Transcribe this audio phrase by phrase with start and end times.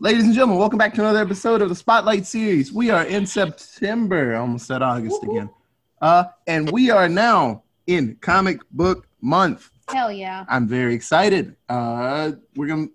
[0.00, 2.72] Ladies and gentlemen, welcome back to another episode of the Spotlight series.
[2.72, 5.50] We are in September, almost said August again.
[6.00, 9.70] Uh, and we are now in comic book month.
[9.88, 10.44] Hell yeah.
[10.48, 11.56] I'm very excited.
[11.68, 12.86] Uh, we're gonna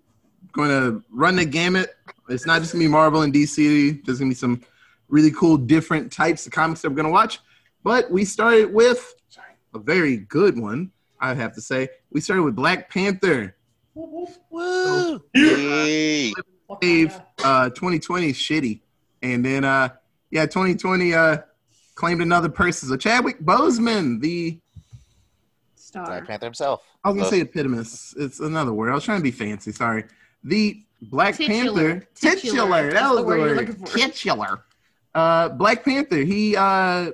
[0.52, 1.90] going to run the gamut.
[2.30, 4.02] It's not just gonna be Marvel and DC.
[4.02, 4.62] There's gonna be some
[5.08, 7.38] really cool different types of comics that we're gonna watch.
[7.82, 9.14] But we started with
[9.74, 10.90] a very good one,
[11.20, 11.90] I have to say.
[12.10, 13.56] We started with Black Panther.
[13.94, 15.22] Woo!
[15.34, 16.32] Yay.
[16.80, 18.80] Dave, uh, 2020 is shitty,
[19.22, 19.88] and then uh,
[20.30, 21.38] yeah, 2020 uh,
[21.94, 22.88] claimed another person.
[22.88, 24.58] So Chadwick Boseman, the
[25.76, 26.06] Star.
[26.06, 26.82] Black Panther himself.
[27.04, 28.14] I was gonna Uh, say epitomous.
[28.18, 28.90] It's another word.
[28.90, 29.72] I was trying to be fancy.
[29.72, 30.04] Sorry.
[30.42, 32.00] The Black Titular.
[32.00, 32.34] Panther titular.
[32.36, 32.82] Titular.
[32.84, 33.86] That That's was the the word you're looking for.
[33.86, 34.64] Titular.
[35.14, 36.16] Uh, Black Panther.
[36.18, 37.12] He uh,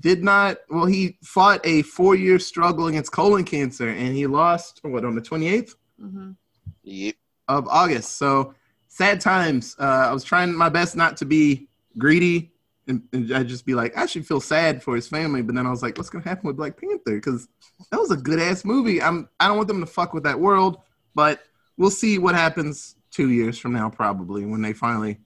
[0.00, 0.58] did not.
[0.68, 5.20] Well, he fought a four-year struggle against colon cancer, and he lost what on the
[5.20, 6.34] 28th Mhm.
[6.82, 7.14] Yep.
[7.48, 8.16] of August.
[8.16, 8.54] So
[8.92, 9.74] sad times.
[9.78, 12.52] Uh, I was trying my best not to be greedy.
[12.88, 15.66] And, and I'd just be like, I should feel sad for his family, but then
[15.66, 17.14] I was like, what's gonna happen with Black Panther?
[17.14, 17.48] Because
[17.90, 19.00] that was a good ass movie.
[19.00, 20.78] I'm I don't want them to fuck with that world,
[21.14, 21.40] but
[21.78, 25.18] we'll see what happens two years from now, probably when they finally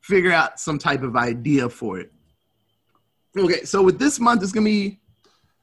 [0.00, 2.10] figure out some type of idea for it.
[3.38, 4.98] Okay, so with this month, it's gonna be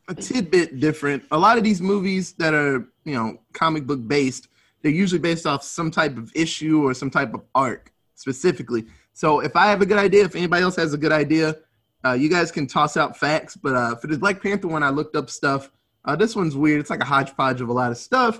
[0.07, 1.23] a tidbit different.
[1.31, 4.47] A lot of these movies that are you know comic book based,
[4.87, 8.85] they're usually based off some type of issue or some type of arc specifically.
[9.11, 11.57] So if I have a good idea, if anybody else has a good idea,
[12.05, 13.57] uh, you guys can toss out facts.
[13.57, 15.71] But uh, for the Black Panther one, I looked up stuff.
[16.05, 16.79] Uh, this one's weird.
[16.79, 18.39] It's like a hodgepodge of a lot of stuff,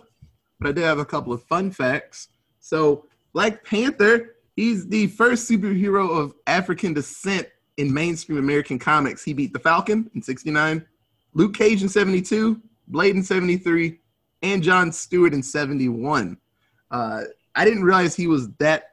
[0.57, 2.29] but I did have a couple of fun facts.
[2.61, 9.21] So Black Panther, he's the first superhero of African descent in mainstream American comics.
[9.21, 10.85] He beat the Falcon in '69,
[11.33, 13.99] Luke Cage in '72, Blade in '73,
[14.53, 16.37] and John Stewart in '71.
[16.91, 17.23] Uh,
[17.55, 18.91] I didn't realize he was that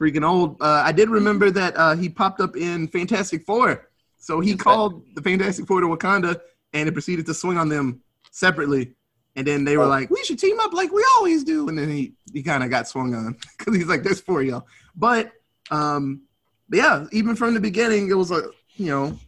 [0.00, 0.56] freaking old.
[0.60, 3.88] Uh, I did remember that uh, he popped up in Fantastic Four.
[4.18, 6.40] So he that- called the Fantastic Four to Wakanda
[6.72, 8.94] and it proceeded to swing on them separately.
[9.36, 9.88] And then they were Oh.
[9.88, 11.68] like, we should team up like we always do.
[11.68, 14.46] And then he, he kind of got swung on because he's like, there's four of
[14.46, 14.66] y'all.
[14.96, 15.32] But
[15.70, 16.22] um,
[16.68, 18.42] but yeah, even from the beginning, it was a,
[18.76, 19.18] you know,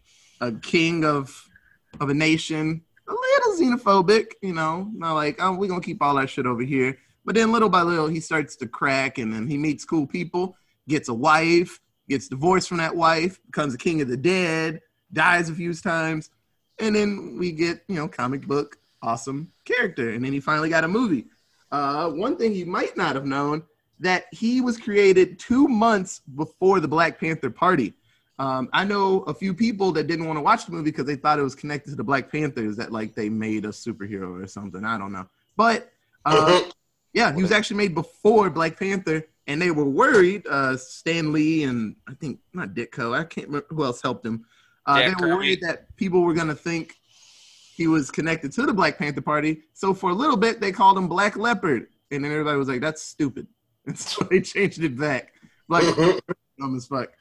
[0.40, 1.48] a king of
[2.00, 6.14] of a nation, a little xenophobic, you know, not like, oh, we're to keep all
[6.16, 6.98] that shit over here.
[7.24, 10.56] But then little by little, he starts to crack and then he meets cool people,
[10.88, 14.80] gets a wife, gets divorced from that wife, becomes a king of the dead,
[15.12, 16.30] dies a few times.
[16.78, 20.10] And then we get, you know, comic book awesome character.
[20.10, 21.26] And then he finally got a movie.
[21.70, 23.62] Uh, one thing you might not have known
[24.00, 27.94] that he was created two months before the Black Panther Party.
[28.38, 31.16] Um, I know a few people that didn't want to watch the movie because they
[31.16, 34.46] thought it was connected to the Black Panthers that like they made a superhero or
[34.46, 34.84] something.
[34.84, 35.28] I don't know.
[35.56, 35.92] But
[36.24, 36.62] uh,
[37.12, 40.46] yeah, he was actually made before Black Panther, and they were worried.
[40.48, 43.16] Uh, Stan Lee and I think not Ditko.
[43.16, 44.44] I can't remember who else helped him.
[44.84, 45.36] Uh, Jack they were Kirby.
[45.36, 46.96] worried that people were gonna think
[47.76, 49.62] he was connected to the Black Panther Party.
[49.74, 52.80] So for a little bit, they called him Black Leopard, and then everybody was like,
[52.80, 53.46] "That's stupid,"
[53.86, 55.34] and so they changed it back.
[55.68, 55.84] Like
[56.58, 57.12] dumb as fuck.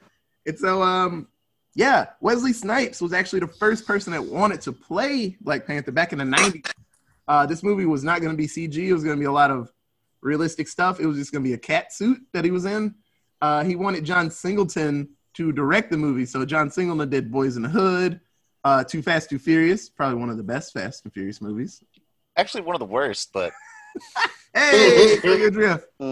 [0.46, 1.28] And so, um,
[1.76, 6.14] yeah, Wesley Snipes was actually the first person that wanted to play Black Panther back
[6.14, 6.72] in the '90s.
[7.28, 8.76] Uh, this movie was not going to be CG.
[8.76, 9.72] It was going to be a lot of
[10.22, 11.00] realistic stuff.
[11.00, 12.96] It was just going to be a cat suit that he was in.
[13.42, 16.26] Uh, he wanted John Singleton to direct the movie.
[16.26, 18.20] So John Singleton did Boys in the Hood,
[18.64, 21.84] uh, Too Fast, Too Furious, probably one of the best Fast and Furious movies.
[22.38, 23.52] Actually, one of the worst, but
[24.54, 25.88] Hey, Tokyo Drift.
[26.00, 26.06] I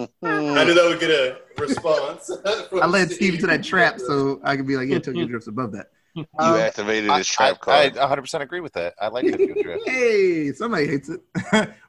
[0.64, 2.32] knew that would get a response.
[2.74, 5.72] I led Steve to that trap so I could be like, yeah, Tokyo Drift's above
[5.74, 5.88] that.
[6.16, 8.20] You Um, activated I, his trap I, I card.
[8.20, 8.96] 100% agree with that.
[9.00, 9.88] I like Tokyo Drift.
[9.88, 11.22] hey, somebody hates it.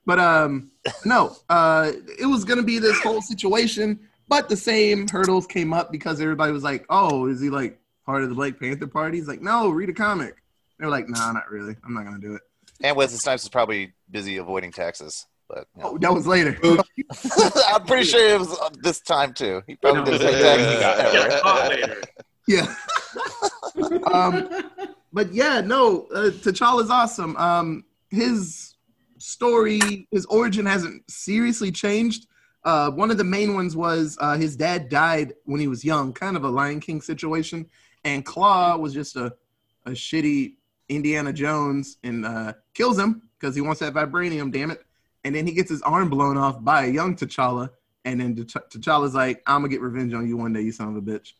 [0.06, 0.70] but um
[1.04, 3.98] no, uh it was gonna be this whole situation,
[4.28, 8.22] but the same hurdles came up because everybody was like, Oh, is he like part
[8.22, 9.18] of the Black Panther party?
[9.18, 10.36] He's like, No, read a comic.
[10.78, 11.74] They were like, Nah, not really.
[11.84, 12.42] I'm not gonna do it.
[12.80, 15.26] And Wesley Snipes is probably busy avoiding taxes.
[15.48, 15.90] But you know.
[15.90, 16.58] Oh, that was later.
[17.68, 19.62] I'm pretty sure it was uh, this time too.
[19.66, 21.68] He probably didn't pay taxes Yeah.
[21.68, 22.02] later.
[22.48, 22.74] yeah.
[24.12, 24.48] um
[25.12, 27.36] but yeah, no, uh, T'Challa's awesome.
[27.36, 28.74] Um, his
[29.18, 32.26] story, his origin hasn't seriously changed.
[32.64, 36.12] Uh, one of the main ones was uh, his dad died when he was young,
[36.12, 37.66] kind of a Lion King situation,
[38.04, 39.34] and Claw was just a,
[39.84, 40.54] a shitty
[40.88, 44.50] Indiana Jones and uh, kills him because he wants that vibranium.
[44.52, 44.82] Damn it!
[45.24, 47.70] And then he gets his arm blown off by a young T'Challa,
[48.04, 50.96] and then T'Challa's like, "I'm gonna get revenge on you one day, you son of
[50.96, 51.32] a bitch."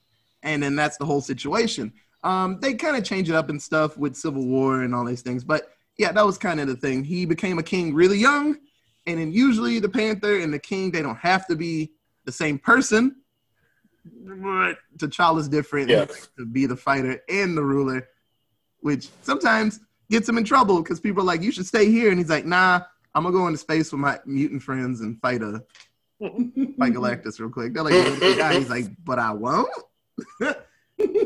[0.43, 1.93] And then that's the whole situation.
[2.25, 5.23] Um, they kind of change it up and stuff with Civil War and all these
[5.23, 7.05] things, but yeah, that was kind of the thing.
[7.05, 8.57] He became a king really young,
[9.07, 11.93] and then usually the Panther and the King they don't have to be
[12.25, 13.17] the same person.
[14.05, 15.89] but T'Challa's different.
[15.89, 16.07] Yeah.
[16.39, 18.09] To be the fighter and the ruler,
[18.81, 19.81] which sometimes
[20.11, 22.45] gets him in trouble because people are like, "You should stay here," and he's like,
[22.45, 22.83] "Nah,
[23.15, 25.63] I'm gonna go into space with my mutant friends and fight a
[26.21, 29.71] fight Galactus real quick." They're like, the guy." He's like, "But I won't."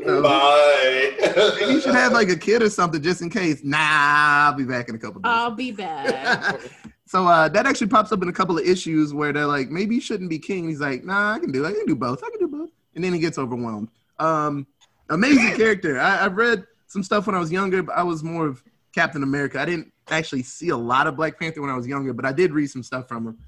[0.07, 1.13] So, Bye.
[1.61, 3.63] you should have like a kid or something just in case.
[3.65, 5.31] Nah, I'll be back in a couple days.
[5.31, 6.61] I'll be back.
[7.07, 9.97] so uh, that actually pops up in a couple of issues where they're like, maybe
[9.97, 10.69] you shouldn't be king.
[10.69, 11.69] He's like, nah, I can do it.
[11.69, 12.23] I can do both.
[12.25, 12.71] I can do both.
[12.95, 13.89] And then he gets overwhelmed.
[14.19, 14.67] Um,
[15.11, 15.99] amazing character.
[15.99, 18.63] I, I've read some stuff when I was younger, but I was more of
[18.97, 19.61] Captain America.
[19.61, 22.33] I didn't actually see a lot of Black Panther when I was younger, but I
[22.33, 23.39] did read some stuff from him.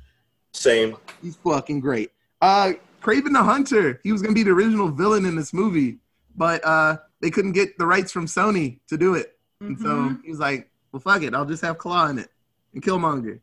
[0.52, 0.94] Same.
[1.22, 2.12] He's fucking great.
[2.42, 2.72] Uh,
[3.02, 3.98] Kraven the Hunter.
[4.04, 5.98] He was gonna be the original villain in this movie,
[6.36, 9.38] but uh, they couldn't get the rights from Sony to do it.
[9.60, 10.22] And so Mhm.
[10.22, 11.34] he was like, well, fuck it.
[11.34, 12.28] I'll just have Claw in it
[12.74, 13.40] and Killmonger.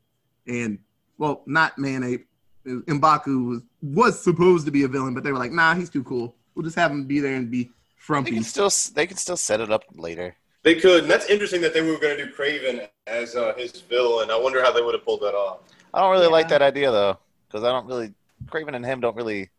[0.48, 0.78] And,
[1.18, 2.28] well, not Man Ape.
[2.66, 6.04] Mbaku was, was supposed to be a villain, but they were like, nah, he's too
[6.04, 6.36] cool.
[6.54, 8.32] We'll just have him be there and be They frumpy.
[8.32, 10.36] can still they can still set it up later.
[10.66, 13.82] They could, and that's interesting that they were going to do Kraven as uh, his
[13.82, 14.32] villain.
[14.32, 15.60] I wonder how they would have pulled that off.
[15.94, 18.14] I don't really like that idea though, because I don't really
[18.48, 19.52] Kraven and him don't really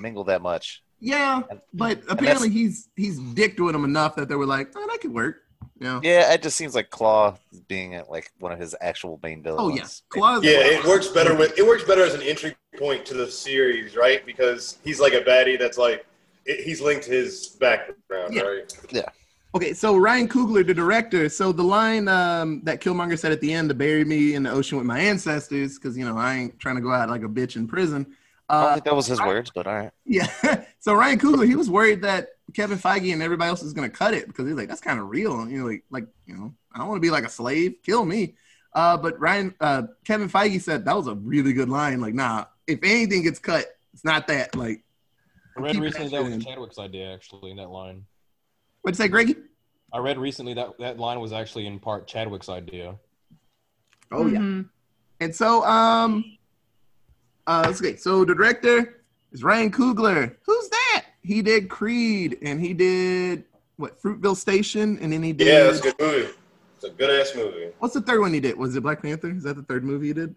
[0.00, 0.82] mingle that much.
[0.98, 4.72] Yeah, And- but and apparently he's he's dicked with him enough that they were like,
[4.74, 5.42] oh, that could work.
[5.78, 6.00] Yeah.
[6.02, 7.36] Yeah, it just seems like Claw
[7.68, 9.60] being uh, like one of his actual main villains.
[9.62, 10.02] Oh, yes.
[10.08, 10.40] Claw.
[10.40, 13.94] Yeah, it works better with it works better as an entry point to the series,
[13.94, 14.24] right?
[14.24, 16.06] Because he's like a baddie that's like
[16.46, 18.72] it, he's linked to his background, right?
[18.90, 19.00] Yeah.
[19.02, 19.08] right?
[19.54, 21.28] Okay, so Ryan Coogler, the director.
[21.28, 24.50] So the line um, that Killmonger said at the end to bury me in the
[24.50, 27.28] ocean with my ancestors, because you know I ain't trying to go out like a
[27.28, 28.16] bitch in prison.
[28.48, 29.90] I don't Uh, think that was his words, but all right.
[30.04, 30.64] yeah.
[30.80, 34.12] so Ryan Coogler, he was worried that Kevin Feige and everybody else is gonna cut
[34.12, 35.40] it because he's like, that's kind of real.
[35.40, 37.76] And you know, like, like you know, I don't want to be like a slave.
[37.84, 38.34] Kill me.
[38.72, 42.00] Uh, but Ryan, uh, Kevin Feige said that was a really good line.
[42.00, 44.56] Like, nah, if anything gets cut, it's not that.
[44.56, 44.82] Like,
[45.56, 46.40] I read recently that that was in.
[46.40, 48.04] Chadwick's idea, actually, in that line.
[48.84, 49.36] What'd you say, Greggy?
[49.94, 52.96] I read recently that that line was actually in part Chadwick's idea.
[54.12, 54.40] Oh yeah.
[54.40, 54.68] Mhm.
[55.20, 56.36] And so, um,
[57.46, 57.96] uh, let's see.
[57.96, 59.00] So the director
[59.32, 60.36] is Ryan Coogler.
[60.44, 61.06] Who's that?
[61.22, 63.44] He did Creed, and he did
[63.76, 63.98] what?
[64.02, 65.46] Fruitvale Station, and then he did.
[65.46, 66.28] Yeah, that's a good movie.
[66.76, 67.70] It's a good ass movie.
[67.78, 68.58] What's the third one he did?
[68.58, 69.30] Was it Black Panther?
[69.30, 70.34] Is that the third movie he did?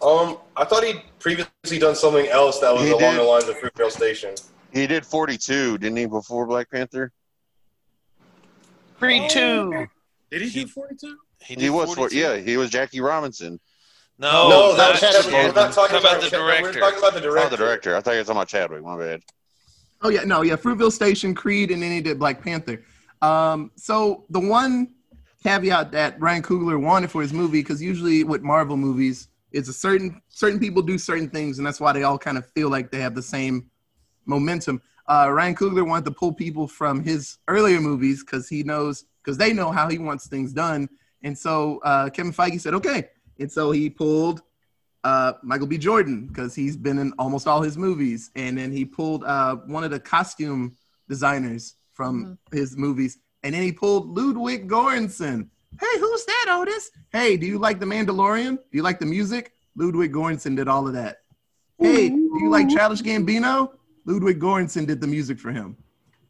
[0.00, 3.18] Um, I thought he'd previously done something else that was He along did.
[3.18, 4.34] the lines of Fruitvale Station.
[4.72, 7.12] He did 42, didn't he, before Black Panther?
[9.00, 9.86] Creed two.
[10.30, 11.16] Did he He- do 42?
[11.40, 12.16] He was, 42?
[12.16, 13.58] yeah, he was Jackie Robinson.
[14.18, 15.22] No, no, not not Chadwick.
[15.32, 15.32] Chadwick.
[15.56, 16.80] We're not talking about about, the Chad- We're director?
[16.80, 17.46] talking about the director.
[17.46, 17.96] Oh, the director.
[17.96, 18.82] I thought you were talking about Chadwick.
[18.84, 19.22] My bad.
[20.02, 22.84] Oh yeah, no, yeah, Fruitvale Station, Creed, and then he did Black Panther.
[23.22, 24.88] Um, so the one
[25.42, 29.72] caveat that Ryan Coogler wanted for his movie, because usually with Marvel movies, it's a
[29.72, 32.90] certain certain people do certain things, and that's why they all kind of feel like
[32.90, 33.70] they have the same
[34.26, 34.80] momentum.
[35.10, 39.36] Uh, Ryan Coogler wanted to pull people from his earlier movies because he knows because
[39.36, 40.88] they know how he wants things done,
[41.24, 43.08] and so uh, Kevin Feige said okay,
[43.40, 44.42] and so he pulled
[45.02, 45.78] uh, Michael B.
[45.78, 49.82] Jordan because he's been in almost all his movies, and then he pulled uh, one
[49.82, 50.76] of the costume
[51.08, 55.48] designers from his movies, and then he pulled Ludwig Göransson.
[55.80, 56.92] Hey, who's that, Otis?
[57.12, 58.56] Hey, do you like The Mandalorian?
[58.56, 59.54] Do you like the music?
[59.74, 61.22] Ludwig Göransson did all of that.
[61.80, 63.72] Hey, do you like Childish Gambino?
[64.10, 65.76] Ludwig Göransson did the music for him.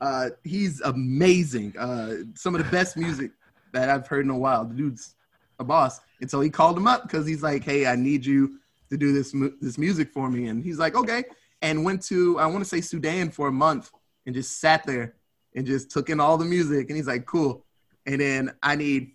[0.03, 1.75] Uh, he's amazing.
[1.79, 3.31] Uh, some of the best music
[3.73, 4.67] that I've heard in a while.
[4.67, 5.15] The dude's
[5.59, 8.59] a boss, and so he called him up because he's like, "Hey, I need you
[8.91, 11.25] to do this mu- this music for me." And he's like, "Okay,"
[11.63, 13.91] and went to I want to say Sudan for a month
[14.27, 15.15] and just sat there
[15.55, 16.89] and just took in all the music.
[16.89, 17.65] And he's like, "Cool."
[18.07, 19.13] And then I need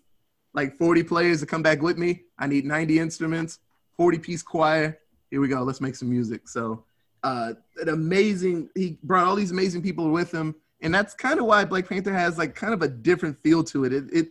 [0.53, 2.23] like 40 players to come back with me.
[2.39, 3.59] I need 90 instruments,
[3.97, 4.99] 40 piece choir.
[5.29, 5.63] Here we go.
[5.63, 6.47] Let's make some music.
[6.47, 6.85] So,
[7.25, 8.69] uh, an amazing.
[8.75, 12.13] He brought all these amazing people with him, and that's kind of why Black Panther
[12.13, 13.93] has like kind of a different feel to it.
[13.93, 14.27] It, it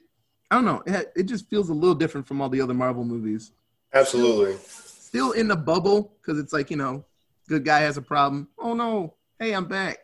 [0.50, 0.82] I don't know.
[0.86, 3.50] It, it just feels a little different from all the other Marvel movies.
[3.92, 4.56] Absolutely.
[4.62, 7.04] Still in the bubble because it's like you know,
[7.48, 8.48] good guy has a problem.
[8.58, 9.14] Oh no!
[9.40, 9.98] Hey, I'm back.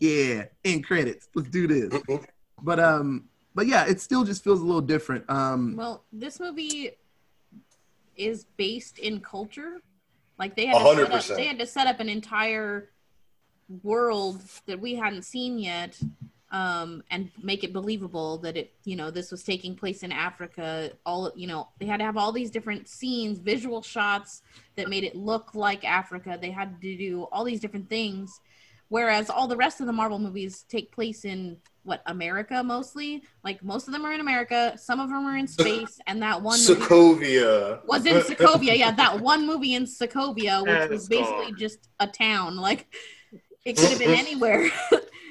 [0.00, 1.28] Yeah, in credits.
[1.34, 2.02] Let's do this.
[2.60, 5.30] But um, but yeah, it still just feels a little different.
[5.30, 6.90] Um, Well, this movie
[8.16, 9.80] is based in culture.
[10.40, 12.88] Like they had to up, they had to set up an entire
[13.82, 16.00] world that we hadn't seen yet,
[16.50, 20.92] um, and make it believable that it, you know, this was taking place in Africa.
[21.04, 24.40] All, you know, they had to have all these different scenes, visual shots
[24.76, 26.38] that made it look like Africa.
[26.40, 28.40] They had to do all these different things.
[28.90, 33.22] Whereas all the rest of the Marvel movies take place in what America mostly.
[33.44, 36.42] Like most of them are in America, some of them are in space, and that
[36.42, 37.84] one Sokovia.
[37.86, 38.76] was in Sokovia.
[38.76, 41.56] Yeah, that one movie in Sokovia, which And was basically gone.
[41.56, 42.56] just a town.
[42.56, 42.86] Like
[43.64, 44.68] it could have been anywhere.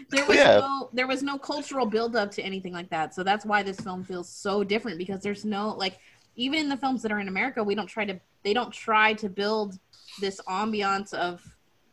[0.09, 0.59] there was Yeah.
[0.59, 3.13] no there was no cultural buildup to anything like that.
[3.13, 5.99] So that's why this film feels so different because there's no like
[6.37, 9.13] even in the films that are in America, we don't try to they don't try
[9.15, 9.77] to build
[10.21, 11.41] this ambiance of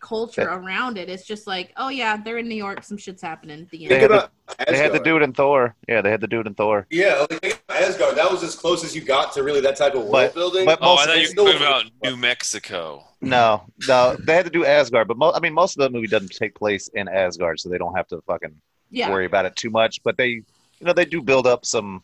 [0.07, 1.09] culture around it.
[1.09, 3.63] It's just like, oh yeah, they're in New York, some shit's happening.
[3.63, 3.93] at The They end.
[3.93, 5.05] had Think the- about They had the Asgard.
[5.05, 5.75] dude in Thor.
[5.89, 6.87] Yeah, they had the dude in Thor.
[6.91, 8.17] Yeah, like Asgard.
[8.17, 10.65] That was as close as you got to really that type of world But- building.
[10.65, 13.03] but Oh, most I thought you were talking about New Mexico.
[13.21, 16.07] No, no, they had to do Asgard, but mo- I mean, most of the movie
[16.07, 18.55] doesn't take place in Asgard, so they don't have to fucking
[18.91, 19.11] Yeah.
[19.11, 20.03] worry about it too much.
[20.05, 20.45] But they, you
[20.83, 22.03] know, they do build up some,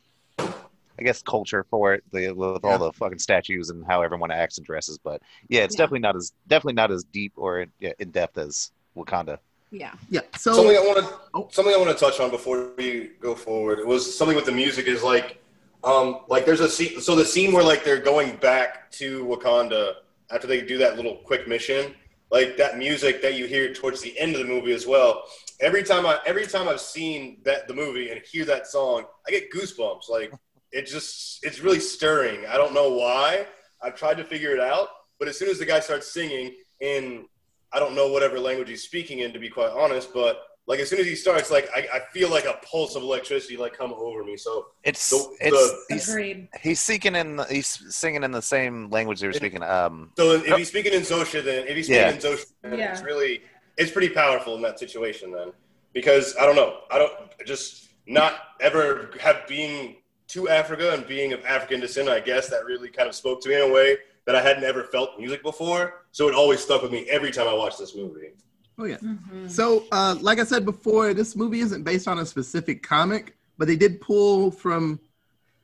[0.99, 2.71] I guess, culture for it they, with Yeah.
[2.71, 4.99] all the fucking statues and how everyone acts and dresses.
[4.99, 5.79] But yeah, it's Yeah.
[5.79, 9.39] definitely not as definitely not as deep or yeah, in depth as Wakanda.
[9.71, 9.93] Yeah.
[10.11, 10.21] Yeah.
[10.37, 11.49] So something I want to Oh.
[11.51, 13.79] something I want to touch on before we go forward.
[13.79, 15.39] It was something with the music is like,
[15.83, 17.01] um, like there's a scene.
[17.01, 19.95] So the scene where like they're going back to Wakanda
[20.31, 21.95] after they do that little quick mission,
[22.31, 25.25] like that music that you hear towards the end of the movie as well.
[25.61, 29.31] Every time I every time I've seen that the movie and hear that song, I
[29.31, 30.09] get goosebumps.
[30.11, 30.33] Like
[30.73, 32.47] it just it's really stirring.
[32.47, 33.47] I don't know why.
[33.83, 34.89] I've tried to figure it out,
[35.19, 37.27] but as soon as the guy starts singing in
[37.73, 40.13] I don't know whatever language he's speaking in, to be quite honest.
[40.13, 43.03] But like as soon as he starts, like I, I feel like a pulse of
[43.03, 44.37] electricity like come over me.
[44.37, 45.57] So It's The- it's
[45.89, 46.49] the- he's, Agreed.
[46.63, 49.63] he's seeking in the, he's singing in the same language they were speaking.
[49.63, 52.11] Um, so if he's speaking in Xhosa, then if he's speaking Yeah.
[52.13, 52.93] in Xhosa, then Yeah.
[52.93, 53.43] it's really
[53.79, 55.51] it's pretty powerful in that situation then
[55.95, 57.13] because I don't know, I don't
[57.47, 59.97] just not ever have being
[60.33, 62.09] to Africa and being of African descent.
[62.09, 64.65] I guess that really kind of spoke to me in a way that I hadn't
[64.65, 66.03] ever felt music before.
[66.13, 68.33] So it always stuck with me every time I watched this movie.
[68.79, 68.97] oh yeah.
[68.97, 69.51] Mhm.
[69.51, 73.69] So, uh, like I said before, this movie isn't based on a specific comic, but
[73.69, 74.99] they did pull from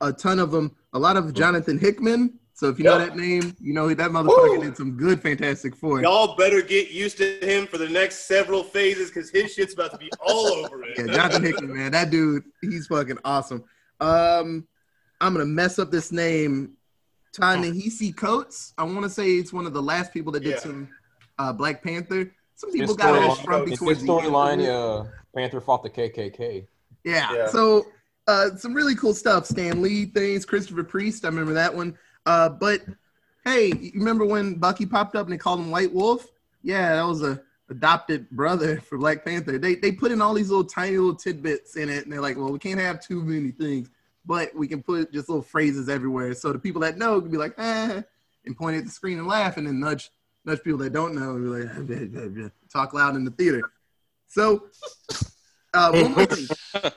[0.01, 0.75] a ton of them.
[0.93, 2.39] A lot of Jonathan Hickman.
[2.53, 4.63] So if you know that name, you know that motherfucker Woo!
[4.63, 6.01] did some good Fantastic Four.
[6.01, 9.91] Y'all better get used to him for the next several phases because his shit's about
[9.91, 10.97] to be all over it.
[10.97, 13.63] Yeah, Jonathan Hickman, man, that dude, he's fucking awesome.
[13.99, 14.67] Um,
[15.21, 16.73] I'm gonna mess up this name.
[17.33, 18.73] Ta-Nehisi Coates.
[18.77, 20.59] I want to say it's one of the last people that did Yeah.
[20.59, 20.89] some
[21.37, 22.31] uh, Black Panther.
[22.55, 24.63] Some His people got all storyline- frumpy towards his the storyline.
[24.63, 26.65] Yeah, Panther fought the KKK.
[27.03, 27.31] Yeah.
[27.33, 27.47] Yeah.
[27.47, 27.85] So
[28.27, 29.45] uh, some really cool stuff.
[29.45, 31.23] Stan Lee things, Christopher Priest.
[31.23, 31.97] I remember that one.
[32.25, 32.81] Uh, but
[33.45, 36.25] hey, you remember when Bucky popped up and they called him White Wolf?
[36.63, 39.57] Yeah, that was a adopted brother for Black Panther.
[39.57, 42.37] They they put in all these little tiny little tidbits in it, and they're like,
[42.37, 43.89] well, we can't have too many things,
[44.25, 46.33] but we can put just little phrases everywhere.
[46.33, 48.01] So the people that know can be like, eh,
[48.45, 50.11] and point at the screen and laugh, and then nudge
[50.45, 53.61] nudge people that don't know and be like, talk loud in the theater.
[54.27, 54.67] So.
[55.71, 56.47] Uh, one more thing.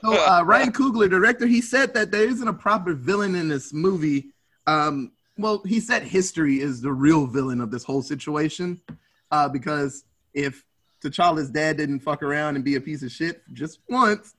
[0.03, 3.75] So uh, Ryan Coogler, director, he said that there isn't a proper villain in this
[3.75, 4.33] movie.
[4.67, 8.81] Um, well, he said history is the real villain of this whole situation,
[9.31, 10.65] uh, because if
[11.03, 14.35] T'Challa's dad didn't fuck around and be a piece of shit just once,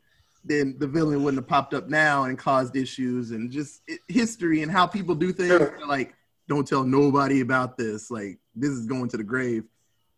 [0.45, 4.61] then the villain wouldn't have popped up now and caused issues and just it, history
[4.61, 5.49] and how people do things.
[5.49, 5.79] Sure.
[5.87, 6.15] Like,
[6.47, 8.11] don't tell nobody about this.
[8.11, 9.63] Like, this is going to the grave.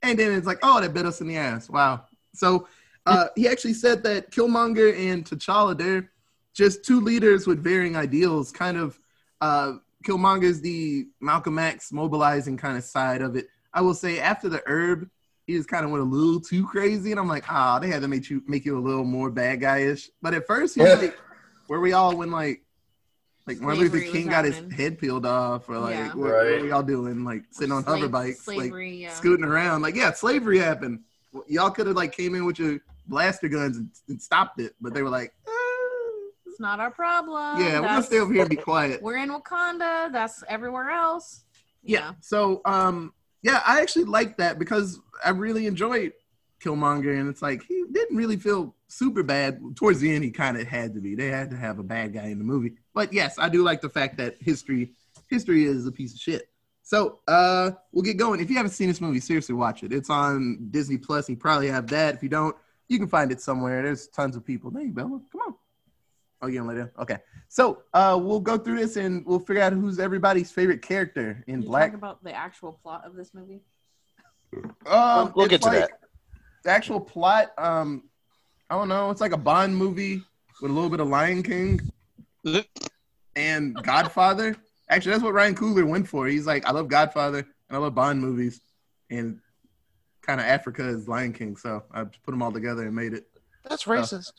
[0.01, 1.70] And then it's like, oh, that bit us in the ass.
[1.70, 2.05] Wow.
[2.34, 2.67] So
[3.05, 6.12] uh, he actually said that Killmonger and T'Challa, they're
[6.53, 8.51] just two leaders with varying ideals.
[8.51, 9.00] Kind of,
[9.41, 13.48] uh, Killmonger's the Malcolm X mobilizing kind of side of it.
[13.74, 15.10] I will say after the herb,
[15.48, 18.02] he just kind of went a little too crazy, and I'm like, ah, they had
[18.02, 20.10] to make you make you a little more bad guy-ish.
[20.22, 21.18] But at first, he was like,
[21.68, 22.64] where we all when like,
[23.46, 26.08] like Martin Luther Slavery King got his head peeled off, or like, Yeah.
[26.10, 26.62] what, what Right.
[26.62, 27.24] were y'all doing?
[27.24, 29.14] Like sitting on hover Slave- bikes, like yeah.
[29.14, 29.82] scooting around.
[29.84, 31.02] Like, yeah, slavery happened.
[31.32, 34.74] Well, Y'all could have like came in with your blaster guns and, and stopped it,
[34.82, 35.52] but they were like, "Eh,
[36.48, 37.62] It's not our problem.
[37.62, 39.00] yeah, we're gonna stay over here and be quiet.
[39.04, 40.12] We're in Wakanda.
[40.12, 41.44] That's everywhere else.
[41.84, 42.14] Yeah.
[42.22, 43.14] So, um,
[43.46, 46.14] yeah, I actually like that because I really enjoyed
[46.64, 49.62] Killmonger, and it's like he didn't really feel super bad.
[49.75, 51.14] Towards the end, he kind of had to be.
[51.14, 52.74] They had to have a bad guy in the movie.
[52.96, 54.94] But yes, I do like the fact that history
[55.30, 56.50] history is a piece of shit.
[56.82, 58.40] So, uh, we'll get going.
[58.40, 59.94] If you haven't seen this movie, seriously watch it.
[59.94, 61.30] It's on Disney Plus.
[61.30, 62.16] You probably have that.
[62.16, 62.56] If you don't,
[62.88, 63.84] you can find it somewhere.
[63.84, 64.72] There's tons of people.
[64.75, 65.56] Hey, Bella, come on.
[66.46, 66.92] Oh, you gonna let him?
[67.00, 67.18] Okay.
[67.48, 71.56] So, uh, we'll go through this and we'll figure out who's everybody's favorite character in
[71.56, 71.92] Can you Black.
[71.92, 73.62] talk about the actual plot of this movie?
[74.86, 76.00] Um, We'll get to like- that.
[76.64, 78.04] The actual plot, um,
[78.70, 79.10] I don't know.
[79.10, 80.22] It's like a Bond movie
[80.62, 81.80] with a little bit of Lion King
[83.36, 84.56] and Godfather.
[84.90, 86.28] Actually, that's what Ryan Coogler went for.
[86.28, 88.62] He's like, I love Godfather and I love Bond movies,
[89.10, 89.40] and
[90.22, 91.56] kind of Africa is Lion King.
[91.58, 93.28] So I put them all together and made it.
[93.68, 94.34] That's racist.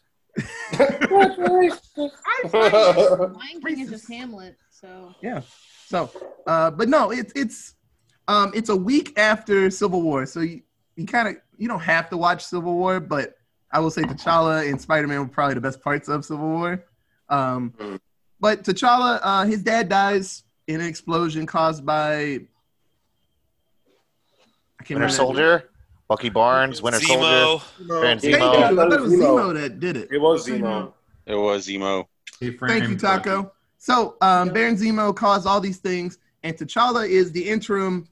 [2.53, 5.43] Lion King is just Hamlet, so Yeah.
[5.87, 6.11] So,
[6.47, 7.75] uh, but no, it's it's
[8.29, 10.63] um it's a week after Civil War, so you,
[10.97, 13.35] you kind of you don't have to watch Civil War, but
[13.71, 16.85] I will say T'Challa and Spider Man were probably the best parts of Civil War.
[17.29, 18.01] Um,
[18.41, 22.41] but T'Challa, uh, his dad dies in an explosion caused by.
[24.79, 25.09] I can't Winter remember.
[25.11, 25.71] Soldier,
[26.09, 27.23] Bucky Barnes, Winter Soldier.
[27.23, 27.89] Zemo.
[27.89, 28.39] Baron Thank you.
[28.39, 28.55] Zemo.
[28.63, 30.09] I thought it was Zemo that did it.
[30.11, 30.93] It was Zemo.
[31.27, 32.09] It was emo.
[32.41, 33.53] Thank you, Taco.
[33.79, 38.09] So um, Baron Zemo caused all these things, and T'Challa is the interim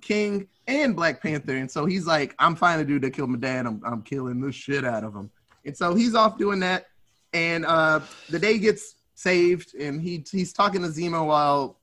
[0.00, 3.38] king and Black Panther, and so he's like, "I'm fine to do to kill my
[3.38, 3.66] dad.
[3.66, 5.30] I'm, I'm killing the shit out of him."
[5.64, 6.86] And so he's off doing that,
[7.32, 8.00] and uh,
[8.30, 11.78] the day gets saved, and he he's talking to Zemo while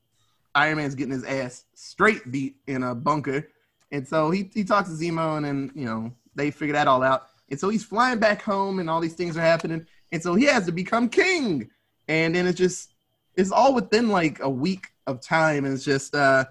[0.55, 3.50] Iron Man's getting his ass straight beat in a bunker,
[3.93, 7.01] and so he he talks to Zemo, and then you know they figure that all
[7.03, 10.35] out, and so he's flying back home, and all these things are happening, and so
[10.35, 11.69] he has to become king,
[12.09, 12.93] and then it just
[13.35, 16.43] it's all within like a week of time, and it's just uh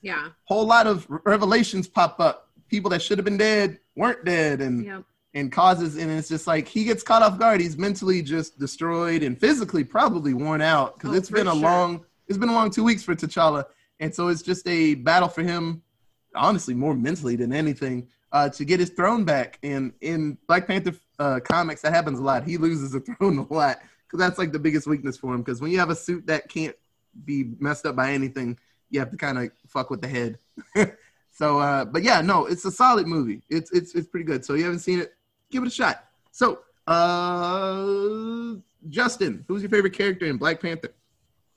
[0.00, 0.28] Yeah.
[0.44, 2.48] whole lot of revelations pop up.
[2.68, 5.04] People that should have been dead weren't dead, and Yep.
[5.34, 7.60] and causes, and it's just like he gets caught off guard.
[7.60, 11.60] He's mentally just destroyed and physically probably worn out because Oh, it's been a sure.
[11.62, 13.64] long it's been a long two weeks for T'Challa,
[13.98, 15.82] and so it's just a battle for him.
[16.34, 19.58] Honestly, more mentally than anything, uh, to get his throne back.
[19.62, 22.44] And in Black Panther uh, comics, that happens a lot.
[22.44, 25.42] He loses the throne a lot because that's like the biggest weakness for him.
[25.42, 26.76] Because when you have a suit that can't
[27.24, 28.58] be messed up by anything,
[28.90, 30.38] you have to kind of fuck with the head.
[31.30, 33.42] so, uh, but yeah, no, it's a solid movie.
[33.48, 34.44] It's it's it's pretty good.
[34.44, 35.14] So you haven't seen it,
[35.50, 36.04] give it a shot.
[36.32, 38.56] So, uh,
[38.88, 40.90] Justin, who's your favorite character in Black Panther?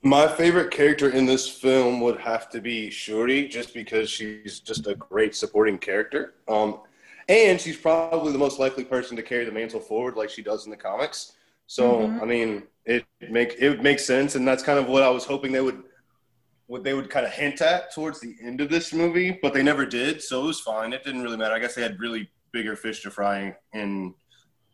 [0.06, 4.86] My favorite character in this film would have to be Shuri, just because she's just
[4.86, 6.34] a great supporting character.
[6.46, 6.80] Um,
[7.26, 10.66] and she's probably the most likely person to carry the mantle forward, like she does
[10.66, 11.32] in the comics.
[11.66, 12.20] So, Mhm.
[12.20, 15.24] I mean, it make it would make sense, and that's kind of what I was
[15.24, 15.82] hoping they would,
[16.66, 19.62] what they would kind of hint at towards the end of this movie, but they
[19.62, 20.22] never did.
[20.22, 20.92] So it was fine.
[20.92, 21.54] It didn't really matter.
[21.54, 24.14] I guess they had really bigger fish to fry in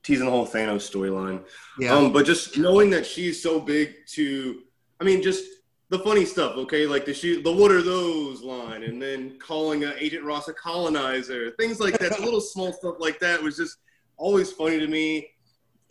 [0.03, 1.45] teasing the whole Thanos storyline.
[1.79, 4.65] Yeah, Um, but just knowing that she's so big to,
[5.01, 5.45] I mean, just
[5.89, 6.87] the funny stuff, okay?
[6.87, 10.53] Like the she, the what are those line, and then calling uh, Agent Ross a
[10.53, 12.17] colonizer, things like that.
[12.17, 13.79] the little small stuff like that was just
[14.17, 15.29] always funny to me.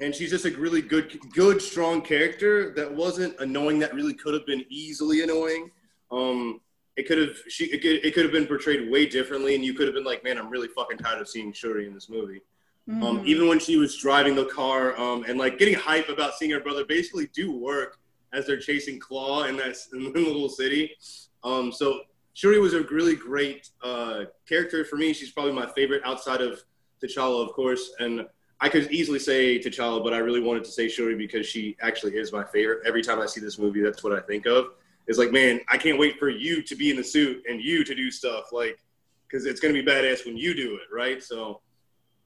[0.01, 3.79] And she's just a really good, good, strong character that wasn't annoying.
[3.79, 5.71] That really could have been easily annoying.
[6.09, 6.61] Um,
[6.95, 9.73] it could have she it could, it could have been portrayed way differently, and you
[9.73, 12.41] could have been like, man, I'm really fucking tired of seeing Shuri in this movie.
[12.87, 13.25] Um, Mhm.
[13.25, 16.59] even when she was driving the car um, and like getting hype about seeing her
[16.59, 17.99] brother basically do work
[18.33, 20.95] as they're chasing Claw in that in the little city.
[21.43, 22.01] Um, so
[22.33, 25.13] Shuri was a really great uh, character for me.
[25.13, 26.63] She's probably my favorite outside of
[27.01, 27.91] T'Challa, of course.
[27.99, 28.25] And
[28.61, 32.15] I could easily say T'Challa, but I really wanted to say Shuri because she actually
[32.17, 32.79] is my favorite.
[32.85, 34.67] Every time I see this movie, that's what I think of.
[35.07, 37.83] It's like, man, I can't wait for you to be in the suit and you
[37.83, 38.79] to do stuff like,
[39.27, 41.21] because it's gonna be badass when you do it, right?
[41.23, 41.61] So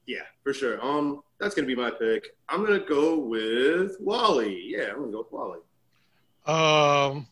[0.06, 0.84] yeah, for sure.
[0.86, 2.36] Um, that's gonna be my pick.
[2.50, 4.64] I'm gonna go with Wally.
[4.66, 5.60] Yeah, I'm gonna go with Wally.
[6.46, 7.28] Um,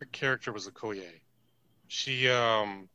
[0.00, 1.02] her character was a Okoye.
[1.88, 2.88] She um,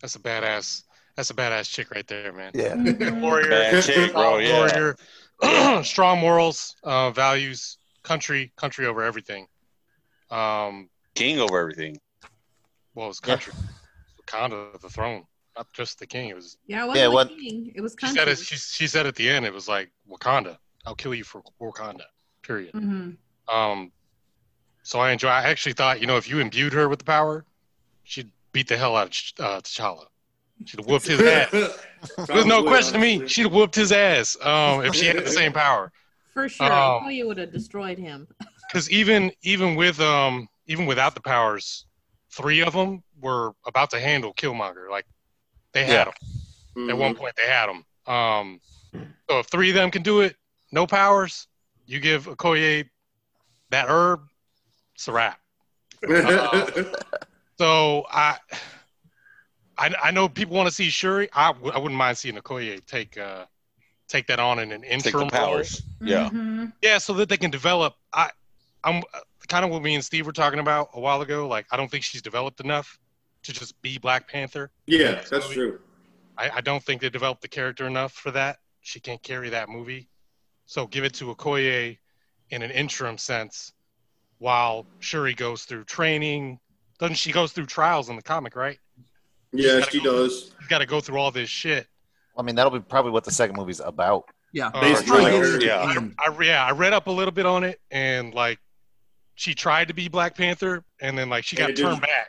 [0.00, 0.82] that's a badass.
[1.16, 2.52] That's a badass chick right there, man.
[2.54, 2.74] Yeah.
[3.20, 4.40] Warrior, Bad chick, bro.
[4.40, 4.96] strong Yeah.
[5.42, 9.46] warrior, strong morals, uh, values, country, country over everything.
[10.30, 11.98] Um, King over everything.
[12.94, 13.52] well, it's country.
[14.26, 15.24] Wakanda, the throne,
[15.56, 16.30] not just the king.
[16.30, 16.56] It was.
[16.66, 17.72] Yeah, it wasn't what- king.
[17.74, 18.38] It was She said it.
[18.38, 20.56] She, she said at the end, it was like Wakanda.
[20.86, 22.04] I'll kill you for Wakanda.
[22.42, 22.72] Period.
[22.72, 23.16] Mhm.
[23.52, 23.92] Um,
[24.82, 25.28] so I enjoy.
[25.28, 27.44] I actually thought, you know, if you imbued her with the power,
[28.04, 30.06] she'd beat the hell out of Ch- uh, T'Challa.
[30.64, 31.50] She'd have whooped his ass.
[32.26, 33.26] There's no question to me.
[33.28, 35.92] She'd have whooped his ass um, if she had the same power.
[36.32, 36.66] For sure.
[36.72, 38.26] Um, I you would have destroyed him.
[38.72, 41.84] Because even even with um even without the powers,
[42.30, 44.88] three of them were about to handle Killmonger.
[44.90, 45.04] Like
[45.72, 46.06] they had
[46.76, 46.82] Yeah.
[46.84, 47.34] him at one point.
[47.36, 47.84] They had him.
[48.14, 48.60] Um,
[49.28, 50.36] so if three of them can do it,
[50.70, 51.48] no powers,
[51.86, 52.88] you give Okoye
[53.72, 54.20] that herb,
[54.94, 55.40] it's a wrap.
[57.58, 58.38] So I,
[59.78, 61.28] I, I know people want to see Shuri.
[61.32, 63.44] I, w- I wouldn't mind seeing Okoye take uh,
[64.08, 65.82] take that on in an Take interim the powers.
[66.00, 66.30] Yeah.
[66.30, 66.72] Mhm.
[66.82, 67.94] Yeah, so that they can develop.
[68.12, 68.30] I,
[68.82, 69.02] I'm
[69.48, 71.46] kind of what me and Steve were talking about a while ago.
[71.46, 72.98] Like I don't think she's developed enough
[73.44, 74.70] to just be Black Panther.
[74.86, 75.78] yeah, that's true.
[76.38, 78.58] I, I don't think they developed the character enough for that.
[78.80, 80.08] She can't carry that movie.
[80.66, 81.98] So give it to Okoye
[82.52, 83.72] in an interim sense
[84.38, 86.58] while Shuri goes through training.
[87.00, 88.78] Doesn't she goes through trials in the comic, right?
[89.52, 90.52] Yeah, she go- does.
[90.60, 91.86] She's got to go through all this shit.
[92.38, 94.24] I mean, that'll be probably what the second movie's about.
[94.52, 94.68] yeah.
[94.72, 96.10] Uh, Basically, like, get it at yeah.
[96.18, 96.30] I.
[96.30, 98.58] I, yeah, I read up a little bit on it, and like,
[99.34, 102.28] she tried to be Black Panther, and then like she got turned back.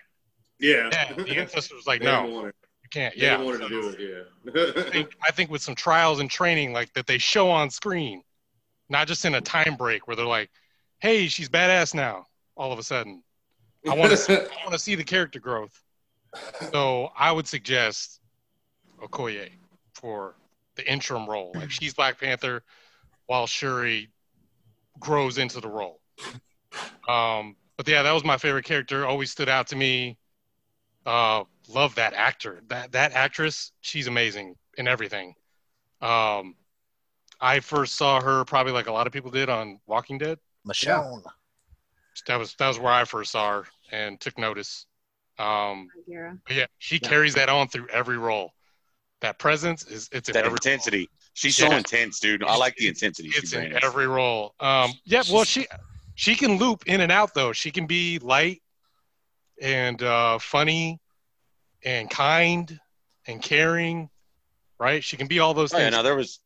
[0.60, 0.90] Yeah.
[0.92, 2.54] Yeah, the ancestor was like, They didn't no, want her.
[2.84, 3.14] you can't.
[3.16, 3.42] They Yeah.
[3.42, 4.00] wanted to do it.
[4.46, 4.82] Yeah.
[4.86, 8.22] I think, I think with some trials and training like that they show on screen,
[8.90, 10.50] not just in a time break where they're like,
[11.00, 13.24] "Hey, she's badass now." All of a sudden,
[13.90, 15.82] I want to see, I want to see the character growth.
[16.72, 18.22] So I would suggest
[19.02, 19.50] Okoye
[19.94, 20.36] for
[20.76, 21.52] the interim role.
[21.56, 22.64] Like she's Black Panther,
[23.26, 24.10] while Shuri
[25.00, 26.00] grows into the role.
[27.08, 29.06] Um, but yeah, that was my favorite character.
[29.06, 30.18] Always stood out to me.
[31.06, 32.62] Uh, love that actor.
[32.68, 35.34] That that actress, she's amazing in everything.
[36.02, 36.56] Um,
[37.44, 40.40] I first saw her probably like a lot of people did on Walking Dead.
[40.66, 41.22] Michonne.
[42.28, 44.86] That was that was where I first saw her and took notice.
[45.38, 45.90] Um,
[46.48, 47.10] but yeah, she Yeah.
[47.10, 48.54] carries that on through every role.
[49.20, 51.10] That presence is it's in That every intensity.
[51.34, 52.44] She's so intense, dude.
[52.44, 53.84] I like the intensity she It's in brings.
[53.84, 54.56] every role.
[54.62, 55.68] Um, yeah, well, she
[56.16, 57.52] she can loop in and out though.
[57.52, 58.62] She can be light
[59.62, 61.02] and uh, funny
[61.84, 62.80] and kind
[63.28, 64.10] and caring,
[64.80, 65.04] right?
[65.04, 65.98] She can be all those Oh, yeah, things.
[65.98, 66.40] now there was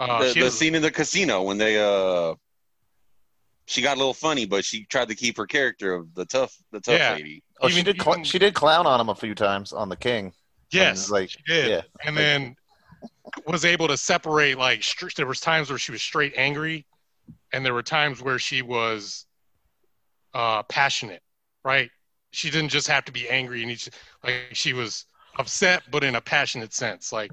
[0.00, 2.34] Uh, the, the has- scene in the casino when they uh
[3.66, 6.56] she got a little funny, but she tried to keep her character of the tough
[6.72, 7.14] the tough Yeah.
[7.14, 7.42] lady.
[7.60, 8.00] Oh, she did.
[8.00, 10.32] Cl- even- she did clown on him a few times on the King.
[10.70, 12.56] yes, like, she did, yeah, and like- then
[13.46, 14.56] was able to separate.
[14.58, 16.86] Like str- there was times where she was straight angry,
[17.52, 19.26] and there were times where she was
[20.34, 21.22] uh, passionate.
[21.64, 21.90] Right?
[22.30, 23.88] She didn't just have to be angry, and each
[24.24, 25.04] like she was
[25.38, 27.12] upset, but in a passionate sense.
[27.12, 27.32] Like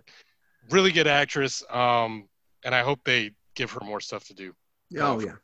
[0.70, 1.64] really good actress.
[1.70, 2.28] Um,
[2.66, 4.54] and I hope they give her more stuff to do.
[5.00, 5.36] Oh yeah.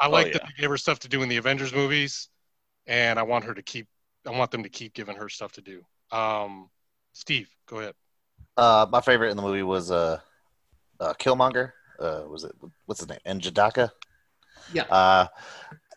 [0.00, 0.32] I like yeah.
[0.32, 2.30] that they gave her stuff to do in the Avengers movies,
[2.86, 3.86] and I want her to keep.
[4.26, 5.82] I want them to keep giving her stuff to do.
[6.10, 6.68] Um,
[7.12, 7.94] Steve, go ahead.
[8.56, 10.18] Uh, my favorite in the movie was uh,
[10.98, 11.72] uh Killmonger.
[11.98, 12.52] Uh, was it
[12.86, 13.18] what's his name?
[13.26, 13.90] Njadaka.
[14.72, 14.84] Yeah.
[14.84, 15.26] Uh,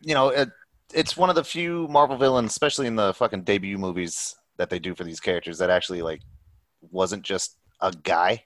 [0.01, 0.49] you know, it,
[0.93, 4.79] it's one of the few Marvel villains, especially in the fucking debut movies that they
[4.79, 6.21] do for these characters, that actually like
[6.81, 8.43] wasn't just a guy.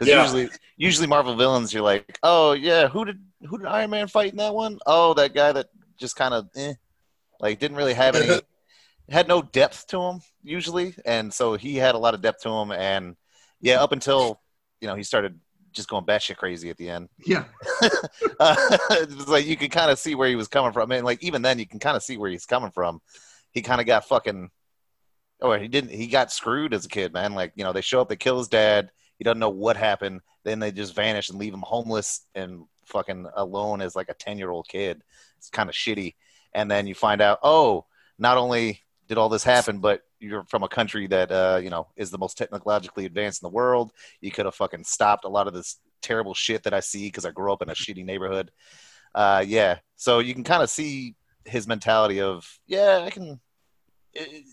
[0.00, 0.22] Because Yeah.
[0.22, 4.30] usually, usually Marvel villains, you're like, oh yeah, who did who did Iron Man fight
[4.30, 4.78] in that one?
[4.86, 5.66] Oh, that guy that
[5.98, 6.72] just kind of eh,
[7.38, 8.40] like didn't really have any
[9.10, 12.48] had no depth to him usually, and so he had a lot of depth to
[12.48, 12.72] him.
[12.72, 13.14] And
[13.60, 14.40] yeah, up until
[14.80, 15.38] you know he started
[15.72, 17.10] just going batshit crazy at the end.
[17.26, 17.44] Yeah.
[18.40, 18.56] uh,
[18.92, 21.22] it was like you could kind of see where he was coming from, and like
[21.22, 23.02] even then you can kind of see where he's coming from.
[23.52, 24.48] He kind of got fucking.
[25.42, 25.90] Oh, he didn't.
[25.90, 27.34] He got screwed as a kid, man.
[27.34, 28.90] Like you know, they show up, they kill his dad.
[29.20, 30.22] He doesn't know what happened.
[30.44, 34.38] Then they just vanish and leave him homeless and fucking alone as like a ten
[34.38, 35.02] year old kid.
[35.36, 36.14] It's kind of shitty.
[36.54, 37.84] And then you find out, oh,
[38.18, 41.88] not only did all this happen, but you're from a country that uh, you know
[41.96, 43.92] is the most technologically advanced in the world.
[44.22, 47.26] You could have fucking stopped a lot of this terrible shit that I see because
[47.26, 48.50] I grew up in a shitty neighborhood.
[49.14, 53.38] Uh, yeah, so you can kind of see his mentality of, yeah, I can.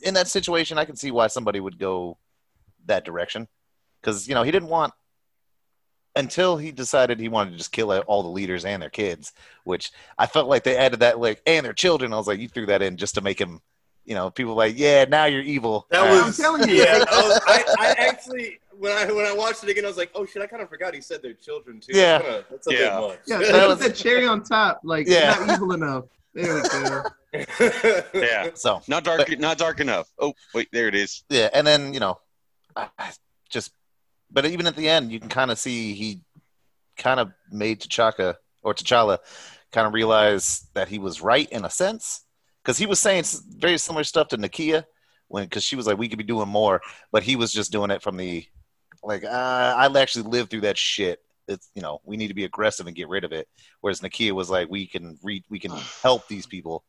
[0.03, 2.17] In that situation, I can see why somebody would go
[2.85, 3.47] that direction,
[4.01, 4.93] because you know he didn't want
[6.15, 9.33] until he decided he wanted to just kill all the leaders and their kids,
[9.65, 12.13] which I felt like they added that like and their children.
[12.13, 13.61] I was like, you threw that in just to make him,
[14.03, 15.85] you know, people like, yeah, now you're evil.
[15.91, 16.75] That was I'm telling you.
[16.83, 19.97] Yeah, I, was, I, I actually when I when I watched it again, I was
[19.97, 21.91] like, oh shit, I kind of forgot he said they're children too.
[21.95, 22.19] Yeah.
[22.19, 22.99] Kinda- that's a Yeah.
[22.99, 23.19] bit much.
[23.27, 24.79] Yeah, That that was- was that cherry on top.
[24.83, 25.35] Like, Yeah.
[25.45, 26.05] not evil enough.
[26.33, 27.03] There we go.
[28.13, 28.49] Yeah.
[28.55, 30.07] so Not dark not dark enough.
[30.19, 31.23] Oh, wait, there it is.
[31.29, 32.19] yeah, and then you know,
[32.75, 33.11] I- I
[33.49, 33.71] just,
[34.31, 36.21] but even at the end, you can kind of see he
[36.97, 39.19] kind of made T'Chaka or T'Challa
[39.71, 42.25] kind of realize that he was right in a sense
[42.63, 43.23] because he was saying
[43.57, 44.83] very similar stuff to Nakia
[45.27, 47.91] when because she was like we could be doing more, but he was just doing
[47.91, 48.45] it from the
[49.03, 51.19] like uh, I actually lived through that shit.
[51.47, 53.47] It's you know we need to be aggressive and get rid of it.
[53.81, 56.83] Whereas Nakia was like we can read, we can help these people.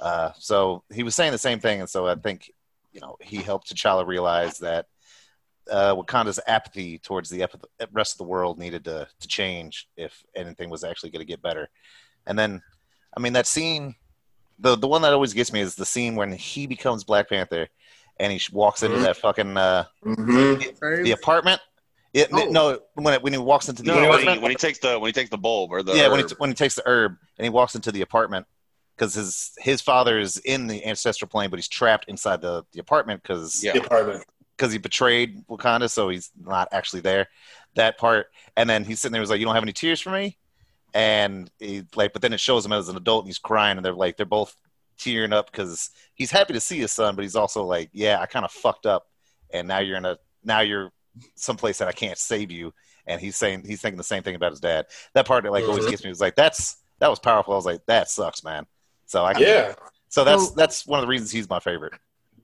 [0.00, 2.50] Uh, so he was saying the same thing, and so I think
[2.92, 4.86] you know he helped T'Challa realize that
[5.70, 10.22] uh, Wakanda's apathy towards the ep- rest of the world needed to to change if
[10.36, 11.68] anything was actually going to get better.
[12.26, 12.62] And then,
[13.16, 13.94] I mean, that scene,
[14.58, 17.68] the the one that always gets me is the scene when he becomes Black Panther
[18.18, 19.02] and he walks into Mhm.
[19.02, 21.04] that fucking uh, Mhm.
[21.04, 21.60] the apartment.
[22.12, 22.44] It, Oh.
[22.50, 24.78] No, when it, when he walks into the No, when apartment, he, when he takes
[24.80, 26.32] the when he takes the bulb or the yeah, when he herb.
[26.38, 28.46] when he takes the herb and he walks into the apartment
[28.96, 32.80] because his his father is in the ancestral plane, but he's trapped inside the the
[32.80, 33.72] apartment because Yeah.
[33.74, 34.24] The apartment.
[34.60, 37.28] Because he betrayed Wakanda, so he's not actually there.
[37.76, 38.26] That part,
[38.58, 40.36] and then he's sitting there, was like, "You don't have any tears for me,"
[40.92, 43.84] and he like, but then it shows him as an adult, and he's crying, and
[43.84, 44.54] they're like, they're both
[44.98, 48.26] tearing up because he's happy to see his son, but he's also like, "Yeah, I
[48.26, 49.06] kind of fucked up,
[49.50, 50.92] and now you're in a now you're
[51.36, 52.74] someplace that I can't save you."
[53.06, 54.86] And he's saying he's thinking the same thing about his dad.
[55.14, 55.90] That part that like always Mhm.
[55.90, 58.66] gets me was like, "That's that was powerful." I was like, "That sucks, man."
[59.06, 59.74] So I can, Yeah.
[60.10, 61.94] so that's So- that's one of the reasons he's my favorite.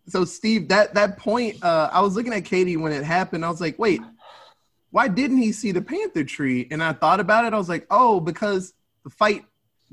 [0.08, 3.44] So Steve, that that point, uh, I was looking at Katie when it happened.
[3.44, 4.00] I was like, wait,
[4.90, 6.68] why didn't he see the panther tree?
[6.70, 7.52] And I thought about it.
[7.52, 9.44] I was like, oh, because the fight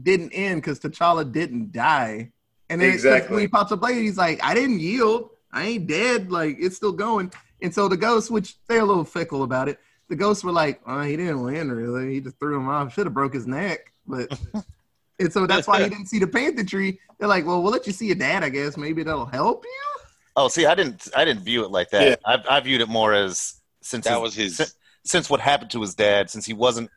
[0.01, 2.31] didn't end because T'Challa didn't die.
[2.69, 3.33] And then Exactly.
[3.33, 5.31] when he pops up later, he's like, I didn't yield.
[5.51, 6.31] I ain't dead.
[6.31, 7.31] Like it's still going.
[7.61, 10.81] And so the ghosts, which they're a little fickle about it, the ghosts were like,
[10.85, 12.13] oh, he didn't win really.
[12.13, 12.93] He just threw him off.
[12.93, 14.37] Should have broke his neck, but.
[15.19, 16.99] And so that's why he didn't see the panther tree.
[17.19, 18.77] They're like, well, we'll let you see your dad, I guess.
[18.77, 19.92] Maybe that'll help you.
[20.35, 22.03] Oh, see, I didn't, I didn't view it like that.
[22.07, 22.15] Yeah.
[22.25, 25.81] I, I viewed it more as since That was his- since, since what happened to
[25.81, 26.89] his dad, since he wasn't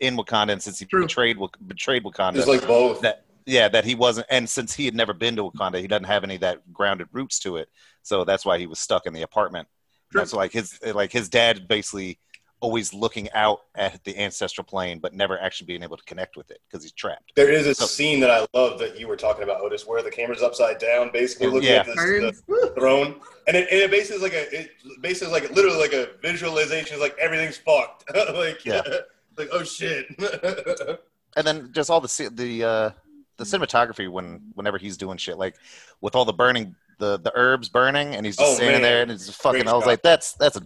[0.00, 1.02] in Wakanda, and since he True.
[1.02, 2.36] betrayed betrayed Wakanda.
[2.36, 3.00] It's like both.
[3.02, 6.04] that yeah, that he wasn't, and since he had never been to Wakanda, he doesn't
[6.04, 7.68] have any of that grounded roots to it.
[8.02, 9.68] So that's why he was stuck in the apartment.
[10.10, 10.20] True.
[10.20, 12.18] That's like his like his dad basically
[12.64, 16.50] always looking out at the ancestral plane, but never actually being able to connect with
[16.50, 17.32] it because he's trapped.
[17.36, 20.02] There is a So- scene that I love that you were talking about, Otis, where
[20.02, 21.80] the camera's upside down, basically looking Yeah.
[21.80, 24.70] at this, the throne, and it, and it basically is like a, it
[25.02, 26.94] basically is like literally like a visualization.
[26.94, 28.04] Is like everything's fucked.
[28.34, 28.80] like, Yeah.
[29.36, 30.06] like oh shit.
[31.36, 32.90] and then just all the the uh
[33.36, 35.56] the cinematography when whenever he's doing shit like
[36.00, 38.82] with all the burning the the herbs burning and he's just Oh, standing man.
[38.82, 39.88] there and it's fucking Great i was shot.
[39.90, 40.62] like that's that's a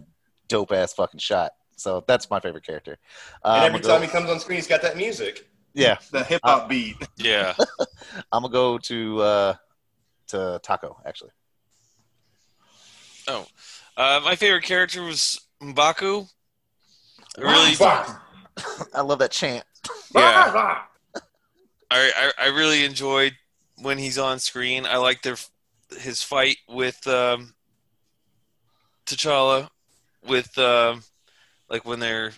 [0.47, 2.97] dope ass fucking shot so that's my favorite character
[3.43, 5.97] uh, and every gonna time go- he comes on screen, he's got that music, yeah
[6.11, 6.95] the hip hop beat.
[7.17, 7.53] Yeah.
[8.31, 9.53] i'm gonna go to uh
[10.27, 11.31] to taco actually
[13.27, 13.45] Oh,
[13.95, 16.27] Uh, my favorite character was Mbaku.
[17.37, 18.19] I really, Fuck.
[18.95, 19.63] i love that chant
[20.15, 20.81] yeah.
[21.91, 23.33] I, I I really enjoyed
[23.77, 24.85] when he's on screen.
[24.85, 25.37] I like their
[25.99, 27.53] his fight with um,
[29.05, 29.69] T'Challa,
[30.27, 31.03] with um,
[31.69, 32.31] like when they're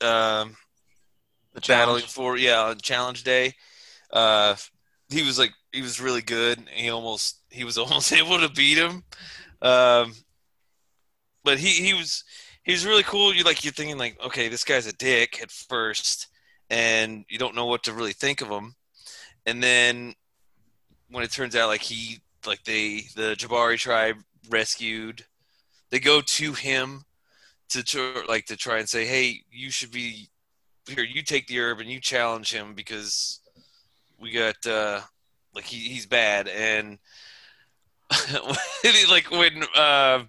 [0.00, 0.56] um,
[1.54, 3.52] the battling for yeah on challenge day.
[4.12, 4.56] Uh,
[5.08, 6.58] he was like he was really good.
[6.72, 9.02] He almost he was almost able to beat him.
[9.62, 10.14] Um,
[11.42, 12.24] but he he was
[12.62, 13.34] he was really cool.
[13.34, 16.28] You like you're thinking like okay this guy's a dick at first,
[16.70, 18.74] and you don't know what to really think of him,
[19.46, 20.14] and then
[21.10, 24.16] when it turns out like he like they the Jabari tribe
[24.50, 25.24] rescued,
[25.90, 27.04] they go to him
[27.74, 30.28] to tr- like to try and say hey you should be
[30.88, 31.04] here.
[31.04, 33.40] You take the herb and you challenge him because
[34.20, 35.00] we got uh
[35.54, 36.48] like he, he's bad.
[36.48, 36.98] And
[39.10, 40.24] like when uh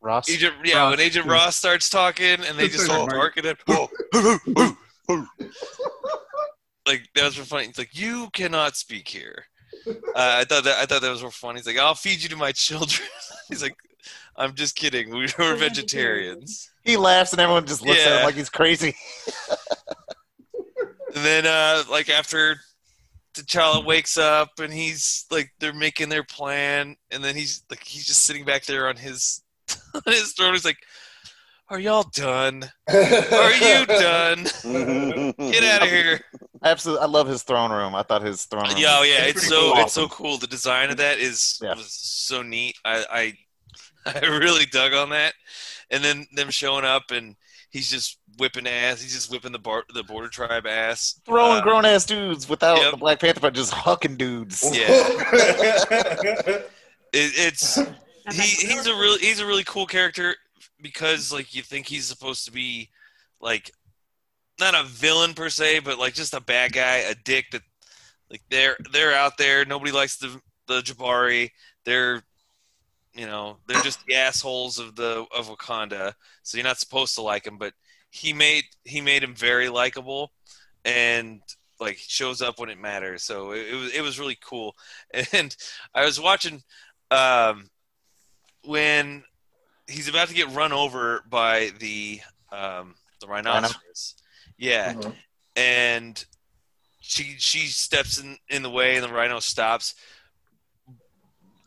[0.00, 0.30] ross?
[0.30, 3.58] Agent yeah Ross, when agent ross starts talking and they just start barking at
[6.86, 7.66] like that was real funny.
[7.66, 9.46] It's like you cannot speak here
[9.86, 12.28] uh, i thought that i thought that was real funny he's like i'll feed you
[12.28, 13.08] to my children
[13.48, 13.76] he's like
[14.36, 18.34] i'm just kidding we- we're vegetarians he laughs and everyone just looks at him like
[18.34, 18.94] he's crazy
[21.14, 22.56] And then, uh, like after
[23.34, 28.04] T'Challa wakes up and he's like they're making their plan, and then he's like he's
[28.04, 29.42] just sitting back there on his
[29.94, 30.52] on his throne.
[30.52, 30.76] He's like,
[31.70, 32.70] "Are y'all done?
[32.88, 34.44] Are you done?
[35.38, 36.20] Get out of here!"
[36.66, 39.38] Absolutely i love his throne room i thought his throne room Yeah, oh, yeah, It's
[39.38, 39.82] it's so cool.
[39.82, 40.38] it's so cool.
[40.38, 41.74] The design of that is Yeah.
[41.74, 42.76] was so neat.
[42.84, 43.34] I,
[44.06, 45.34] I I really dug on that.
[45.90, 47.36] And then them showing up and
[47.70, 49.00] he's just whipping ass.
[49.02, 51.20] He's just whipping the bar, the border tribe ass.
[51.24, 52.90] throwing Uh, grown ass dudes without Yep.
[52.92, 54.86] the black panther but just hucking dudes Yeah.
[57.12, 57.76] It, it's
[58.32, 60.34] he, he's a really he's a really cool character
[60.82, 62.90] because like you think he's supposed to be
[63.40, 63.70] like
[64.58, 67.62] not a villain per se but like just a bad guy a dick that
[68.30, 69.64] like they're they're out there.
[69.64, 71.50] Nobody likes the the jabari.
[71.84, 72.22] They're
[73.14, 76.14] you know they're just the assholes of the of wakanda.
[76.42, 77.72] So you're not supposed to like him but
[78.10, 80.32] he made he made him very likable
[80.84, 81.40] and
[81.78, 83.22] like shows up when it matters.
[83.22, 84.76] So it, it was it was really cool.
[85.32, 85.54] And
[85.94, 86.62] i was watching
[87.10, 87.68] um
[88.64, 89.22] when
[89.86, 94.16] he's about to get run over by the um the rhinoceros
[94.58, 95.14] yeah Mhm.
[95.56, 96.24] and
[97.00, 99.94] she she steps in in the way and the rhino stops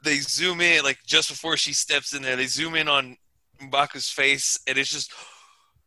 [0.04, 3.18] they zoom in like just before she steps in there they zoom in on
[3.62, 5.12] Mbaku's face and it's just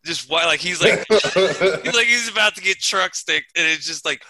[0.04, 3.86] just why like he's like he's like he's about to get truck sticked and it's
[3.86, 4.22] just like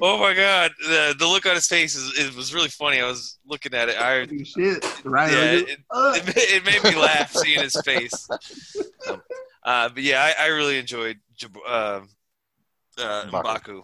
[0.00, 3.06] oh my god the, the look on his face is it was really funny i
[3.06, 5.32] was looking at it i Shit, right?
[5.32, 8.28] yeah, it, uh, it, it made me laugh seeing his face.
[9.08, 9.22] Um,
[9.64, 12.00] uh, but yeah, I, I really enjoyed Jab- uh,
[12.98, 13.42] uh, M'Baku.
[13.42, 13.82] Mbaku.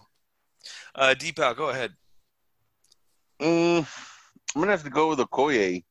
[0.94, 1.92] Uh, Deepak, go ahead.
[3.40, 3.86] Mm,
[4.54, 5.82] I'm gonna have to go with Okoye.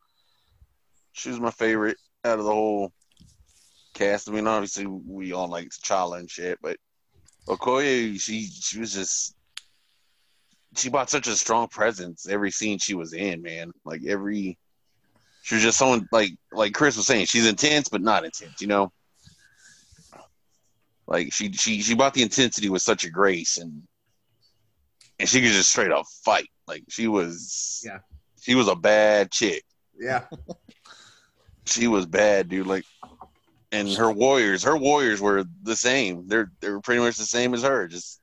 [1.13, 2.91] She was my favorite out of the whole
[3.93, 4.30] cast.
[4.30, 6.78] I mean, obviously we all like T'Challa and shit, but
[7.48, 9.36] Okoye, she she was just
[10.78, 13.72] she brought such a strong presence every scene she was in, man.
[13.86, 14.58] Like every
[15.41, 17.26] She was just someone like like Chris was saying.
[17.26, 18.62] She's intense, but not intense.
[18.62, 18.91] You know,
[21.10, 23.84] like she she she brought the intensity with such a grace, and
[25.19, 26.48] and she could just straight up fight.
[26.67, 28.00] Like she was, Yeah.
[28.41, 29.63] she was a bad chick.
[30.00, 30.24] Yeah.
[31.65, 32.65] She was bad, dude.
[32.65, 32.84] Like,
[33.72, 36.28] and her warriors, her warriors were the same.
[36.28, 37.88] They're they were pretty much the same as her.
[37.88, 38.19] Just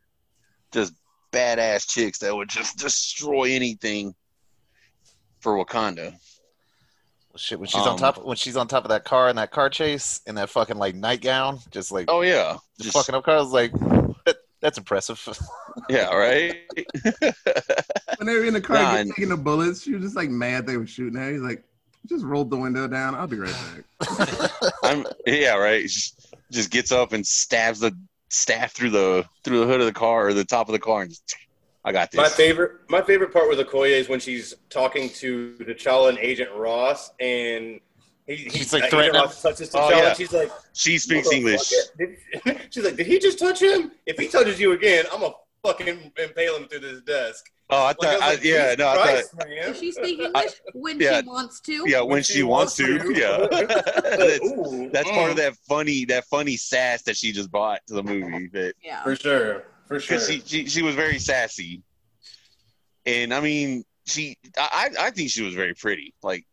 [0.73, 0.93] just
[1.33, 4.15] badass chicks that would just destroy anything
[5.39, 6.17] for Wakanda.
[7.37, 9.51] Shit, when she's on Um, top, when she's on top of that car in that
[9.51, 13.25] car chase in that fucking like nightgown, just like Oh yeah, just just fucking up
[13.25, 13.73] cars, like
[14.25, 15.23] that, that's impressive.
[15.89, 16.57] yeah, right.
[18.19, 20.31] When they were in the car Nah, getting taking the bullets, she was just like
[20.31, 21.33] mad they were shooting at her.
[21.33, 21.63] He's like,
[22.09, 23.15] just rolled the window down.
[23.15, 23.53] I'll be right
[24.01, 24.51] back.
[24.83, 25.83] I'm yeah, right.
[25.83, 27.93] Just, just gets up and stabs the
[28.31, 31.03] staff through the through the hood of the car or the top of the car,
[31.03, 31.37] and just,
[31.87, 32.19] I got this.
[32.19, 36.51] My favorite, my favorite part with Okoye is when she's talking to T'Challa and Agent
[36.53, 37.81] Ross, and
[38.27, 40.09] he, he, She's, like, Agent threatening Ross touches Oh, T'Challa, yeah.
[40.09, 41.61] and she's like, she speaks English.
[42.71, 43.93] she's like, did he just touch him?
[44.05, 47.53] If he touches you again, I'm gonna fucking impale him through this desk.
[47.71, 49.63] Oh, I thought, was I, like, yeah, Jesus no, I thought, man.
[49.67, 51.21] Does she speak English when yeah.
[51.21, 51.85] she wants to?
[51.87, 53.47] yeah, when, she, wants to, yeah.
[53.51, 57.81] that's, Ooh, that's part of mm, that funny, that funny sass that she just brought
[57.87, 58.49] to the movie.
[58.49, 59.05] That Yeah.
[59.05, 60.17] For sure, for sure.
[60.19, 61.83] because she, she she was very sassy,
[63.05, 66.15] and I mean, she, I, I I think she was very pretty.
[66.23, 66.45] Like,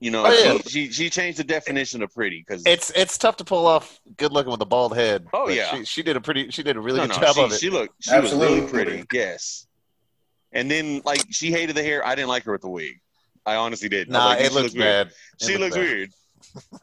[0.00, 0.58] you know, Oh, yeah.
[0.66, 3.98] she, she she changed the definition of pretty because it's it's tough to pull off
[4.16, 5.26] good looking with a bald head.
[5.32, 5.74] Oh, yeah.
[5.74, 7.52] she, she did a pretty she did a really no, good no, job she, of
[7.52, 7.60] it.
[7.60, 8.84] she looked she was really Absolutely.
[8.84, 9.04] pretty.
[9.12, 9.66] Yes.
[10.52, 12.06] And then like she hated the hair.
[12.06, 13.00] I didn't like her with the wig.
[13.46, 14.08] I honestly did.
[14.08, 14.84] nah, it looks weird.
[14.84, 15.06] bad.
[15.08, 15.82] It She looked looks bad.
[15.82, 16.10] weird.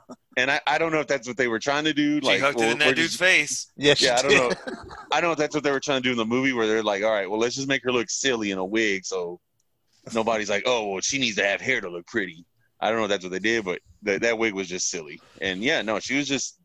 [0.37, 2.19] and I, I don't know if that's what they were trying to do.
[2.21, 3.71] She Like, hooked or- it in that dude's just- face.
[3.77, 4.73] Yeah, Yeah, I don't know.
[5.11, 6.67] I don't know if that's what they were trying to do in the movie, where
[6.67, 9.39] they're like, all right, well, let's just make her look silly in a wig, so
[10.13, 12.45] nobody's like, oh, well, she needs to have hair to look pretty.
[12.79, 15.21] I don't know if that's what they did, but that that wig was just silly.
[15.39, 16.57] And yeah, no, she was just,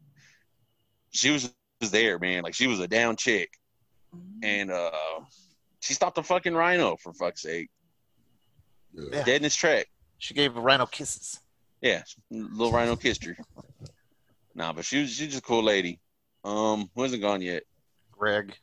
[1.10, 1.52] she was
[1.82, 2.42] just there, man.
[2.42, 3.50] Like she was a down chick,
[4.42, 4.90] and uh,
[5.80, 7.68] she stopped a fucking rhino for fuck's sake,
[8.94, 9.24] Yeah.
[9.24, 9.88] dead in his track.
[10.18, 11.38] She gave a Rhino kisses.
[11.86, 13.36] Yeah, little rhino kissed her.
[14.54, 16.00] Nah, but she was she's just a cool lady.
[16.44, 17.62] Um, who hasn't gone yet?
[18.12, 18.54] Greg.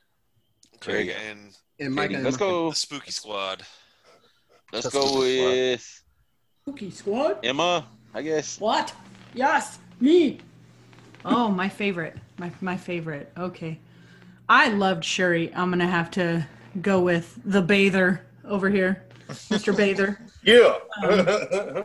[0.79, 1.07] Greg.
[1.07, 2.69] Greg and And Mike, Let's go.
[2.69, 3.63] the Spooky Squad.
[4.71, 6.03] Let's That's go a good with
[6.61, 7.39] Spooky squad.
[7.43, 7.85] Emma.
[8.13, 8.59] I guess.
[8.59, 8.93] What?
[9.33, 10.39] Yes, me.
[11.25, 12.17] Oh, my favorite.
[12.37, 13.31] My my favorite.
[13.37, 13.79] Okay.
[14.49, 15.53] I loved Shuri.
[15.55, 16.45] I'm gonna have to
[16.81, 19.75] go with the bather over here, Mr.
[19.75, 20.19] Bather.
[20.43, 21.83] yeah.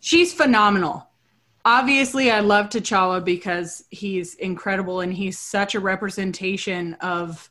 [0.00, 1.06] She's phenomenal.
[1.64, 7.50] Obviously, I love T'Challa because he's incredible and he's such a representation of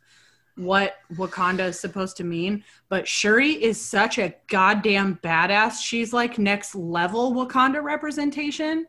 [0.55, 2.63] what Wakanda is supposed to mean.
[2.89, 5.81] But Shuri is such a goddamn badass.
[5.81, 8.87] She's like next level Wakanda representation.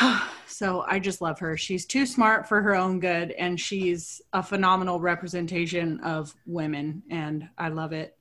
[0.46, 1.56] so I just love her.
[1.56, 7.48] She's too smart for her own good and she's a phenomenal representation of women and
[7.58, 8.16] I love it.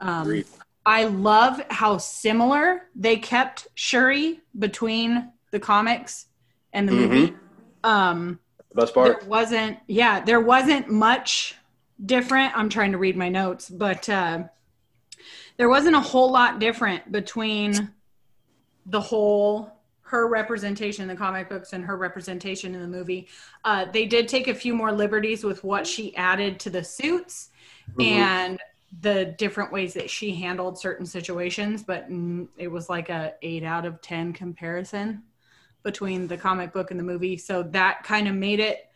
[0.00, 0.44] Um.
[0.86, 6.26] I love how similar they kept Shuri between the comics
[6.72, 7.34] and the movie.
[7.84, 8.38] Um,
[8.74, 9.26] Best there part.
[9.26, 11.56] wasn't, yeah, there wasn't much
[12.04, 12.56] different.
[12.56, 14.44] I'm trying to read my notes, but uh,
[15.56, 17.92] there wasn't a whole lot different between
[18.86, 23.28] the whole her representation in the comic books and her representation in the movie.
[23.64, 27.50] Uh, they did take a few more liberties with what she added to the suits
[28.00, 28.58] and
[28.98, 32.06] the different ways that she handled certain situations, but
[32.56, 35.22] it was like a eight out of ten comparison
[35.82, 37.36] between the comic book and the movie.
[37.36, 38.90] So that kind of made it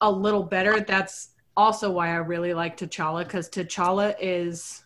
[0.00, 0.80] a little better.
[0.80, 4.84] That's also why I really like T'Challa because T'Challa is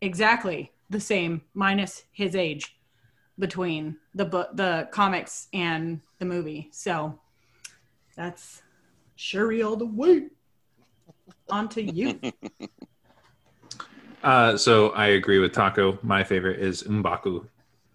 [0.00, 2.76] exactly the same minus his age
[3.38, 6.68] between the book, the comics and the movie.
[6.72, 7.18] So
[8.16, 8.62] that's
[9.16, 10.28] Shuri all the way.
[11.50, 12.20] On to you.
[14.24, 15.98] Uh, so I agree with Taco.
[16.02, 17.46] My favorite is Mbaku.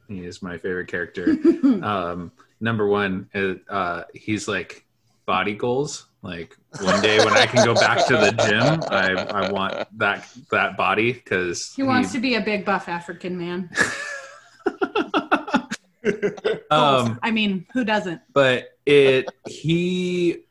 [0.07, 1.35] He is my favorite character.
[1.83, 2.31] um,
[2.61, 4.85] number one, uh, uh, he's like
[5.25, 6.05] body goals.
[6.21, 10.27] Like one day when I can go back to the gym, I, I want that
[10.51, 13.69] that body because he wants to be a big buff African man.
[16.71, 18.21] Um, I mean, who doesn't?
[18.31, 20.43] but it he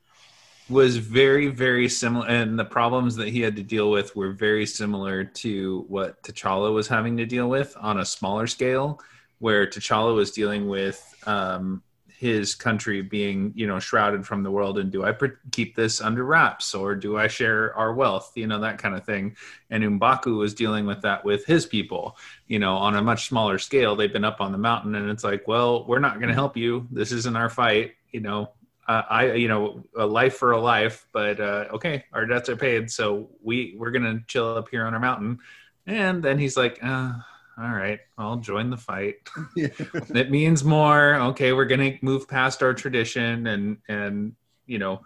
[0.68, 4.66] was very very similar and the problems that he had to deal with were very
[4.66, 9.00] similar to what T'Challa was having to deal with on a smaller scale
[9.38, 11.82] where T'Challa was dealing with um,
[12.18, 15.14] his country being you know shrouded from the world and do i
[15.52, 18.32] keep this under wraps or do i share our wealth?
[18.34, 19.36] You know that kind of thing.
[19.70, 22.16] And Mbaku was dealing with that with his people
[22.48, 23.94] you know on a much smaller scale.
[23.94, 26.56] They've been up on the mountain and it's like well we're not going to help
[26.56, 26.88] you.
[26.90, 28.50] This isn't our fight you know
[28.88, 32.56] uh, I, you know, a life for a life, but uh, okay, our debts are
[32.56, 35.38] paid, so we we're gonna chill up here on our mountain.
[35.86, 37.12] And then he's like, uh,
[37.58, 39.16] all right, I'll join the fight.
[39.56, 41.16] it means more.
[41.16, 44.34] Okay, we're gonna move past our tradition, and and
[44.66, 45.02] you know,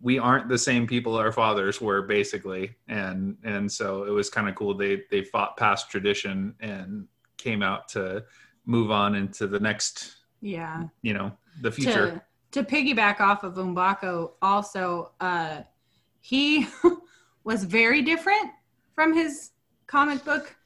[0.00, 4.48] we aren't the same people our fathers were basically, and and so it was kind
[4.48, 4.74] of cool.
[4.74, 7.08] They they fought past tradition and
[7.38, 8.24] came out to
[8.66, 10.84] move on into the next, Yeah.
[11.02, 11.32] you know,
[11.62, 12.10] the future.
[12.12, 12.22] To,
[12.52, 15.62] to piggyback off of Mbaku, also, uh,
[16.20, 16.66] he
[17.44, 18.50] was very different
[18.94, 19.50] from his
[19.86, 20.56] comic book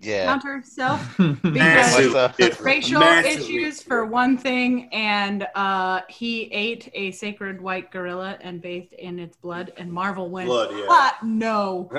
[0.00, 0.26] Yeah.
[0.26, 1.00] counter self
[1.44, 2.12] Massive.
[2.36, 3.56] because It- racial massively.
[3.56, 9.18] issues for one thing, and uh, he ate a sacred white gorilla and bathed in
[9.20, 10.86] its blood, and Marvel went, Blood, yeah.
[10.88, 11.88] "Ah, no.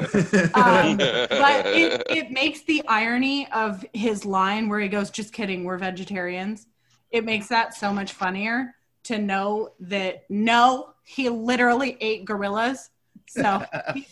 [0.54, 5.64] um, but it, it makes the irony of his line where he goes, "Just kidding,
[5.64, 6.68] we're vegetarians."
[7.10, 12.89] It makes that so much funnier to know that no, he literally ate gorillas,
[13.28, 13.64] so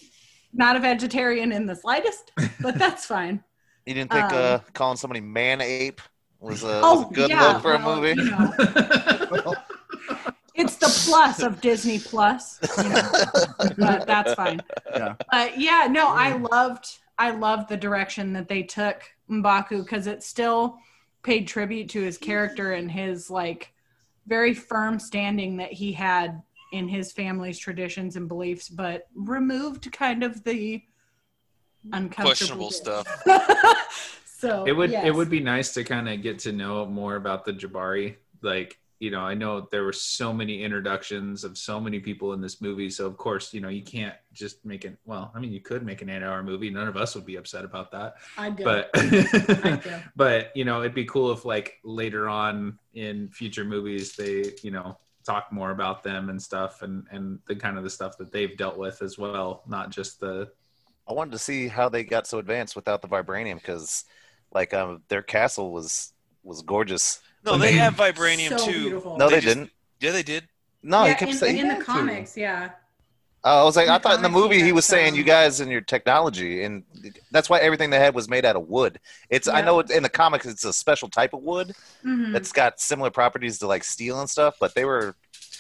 [0.54, 2.32] not a vegetarian in the slightest.
[2.60, 3.44] But that's fine.
[3.86, 6.02] You didn't think Um, uh, calling somebody man ape
[6.40, 8.22] was a, Oh, was a good yeah, look for well, a movie?
[8.22, 8.54] you know.
[10.54, 13.12] It's the plus of Disney Plus, you know,
[13.80, 14.64] but that's fine.
[14.94, 15.16] Yeah.
[15.32, 16.86] But yeah, no, I loved
[17.18, 20.78] I loved the direction that they took Mbaku because it still
[21.24, 23.74] paid tribute to his character and his like
[24.28, 26.42] very firm standing that he had
[26.72, 30.82] in his family's traditions and beliefs, but removed kind of the
[31.92, 33.08] uncomfortable Questionable stuff.
[34.26, 35.06] so it would yes.
[35.06, 38.16] it would be nice to kind of get to know more about the Jabari.
[38.42, 42.40] Like, you know, I know there were so many introductions of so many people in
[42.40, 42.88] this movie.
[42.92, 44.96] So of course, you know, you can't just make it.
[45.06, 46.70] Well, I mean, you could make an eight-hour movie.
[46.70, 48.18] None of us would be upset about that.
[48.38, 48.64] I do.
[48.64, 49.92] But I do.
[50.16, 54.70] but you know, it'd be cool if like later on in future movies they you
[54.70, 58.32] know talk more about them and stuff and and the kind of the stuff that
[58.32, 60.52] they've dealt with as well, not just the
[61.08, 64.06] I wanted to see how they got so advanced without the vibranium because,
[64.54, 67.20] like, um, their castle was was gorgeous.
[67.44, 68.80] No, they have vibranium So too.
[68.80, 69.18] beautiful.
[69.18, 69.72] No, they, just- didn't.
[70.00, 70.48] Yeah, they did.
[70.84, 71.58] No, yeah, he kept in, saying.
[71.58, 71.86] in the had to.
[71.86, 72.72] comics, yeah.
[73.44, 75.60] Oh, I was like, in I thought in the movie he was saying you guys
[75.60, 76.84] and your technology, and
[77.32, 79.00] that's why everything they had was made out of wood.
[79.32, 81.74] It's I know in the comics it's a special type of wood
[82.06, 82.34] Mhm.
[82.34, 85.16] that's got similar properties to like steel and stuff, but they were.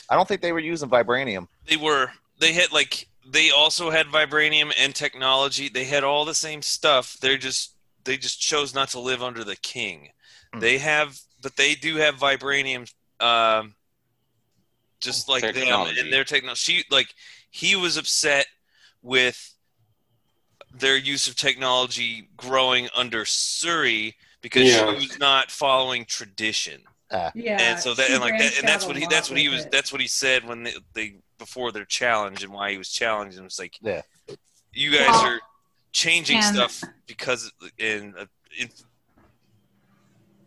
[0.09, 1.47] I don't think they were using vibranium.
[1.67, 2.11] They were.
[2.39, 3.07] They had like.
[3.27, 5.69] They also had vibranium and technology.
[5.69, 7.17] They had all the same stuff.
[7.21, 7.73] They're just.
[8.03, 10.09] They just chose not to live under the king.
[10.53, 10.59] Hmm.
[10.59, 12.91] They have, but they do have vibranium.
[13.19, 13.75] Um,
[14.99, 15.55] just like them
[15.97, 16.59] and their technology.
[16.59, 17.13] She like
[17.49, 18.45] he was upset
[19.01, 19.53] with
[20.73, 24.89] their use of technology growing under Shuri because Yeah.
[24.91, 26.81] she was not following tradition.
[27.11, 27.57] Yeah.
[27.59, 29.71] and so that and like that, and that's what he that's what he was it.
[29.71, 33.35] that's what he said when they, they before their challenge and why he was challenged
[33.37, 34.01] and it was like Yeah.
[34.71, 35.39] you guys Well, are
[35.91, 38.25] changing and- stuff because in, uh,
[38.57, 38.69] in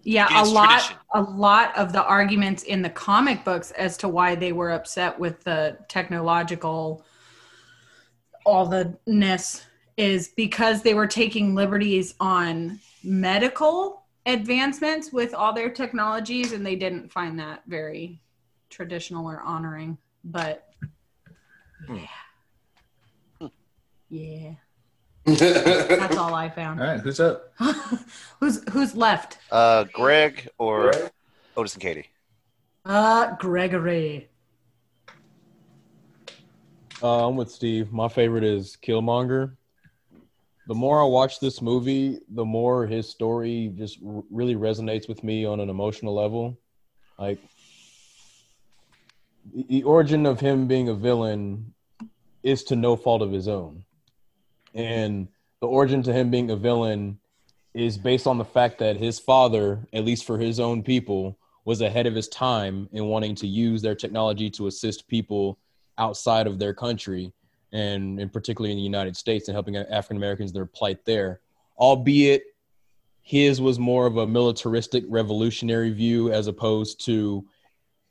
[0.04, 0.96] Yeah, a lot tradition.
[1.14, 5.18] a lot of the arguments in the comic books as to why they were upset
[5.18, 7.04] with the technological
[8.44, 9.64] all the ness
[9.96, 16.76] is because they were taking liberties on medical advancements with all their technologies and they
[16.76, 18.20] didn't find that very
[18.70, 19.96] traditional or honoring.
[20.24, 20.68] But
[21.86, 22.04] Hmm.
[24.08, 24.54] yeah.
[25.24, 26.80] That's all I found.
[26.80, 27.52] All right, who's up?
[28.40, 29.38] who's who's left?
[29.50, 31.10] Uh, Greg or Greg?
[31.56, 32.08] Otis and Katie.
[32.84, 34.28] Uh Gregory.
[37.02, 37.92] Uh, I'm with Steve.
[37.92, 39.56] My favorite is Killmonger.
[40.66, 45.22] The more I watch this movie, the more his story just r- really resonates with
[45.22, 46.58] me on an emotional level.
[47.18, 47.38] Like
[49.54, 51.74] the- the origin of him being a villain
[52.42, 53.84] is to no fault of his own.
[54.74, 55.28] And
[55.60, 57.18] the origin to him being a villain
[57.72, 61.80] is based on the fact that his father, at least for his own people, was
[61.80, 65.58] ahead of his time in wanting to use their technology to assist people
[65.98, 67.32] outside of their country
[67.72, 71.40] and, and particularly in the United States and helping African Americans their plight there.
[71.78, 72.42] Albeit
[73.22, 77.44] his was more of a militaristic revolutionary view as opposed to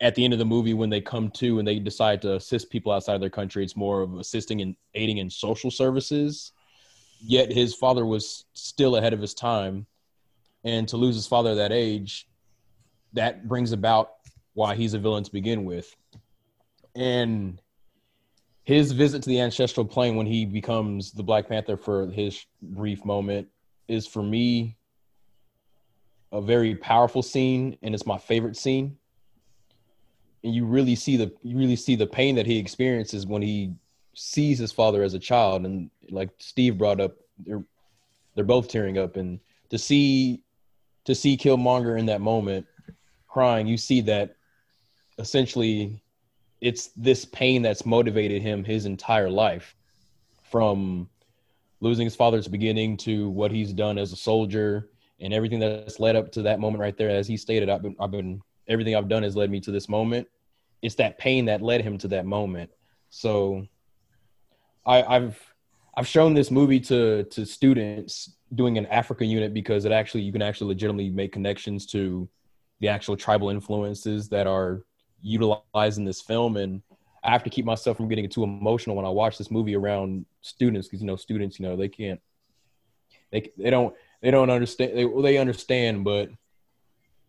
[0.02, 2.70] at the end of the movie when they come to and they decide to assist
[2.70, 6.52] people outside of their country it's more of assisting and aiding in social services
[7.22, 9.86] yet his father was still ahead of his time
[10.64, 12.28] and to lose his father at that age
[13.14, 14.12] that brings about
[14.54, 15.96] why he's a villain to begin with.
[16.96, 17.62] And
[18.64, 23.04] his visit to the ancestral plane when he becomes the Black Panther for his brief
[23.04, 23.48] moment
[23.88, 24.78] is for me
[26.32, 28.98] a very powerful scene and it's my favorite scene.
[30.44, 33.74] And you really see the you really see the pain that he experiences when he
[34.14, 35.66] sees his father as a child.
[35.66, 37.16] And like Steve brought up
[37.46, 37.64] they're
[38.36, 39.16] they're both tearing up.
[39.16, 39.40] And
[39.70, 40.44] to see
[41.06, 42.66] to see Killmonger in that moment
[43.28, 44.36] crying you see that
[45.18, 46.02] essentially
[46.62, 49.76] it's this pain that's motivated him his entire life
[50.44, 51.10] from
[51.82, 54.90] losing his father at the beginning to what he's done as a soldier
[55.20, 57.10] and everything that's led up to that moment right there.
[57.10, 59.90] As he stated I've been I've been everything I've done has led me to this
[59.90, 60.28] moment.
[60.82, 62.72] It's that pain that led him to that moment.
[63.10, 63.68] So
[64.86, 65.54] I, I've
[65.96, 70.32] I've shown this movie to to students doing an Africa unit because it actually you
[70.32, 72.28] can actually legitimately make connections to
[72.80, 74.84] the actual tribal influences that are
[75.22, 76.58] utilized in this film.
[76.58, 76.82] And
[77.24, 80.26] I have to keep myself from getting too emotional when I watch this movie around
[80.42, 82.20] students because you know students you know they can't
[83.32, 86.30] they they don't they don't understand they they understand but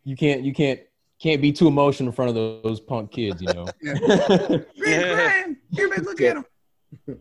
[0.03, 0.81] you can't you can't
[1.25, 3.67] can't be too emotional in front of those, those punk kids you know
[4.79, 6.45] Green, Everybody look at him.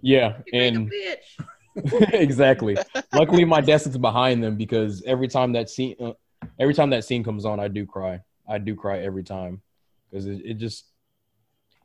[0.01, 0.91] yeah and
[2.13, 2.77] exactly.
[3.13, 6.13] Luckily, my desk is behind them because every time that scene, uh,
[6.59, 8.21] every time that scene comes on, I do cry.
[8.47, 9.61] I do cry every time
[10.09, 10.85] because it, it just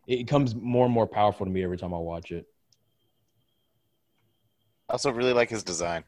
[0.07, 2.47] it becomes more and more powerful to me every time I watch it.
[4.89, 6.05] I also really like his design.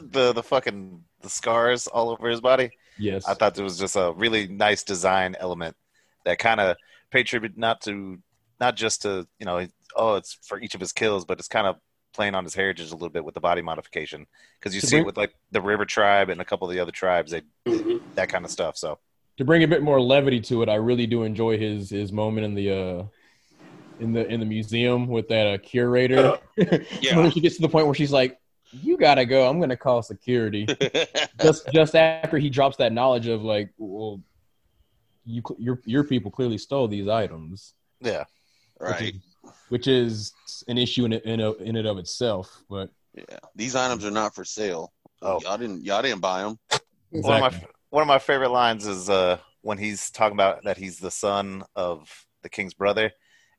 [0.00, 2.70] the the fucking the scars all over his body.
[3.00, 3.26] Yes.
[3.26, 5.76] I thought it was just a really nice design element
[6.24, 6.76] that kind of
[7.10, 8.18] paid tribute not to
[8.60, 11.66] not just to you know oh it's for each of his kills, but it's kind
[11.66, 11.76] of
[12.12, 14.26] playing on his heritage a little bit with the body modification
[14.58, 16.80] because you To see it with like the River Tribe and a couple of the
[16.80, 17.42] other tribes they
[18.14, 18.76] that kind of stuff.
[18.76, 18.98] So
[19.38, 22.44] To bring a bit more levity to it, I really do enjoy his his moment
[22.44, 23.04] in the uh
[24.00, 26.38] in the in the museum with that uh, curator.
[26.56, 27.16] Yeah.
[27.16, 28.38] when she gets to the point where she's like,
[28.72, 29.48] "You gotta go.
[29.48, 30.66] I'm gonna call security."
[31.42, 34.20] just just after he drops that knowledge of like, well,
[35.24, 38.24] you your your people clearly stole these items, yeah,
[38.80, 39.14] Right.
[39.68, 40.32] which is
[40.68, 42.62] an issue in it, in, a, in it of itself.
[42.68, 43.38] But Yeah.
[43.54, 44.92] These items are not for sale.
[45.22, 45.40] Oh.
[45.42, 46.58] Y'all didn't y'all didn't buy them.
[47.10, 50.78] one of my one of my favorite lines is uh when he's talking about that
[50.78, 52.08] he's the son of
[52.42, 53.12] the king's brother,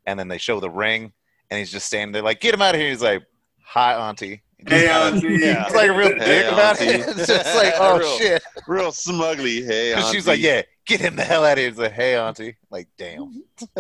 [0.07, 1.13] and then they show the ring,
[1.51, 3.23] and he's just standing there like, "Get him out of here!" He's like,
[3.63, 5.27] "Hi, auntie." Hey, auntie.
[5.39, 5.65] Yeah.
[5.65, 6.93] He's like a real dick Hey, about auntie.
[6.93, 7.07] it.
[7.17, 8.43] It's just like, oh Real- shit.
[8.67, 9.63] Real smugly.
[9.63, 11.69] Hey, Because she's like, yeah, get him the hell out of here.
[11.69, 12.57] He's like, hey, auntie.
[12.69, 13.43] Like, damn.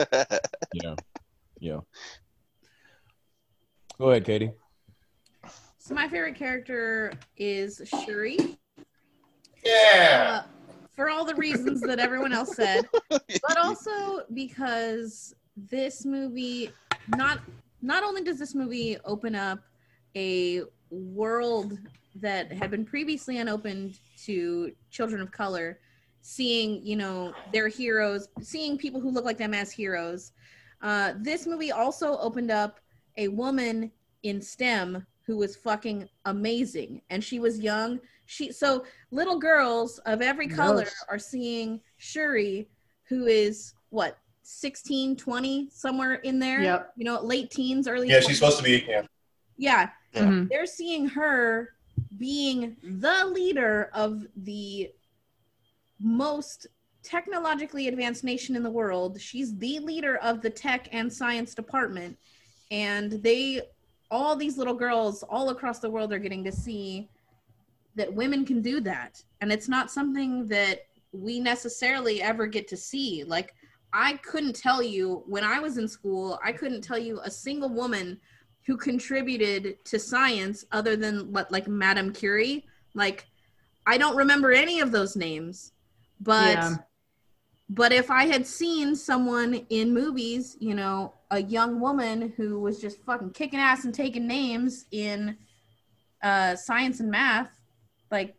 [0.73, 0.95] yeah,
[1.59, 1.79] yeah.
[3.99, 4.51] Go ahead, Katie.
[5.77, 8.57] So my favorite character is Shuri.
[9.63, 10.41] Yeah.
[10.43, 10.47] Uh,
[10.95, 16.71] for all the reasons that everyone else said, but also because this movie
[17.09, 17.39] not
[17.81, 19.59] not only does this movie open up
[20.15, 21.77] a world
[22.15, 25.79] that had been previously unopened to children of color,
[26.21, 30.31] seeing you know their heroes, seeing people who look like them as heroes.
[30.81, 32.79] Uh, this movie also opened up
[33.17, 33.91] a woman
[34.23, 37.99] in STEM who was fucking amazing, and she was young.
[38.25, 41.05] She so little girls of every color Yes.
[41.09, 42.67] are seeing Shuri,
[43.03, 46.61] who is what 16, 20, somewhere in there.
[46.61, 46.93] Yep.
[46.97, 48.09] You know, late teens, early.
[48.09, 48.27] Yeah, 20s.
[48.27, 48.85] she's supposed to be.
[48.87, 49.03] Yeah.
[49.57, 49.89] Yeah.
[50.13, 50.49] Mhm.
[50.49, 51.73] They're seeing her
[52.17, 54.91] being the leader of the
[55.99, 56.67] most
[57.03, 59.19] technologically advanced nation in the world.
[59.19, 62.17] She's the leader of the tech and science department.
[62.69, 63.61] And they,
[64.09, 67.09] all these little girls all across the world are getting to see
[67.95, 69.21] that women can do that.
[69.41, 73.23] And it's not something that we necessarily ever get to see.
[73.23, 73.53] Like,
[73.93, 77.69] I couldn't tell you when I was in school, I couldn't tell you a single
[77.69, 78.19] woman
[78.65, 82.65] who contributed to science other than what like Madame Curie.
[82.93, 83.27] Like
[83.87, 85.71] I don't remember any of those names.
[86.19, 86.75] But Yeah.
[87.69, 92.79] but if I had seen someone in movies, you know, a young woman who was
[92.79, 95.37] just fucking kicking ass and taking names in
[96.21, 97.49] uh science and math,
[98.11, 98.35] like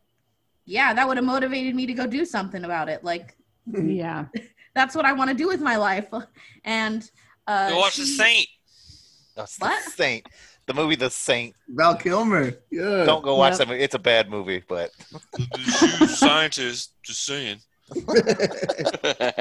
[0.65, 3.03] yeah, that would have motivated me to go do something about it.
[3.03, 4.27] Like Yeah.
[4.75, 6.07] that's what I want to do with my life.
[6.65, 7.11] And
[7.49, 8.47] uh Go watch The Saint.
[9.37, 9.85] That's What?
[9.85, 10.27] the Saint.
[10.67, 11.55] The movie The Saint.
[11.69, 12.53] Val Kilmer.
[12.71, 13.05] Yeah.
[13.05, 13.59] Don't go watch Yep.
[13.59, 13.83] that movie.
[13.83, 14.91] It's a bad movie, but
[15.33, 16.93] The, the scientist.
[17.03, 17.59] Just saying.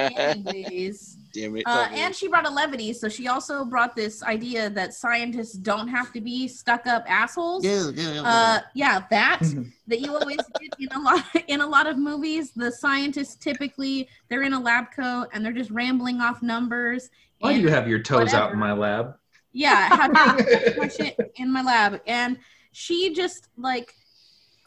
[0.07, 1.63] Anyways, Damn it.
[1.65, 5.87] uh, and she brought a levity, so she also brought this idea that scientists don't
[5.87, 7.65] have to be stuck-up assholes.
[7.65, 9.39] Uh, yeah, that
[9.87, 12.51] that you always get in a lot in a lot of movies.
[12.53, 17.09] The scientists typically they're in a lab coat and they're just rambling off numbers.
[17.39, 19.15] Why do you have your toes out in my lab?
[19.54, 22.38] Yeah, had my, shit in my lab, and
[22.72, 23.93] she just like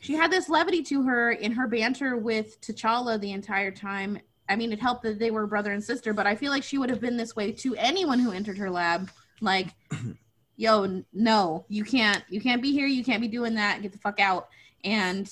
[0.00, 4.18] she had this levity to her in her banter with T'Challa the entire time.
[4.48, 6.76] I mean, it helped that they were brother and sister, but I feel like she
[6.76, 9.10] would have been this way to anyone who entered her lab.
[9.40, 9.68] Like,
[10.56, 12.86] yo, no, you can't, you can't be here.
[12.86, 13.80] You can't be doing that.
[13.80, 14.48] Get the fuck out.
[14.84, 15.30] And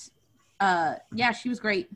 [0.58, 1.90] uh, yeah, she was great.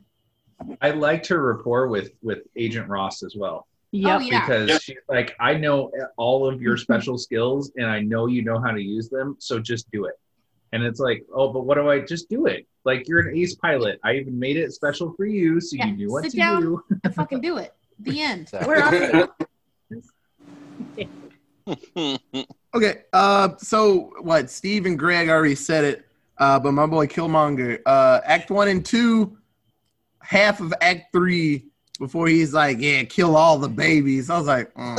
[0.81, 3.67] I liked her rapport with with Agent Ross as well.
[3.97, 4.19] Yep.
[4.19, 4.39] Oh, yeah.
[4.41, 4.81] Because Yep.
[4.81, 8.71] she's like, I know all of your special skills and I know you know how
[8.71, 10.15] to use them, so just do it.
[10.73, 12.67] And it's like, oh, but what do I just do it?
[12.85, 13.99] Like you're an ace pilot.
[14.03, 16.61] I even made it special for you, so Yeah, you knew what sit to down
[16.61, 16.83] do.
[17.03, 17.73] and fucking do it.
[17.99, 18.41] The end.
[18.43, 18.67] Exactly.
[18.67, 19.29] We're off.
[22.75, 24.49] Okay, uh, so what?
[24.49, 26.05] Steve and Greg already said it,
[26.37, 29.37] uh, but my boy Killmonger, uh, Act One and Two,
[30.21, 31.65] half of Act Three,
[31.97, 34.97] before he's like, "Yeah, kill all the babies." I was like, mm.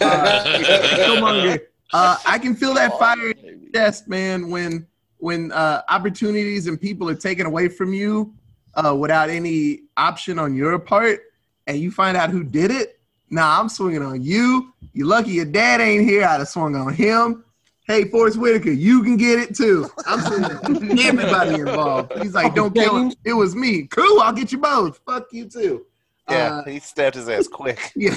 [0.00, 1.58] uh,
[1.92, 4.50] uh, I can feel that fire in your chest, man.
[4.50, 4.86] When
[5.18, 8.34] when uh, opportunities and people are taken away from you
[8.74, 11.20] uh, without any option on your part,
[11.66, 13.00] and you find out who did it.
[13.30, 14.72] Nah, I'm swinging on you.
[14.92, 16.24] You lucky your dad ain't here.
[16.24, 17.43] I'd have swung on him.
[17.86, 19.86] Hey, Forest Whitaker, you can get it too.
[20.06, 22.12] I'm swinging on everybody involved.
[22.22, 23.12] He's like, don't kill him.
[23.24, 23.82] It was me.
[23.88, 25.00] Cool, I'll get you both.
[25.06, 25.84] Fuck you too.
[26.30, 27.92] Yeah, Uh, he stabbed his ass quick.
[27.96, 28.16] yeah.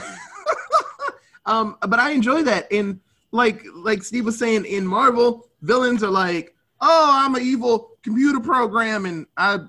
[1.46, 2.72] um, but I enjoy that.
[2.72, 3.02] And
[3.32, 8.40] like like Steve was saying, in Marvel, villains are like, oh, I'm an evil computer
[8.40, 9.60] program, and I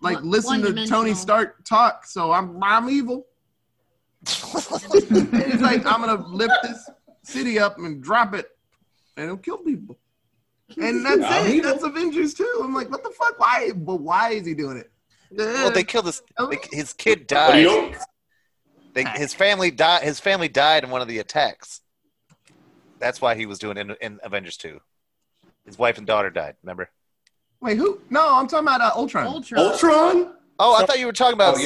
[0.00, 1.00] like One- listen to one-dimensional.
[1.00, 3.26] Tony Stark talk, so I'm I'm evil.
[4.24, 6.88] It's like I'm gonna lift this
[7.24, 8.46] city up and drop it,
[9.18, 9.98] and it'll kill people.
[10.76, 11.54] And that's I'm it.
[11.54, 11.70] evil.
[11.70, 12.60] That's Avengers too.
[12.62, 13.38] I'm like, what the fuck?
[13.40, 13.70] Why?
[13.74, 14.90] But why is he doing it?
[15.34, 17.96] Well, they killed his they, his kid What do you died.
[18.92, 20.02] They, his family died.
[20.02, 21.80] His family died in one of the attacks.
[22.98, 24.80] That's why he was doing it in, in Avengers Two.
[25.64, 26.56] His wife and daughter died.
[26.62, 26.90] Remember?
[27.62, 28.02] Wait, who?
[28.10, 29.26] No, I'm talking about uh, Ultron.
[29.26, 29.60] Ultron.
[29.60, 30.34] Ultron?
[30.60, 31.64] Oh, I thought you were talking about Oh, Zemo.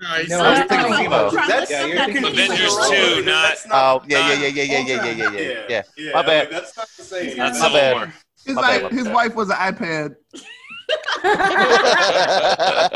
[0.00, 1.12] thinking- no, I was thinking Zemo.
[1.24, 3.56] Ultron, That's- yeah, you're thinking Avengers 2, not.
[3.70, 5.62] Oh, yeah, yeah, yeah, yeah, yeah, yeah, yeah, yeah, yeah.
[5.68, 5.82] yeah.
[5.96, 6.50] Yeah, My I bad.
[6.50, 7.36] mean, that's not the same.
[7.36, 7.94] Not My bad.
[7.94, 8.12] War.
[8.44, 8.92] His, My wife, bad.
[8.92, 10.16] his wife was an iPad.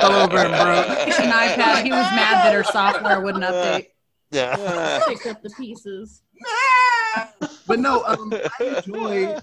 [0.00, 0.88] Fell over and broke.
[1.18, 1.82] An iPad.
[1.84, 3.86] He was mad that her software wouldn't update.
[4.30, 5.00] Yeah.
[5.06, 6.22] Picked up the pieces.
[7.66, 9.38] But no, um, I enjoy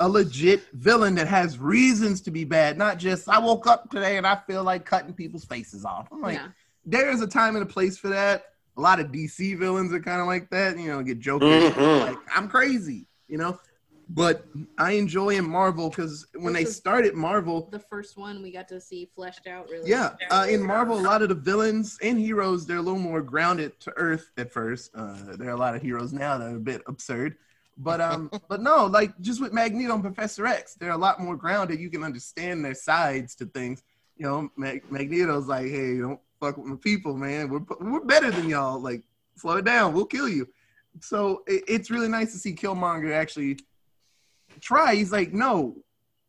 [0.00, 4.16] a legit villain that has reasons to be bad, not just I woke up today
[4.16, 6.08] and I feel like cutting people's faces off.
[6.10, 6.48] I'm like, Yeah.
[6.84, 8.46] there is a time and a place for that.
[8.76, 12.00] A lot of DC villains are kind of like that, you know, get Joker Mhm.
[12.06, 13.58] like I'm crazy, you know.
[14.08, 18.42] But I enjoy in Marvel because when they This is- started Marvel, The first one
[18.42, 19.88] we got to see fleshed out really.
[19.88, 23.22] yeah, uh, in Marvel, a lot of the villains and heroes they're a little more
[23.22, 24.90] grounded to Earth at first.
[24.94, 27.36] Uh, there are a lot of heroes now that are a bit absurd,
[27.82, 31.36] but um, but no, like just with Magneto and Professor X, they're a lot more
[31.36, 31.80] grounded.
[31.80, 33.82] You can understand their sides to things.
[34.16, 37.48] You know, Mag- Magneto's like, hey, don't fuck with my people, man.
[37.48, 38.80] We're we're better than y'all.
[38.80, 39.02] Like,
[39.36, 39.92] slow it down.
[39.92, 40.48] We'll kill you.
[41.00, 43.58] So it, it's really nice to see Killmonger actually
[44.60, 44.94] try.
[44.94, 45.76] He's like, no,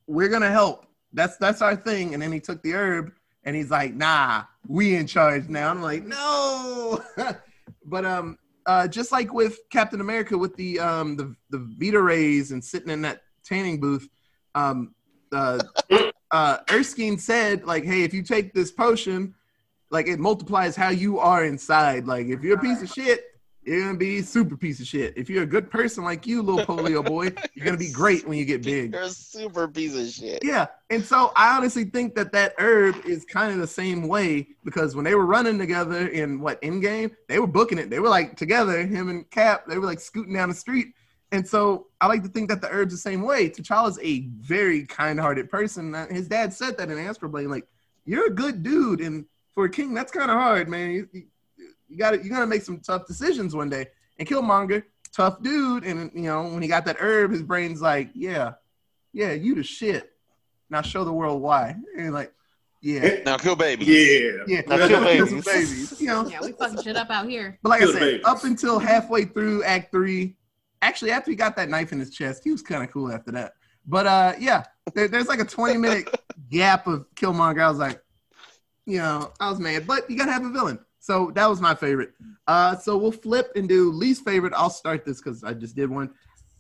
[0.08, 0.86] we're gonna help.
[1.14, 2.14] That's that's our thing.
[2.14, 3.12] And then he took the herb
[3.44, 5.70] and he's like, nah, we in charge now.
[5.70, 7.04] I'm like, no.
[7.86, 12.52] but um uh just like with Captain America with the um the the Vita rays
[12.52, 14.08] and sitting in that tanning booth,
[14.56, 14.94] um
[15.32, 15.60] uh
[16.32, 19.36] uh Erskine said, like, hey, if you take this potion,
[19.92, 22.08] like it multiplies how you are inside.
[22.08, 23.26] Like if you're a piece of shit,
[23.66, 25.14] you're gonna be a super piece of shit.
[25.18, 28.38] If you're a good person like you, little polio boy, you're gonna be great when
[28.38, 28.94] you get big.
[28.94, 30.44] You're a super piece of shit.
[30.44, 34.48] Yeah, and so I honestly think that that herb is kind of the same way
[34.64, 37.90] because when they were running together in what in game, they were booking it.
[37.90, 39.66] They were like together, him and Cap.
[39.68, 40.88] They were like scooting down the street,
[41.32, 43.50] and so I like to think that the herb's the same way.
[43.50, 45.94] T'Challa's a very kind-hearted person.
[46.10, 47.68] His dad said that in Astral Plane, like
[48.06, 50.92] you're a good dude, and for a king, that's kind of hard, man.
[50.92, 51.08] You,
[51.94, 53.88] you, you got to you got to make some tough decisions one day.
[54.20, 54.84] And Killmonger,
[55.16, 58.54] tough dude, and you know when he got that herb, his brain's like, yeah,
[59.14, 60.12] yeah, you the shit.
[60.70, 61.70] Now show the world why.
[61.96, 62.34] And you're like,
[62.82, 63.86] yeah, Now kill baby.
[63.86, 64.44] Yeah.
[64.48, 65.46] yeah, Now kill kill babies.
[65.46, 66.02] babies.
[66.02, 67.58] You know, Yeah, we fucking shit up out here.
[67.64, 68.26] but like Kill I the said, babies.
[68.26, 70.36] up until halfway through Act Three,
[70.82, 73.32] actually after he got that knife in his chest, he was kind of cool after
[73.32, 73.54] that.
[73.86, 74.64] But uh, yeah,
[74.96, 76.10] there, there's like a 20 minute
[76.50, 77.62] gap of Killmonger.
[77.64, 78.02] I was like,
[78.86, 80.80] you know, I was mad, but you gotta have a villain.
[81.04, 82.14] So that was my favorite.
[82.48, 84.54] Uh, so we'll flip and do least favorite.
[84.56, 86.10] I'll start this because I just did one.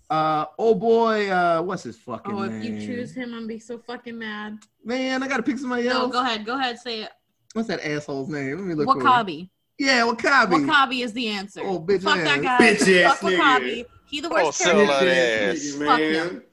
[0.09, 2.43] Uh, oh boy, uh, what's his fucking name?
[2.43, 2.61] Oh, name?
[2.75, 4.59] if you choose him, I'm gonna be so fucking mad.
[4.83, 5.97] Man, I gotta pick somebody else.
[5.97, 6.11] No, else.
[6.11, 6.45] go ahead.
[6.45, 6.77] Go ahead.
[6.77, 7.11] Say it.
[7.53, 8.57] What's that asshole's name?
[8.57, 8.85] Let me look.
[8.91, 9.03] for it.
[9.05, 9.49] Wakabi.
[9.79, 10.67] Yeah, Wakabi.
[10.67, 11.61] Wakabi is the answer.
[11.63, 12.25] Oh, bitch Fuck ass.
[12.25, 12.57] that guy.
[12.73, 13.37] Bitch ass Fuck nigga.
[13.39, 13.85] Wakabi.
[14.09, 15.05] He the Oh, worst sell character.
[15.05, 15.71] that ass.
[15.77, 16.43] Fuck him.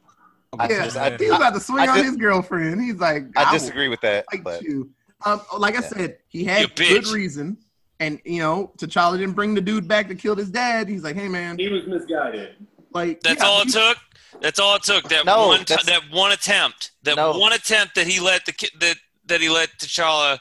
[0.61, 2.81] I, Yeah, just- I- he's about to swing I on just- his girlfriend.
[2.81, 4.91] He's like, I will disagree with that, fight but you.
[5.27, 5.89] Um, like I Yeah.
[5.89, 7.13] said, he You had good bitch.
[7.13, 7.59] reason,
[8.01, 10.89] and you know, T'Challa didn't bring the dude back that killed his dad.
[10.89, 12.57] He's like, hey man, He was misguided.
[12.93, 13.99] like That's yeah, all it he- took.
[14.41, 15.09] That's all it took.
[15.11, 15.65] That No, one.
[15.65, 16.93] T- that one attempt.
[17.03, 17.37] That No.
[17.39, 18.97] one attempt that he let the ki- that
[19.27, 20.39] that he let T'Challa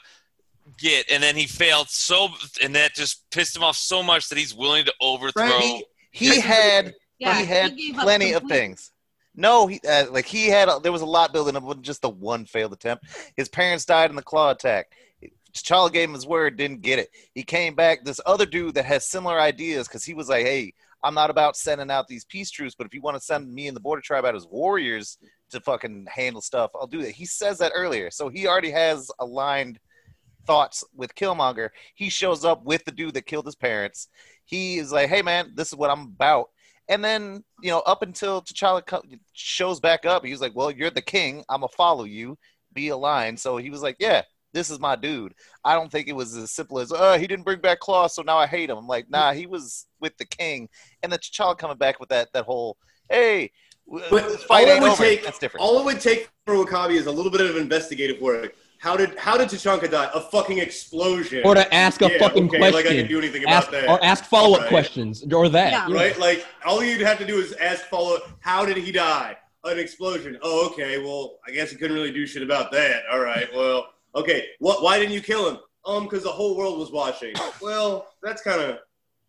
[0.77, 2.29] get, and then he failed so,
[2.63, 5.43] and that just pissed him off so much that he's willing to overthrow.
[5.43, 5.83] Right.
[6.11, 8.91] he he had Yeah, he had gave up plenty of things.
[9.35, 12.09] No, he uh, like he had there was a lot building up with just the
[12.09, 13.05] one failed attempt.
[13.35, 14.91] His parents died in the claw attack.
[15.61, 17.09] T'Challa gave him his word, didn't get it.
[17.33, 18.03] He came back.
[18.03, 21.55] This other dude that has similar ideas because he was like, "Hey, I'm not about
[21.55, 24.01] sending out these peace troops, but if you want to send me and the border
[24.01, 25.17] tribe out as warriors
[25.51, 29.09] to fucking handle stuff, I'll do that." He says that earlier, so he already has
[29.19, 29.79] aligned
[30.45, 31.69] thoughts with Killmonger.
[31.95, 34.07] He shows up with the dude that killed his parents.
[34.45, 36.49] He is like, "Hey, man, this is what I'm about."
[36.87, 39.03] And then, you know, up until T'Challa
[39.33, 41.45] shows back up, he was like, "Well, you're the king.
[41.47, 42.37] I'm gonna follow you.
[42.73, 45.33] Be aligned." So he was like, "Yeah, this is my dude."
[45.63, 48.21] I don't think it was as simple as, "Oh, he didn't bring back Claw, so
[48.21, 50.69] now I hate him." I'm like, "Nah, he was with the king."
[51.03, 52.77] And the T'Challa coming back with that that whole,
[53.09, 53.51] "Hey,
[53.87, 55.65] But this all fight it ain't would over." take, That's different.
[55.65, 58.55] all it would take for Wakabi is a little bit of investigative work.
[58.79, 60.09] How did how did T'Chaka die?
[60.13, 61.41] A fucking explosion.
[61.43, 62.75] Or to ask a Yeah, fucking okay, question.
[62.75, 63.89] Like I can do anything ask, about that.
[63.89, 64.69] Or ask follow up Right.
[64.69, 65.21] questions.
[65.33, 65.71] Or that.
[65.71, 65.87] Yeah.
[65.89, 65.93] yeah.
[65.95, 66.17] Right?
[66.17, 68.19] Like all you'd have to do is ask follow.
[68.39, 69.35] How did he die?
[69.65, 70.37] An explosion.
[70.41, 70.97] Oh, okay.
[70.99, 73.03] Well, I guess he couldn't really do shit about that.
[73.11, 73.53] All right.
[73.53, 74.47] Well, okay.
[74.59, 74.81] What?
[74.83, 75.57] Why didn't you kill him?
[75.85, 77.33] Um, because the whole world was watching.
[77.61, 78.79] Well, that's kind of.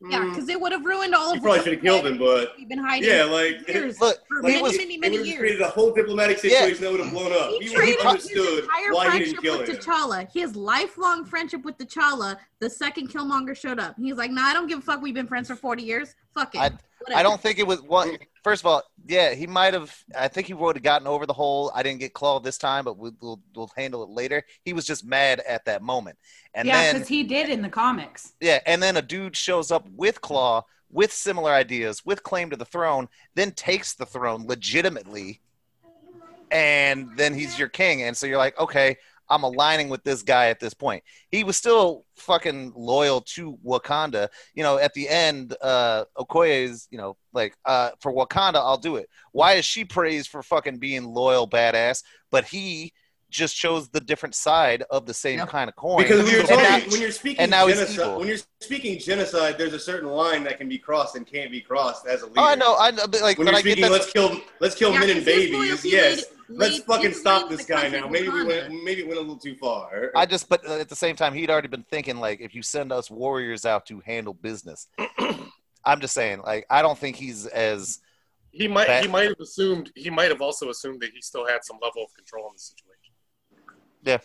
[0.09, 2.53] Yeah, because it would have ruined all you of probably should have killed him, but
[2.57, 3.07] We've been hiding.
[3.07, 5.39] yeah, like years, Look, for many, was- many, it many years.
[5.39, 7.51] created a whole diplomatic situation that would have blown up.
[7.61, 9.77] He He would traded have his entire why he friendship didn't kill with him.
[9.77, 13.95] T'Challa, his lifelong friendship with T'Challa, the second Killmonger showed up.
[14.01, 15.03] He's like, nah, I don't give a fuck.
[15.03, 16.15] We've been friends for 40 years.
[16.33, 16.61] Fuck it.
[16.61, 16.71] I-
[17.15, 18.17] I don't think it was one.
[18.43, 19.95] First of all, yeah, he might have.
[20.17, 21.71] I think he would have gotten over the whole.
[21.75, 24.43] I didn't get clawed this time, but we'll, we'll we'll handle it later.
[24.65, 26.19] He was just mad at that moment,
[26.55, 28.33] and yeah, because he did in the comics.
[28.41, 32.57] yeah, and then a dude shows up with claw, with similar ideas, with claim to
[32.57, 35.41] the throne, then takes the throne legitimately,
[36.51, 38.97] and then he's your king, and so you're like, okay,
[39.31, 41.03] I'm aligning with this guy at this point.
[41.31, 44.29] He was still fucking loyal to Wakanda.
[44.55, 48.77] You know, at the end, uh, Okoye is, you know, like, uh, for Wakanda, I'll
[48.77, 49.09] do it.
[49.33, 52.93] Why is she praised for fucking being loyal, badass, but he
[53.31, 55.47] just chose the different side of the same Yeah.
[55.47, 56.03] kind of coin?
[56.03, 58.99] Because when you're, And talking, now- when you're speaking and now genocide, when you're speaking
[58.99, 62.27] genocide, there's a certain line that can be crossed and can't be crossed as a
[62.27, 62.41] leader.
[62.41, 64.41] Oh, I know, I know, but like, When but you're I get speaking, let's kill,
[64.61, 65.85] let's kill Yeah, men and babies.
[65.85, 66.17] Yes,
[66.49, 68.09] laid- let's laid- fucking stop this guy now.
[68.09, 70.11] Maybe we went, maybe it went a little too far.
[70.17, 72.63] I just, but uh, at the same time, he'd already been thinking like, if you
[72.63, 74.89] send us warriors out to handle business,
[75.85, 78.01] I'm just saying, like, I don't think he's as
[78.53, 81.47] He might That- he might have assumed he might have also assumed that he still
[81.47, 82.90] had some level of control in the situation.
[84.07, 84.21] I don't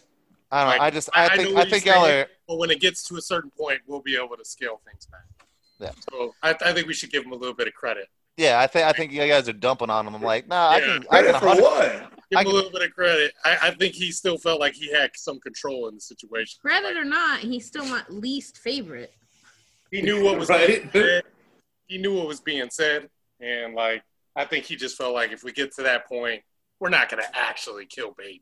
[0.51, 0.65] know.
[0.67, 2.25] Like, I just, I- I I think, know I think you're saying.
[2.47, 5.21] But when it gets to a certain point, we'll be able to scale things back.
[5.79, 5.91] Yeah.
[6.11, 8.07] So I, I think we should give him a little bit of credit.
[8.37, 10.13] Yeah, I think, I think you guys are dumping on him.
[10.13, 10.85] I'm like, nah, I Yeah.
[10.85, 11.39] can, I can.
[11.39, 11.91] For what?
[11.91, 13.33] Give him can- a little bit of credit.
[13.43, 16.59] I, I think he still felt like he had some control in the situation.
[16.61, 19.13] Credit or not, he's still my least favorite.
[19.91, 20.67] He knew what was Right.
[20.67, 21.23] being said.
[21.87, 23.09] He knew what was being said,
[23.39, 24.03] and like
[24.35, 26.41] I think he just felt like if we get to that point,
[26.79, 28.41] we're not going to actually kill babies.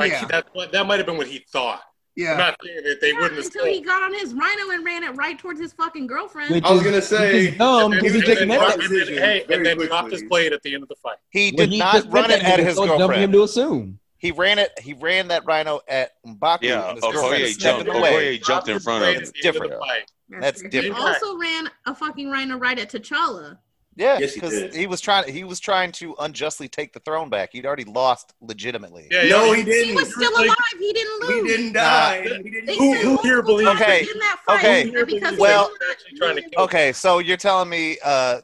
[0.00, 0.24] Like Yeah.
[0.26, 1.80] that, that might have been what he thought.
[2.18, 4.70] I'm Yeah, not saying that they Yeah, wouldn't have until he got on his rhino
[4.72, 6.50] and ran it right towards his fucking girlfriend.
[6.54, 8.72] Which I was is- gonna say- is dumb And because then, he's and then, that.
[8.74, 10.96] and then- decision hey, very and then dropped his blade at the end of the
[10.96, 11.16] fight.
[11.30, 13.32] He did he not just run it at his so dumb him girlfriend.
[13.32, 13.98] to assume.
[14.18, 14.72] He ran it.
[14.80, 16.58] He ran that rhino at Mbaku.
[16.62, 17.88] Yeah, and his oh, girlfriend Okoye jumped.
[17.88, 17.94] in.
[17.94, 19.20] Okoye jumped in front of at him.
[19.20, 19.72] the end of the Different.
[19.80, 20.72] fight.
[20.72, 23.58] He also ran a fucking rhino right at T'Challa.
[24.00, 24.74] Yeah, Yes, he because did.
[24.74, 25.30] he was trying.
[25.30, 27.50] He was trying to unjustly take the throne back.
[27.52, 29.08] He'd already lost legitimately.
[29.10, 29.88] Yeah, No, yeah, he didn't.
[29.90, 30.56] He was still alive.
[30.78, 31.50] He didn't He lose.
[31.50, 32.20] didn't die.
[32.24, 32.34] Nah.
[32.42, 34.90] He didn't They Who- who here believes- times Okay, in that fight okay.
[35.20, 35.70] that Well-
[36.16, 38.40] trying to kill Okay, so you're telling me uh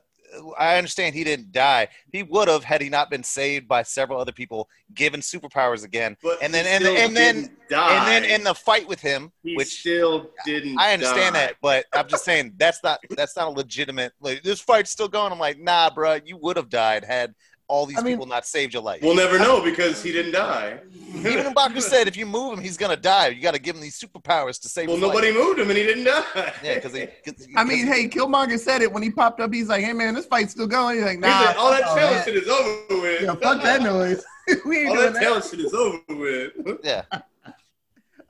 [0.59, 1.89] I understand he didn't die.
[2.13, 6.17] He would have had he not been saved by several other people, given superpowers again.
[6.23, 7.97] But And then he and, and then die.
[7.99, 10.79] and then in the fight with him, he which still didn't.
[10.79, 11.47] I understand die.
[11.47, 15.09] that, but I'm just saying that's not that's not a legitimate like this fight's still
[15.09, 15.33] going.
[15.33, 17.35] I'm like, nah, bro, you would have died had
[17.69, 19.03] all these I mean- people not saved your life?
[19.03, 20.79] We'll never know because he didn't die.
[21.15, 23.29] Even Mbaku said if you move him, he's gonna die.
[23.29, 24.89] You got to give him these superpowers to save.
[24.89, 25.37] Well, his nobody life.
[25.45, 26.53] moved him and he didn't die.
[26.63, 27.07] Yeah, because he.
[27.25, 29.53] 'cause- I mean, hey, Killmonger said it when he popped up.
[29.53, 31.83] He's like, "Hey, man, this fight's still going." He's like, He "Nah, said, all that
[31.85, 32.25] fuck tail that.
[32.25, 33.23] shit is over with.
[33.23, 34.25] Yeah, fuck that noise.
[34.65, 36.53] we ain't all doing that tail shit is over with.
[36.85, 37.03] Yeah.
[37.13, 37.21] Uh,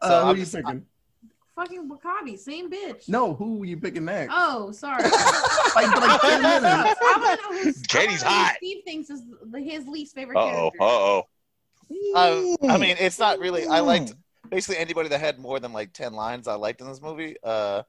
[0.02, 0.86] So who I'm you just- picking?
[1.56, 3.08] Fucking Wakabi, same bitch.
[3.08, 4.32] No, who you picking next?
[4.36, 5.02] Oh, sorry.
[5.74, 6.64] Like, like 10 minutes.
[6.66, 8.54] I want to know who, Katie's I wanna know who hot.
[8.56, 10.70] Steve thinks is the, his least favorite Uh oh.
[10.70, 10.78] character.
[10.80, 11.22] Uh oh.
[12.14, 13.66] Uh, I mean, it's not really.
[13.66, 14.14] I liked
[14.48, 16.48] basically anybody that had more than like ten lines.
[16.48, 17.36] I liked in this movie.
[17.42, 17.82] Uh,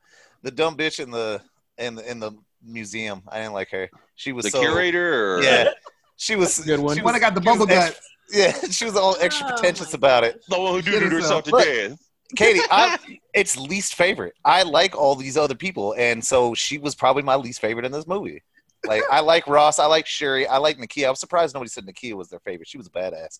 [0.43, 1.41] the dumb bitch in the
[1.77, 3.23] in the in the museum.
[3.27, 3.89] I didn't like her.
[4.15, 5.37] She was The so, curator.
[5.37, 5.43] Or...
[5.43, 5.69] Yeah,
[6.17, 6.97] she was Good one.
[6.97, 7.99] She One was, that got the she bubble ex- gut.
[8.31, 10.43] Yeah, she was all extra Oh pretentious my about it.
[10.49, 12.06] The one who Shit did herself to death.
[12.35, 12.97] Katie, I,
[13.33, 14.33] it's least favorite.
[14.43, 17.91] I like all these other people, and so she was probably my least favorite in
[17.91, 18.43] this movie.
[18.85, 21.07] Like I like Ross, I like Shuri, I like Nakia.
[21.07, 22.67] I was surprised nobody said Nakia was their favorite.
[22.67, 23.39] She was a badass.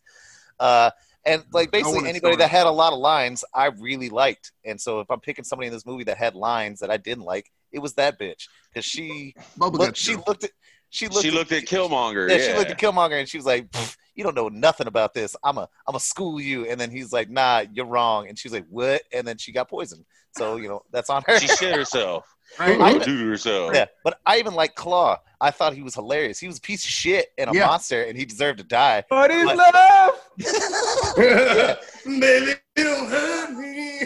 [0.59, 0.89] Uh,
[1.25, 4.51] and like basically wanna anybody that had a lot of lines, I really liked.
[4.65, 7.25] And so if I'm picking somebody in this movie that had lines that I didn't
[7.25, 9.97] like, it was that bitch because she looked.
[9.97, 10.51] She looked at.
[10.89, 11.25] She looked.
[11.25, 12.29] She looked at Killmonger.
[12.29, 14.88] Yeah, Yeah, she looked at Killmonger and she was like, "Pfft, "You don't know nothing
[14.88, 15.36] about this.
[15.43, 18.51] I'm a, I'm a school you." And then he's like, "Nah, you're wrong." And she's
[18.51, 20.03] like, "What?" And then she got poisoned.
[20.36, 21.39] So you know that's on her.
[21.39, 22.26] She shit herself.
[22.59, 22.79] Right?
[22.79, 23.71] I- Go do to herself.
[23.75, 25.19] yeah, but I even like Claw.
[25.39, 26.39] I thought he was hilarious.
[26.39, 27.67] He was a piece of shit and a Yeah.
[27.67, 29.03] monster, and he deserved to die.
[29.09, 30.19] What is But- love?
[32.05, 33.99] Baby, don't hurt me.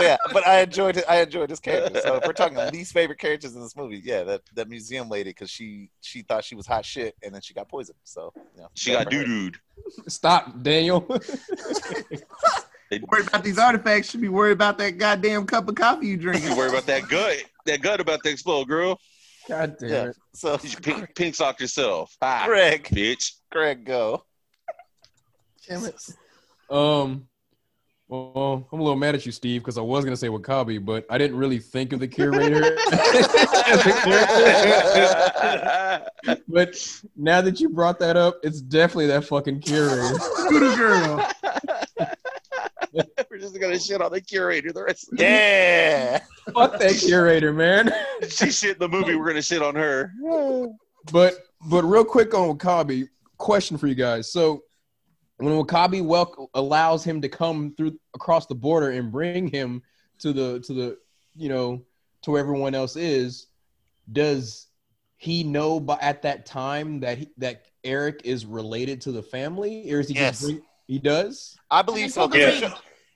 [0.00, 1.04] yeah, but I enjoyed it.
[1.08, 2.00] I enjoyed his character.
[2.00, 5.30] So if we're talking least favorite characters in this movie, yeah, that, that museum lady
[5.30, 7.98] because she she thought she was hot shit and then she got poisoned.
[8.04, 9.56] So you know, She got doo dooed.
[10.08, 11.06] Stop, Daniel.
[12.90, 14.10] Worried about these artifacts.
[14.10, 16.44] Should be worried about that goddamn cup of coffee you drink.
[16.44, 17.44] You worry about that gut.
[17.66, 18.98] That gut about to explode, girl.
[19.48, 20.04] God damn Yeah.
[20.06, 20.16] it.
[20.34, 22.14] So You pink, pink sock yourself.
[22.20, 23.32] Ah, Greg, bitch.
[23.50, 24.24] Greg, go.
[25.68, 25.94] Damn it.
[26.68, 27.28] Um,
[28.08, 31.06] well, I'm a little mad at you, Steve, because I was gonna say Wakabi, but
[31.08, 32.60] I didn't really think of the curator.
[36.48, 40.14] but now that you brought that up, it's definitely that fucking curator.
[40.18, 41.30] Scooter girl.
[43.40, 46.20] We're just gonna shit on the curator the rest of the Yeah.
[46.52, 47.90] Fuck that curator, man.
[48.28, 49.14] She shit in the movie.
[49.14, 50.12] We're gonna shit on her.
[51.10, 54.30] But but real quick on Wakabi, question for you guys.
[54.30, 54.62] So
[55.38, 59.82] when Wakabi wel- allows him to come through across the border and bring him
[60.18, 60.98] to the to the
[61.34, 61.82] you know
[62.22, 63.46] to where everyone else is,
[64.12, 64.66] does
[65.16, 69.90] he know by, at that time that he, that Eric is related to the family,
[69.94, 70.40] or is he Yes.
[70.40, 71.56] just bring, he does?
[71.70, 72.24] I believe so.
[72.24, 72.72] And the 'cause ring.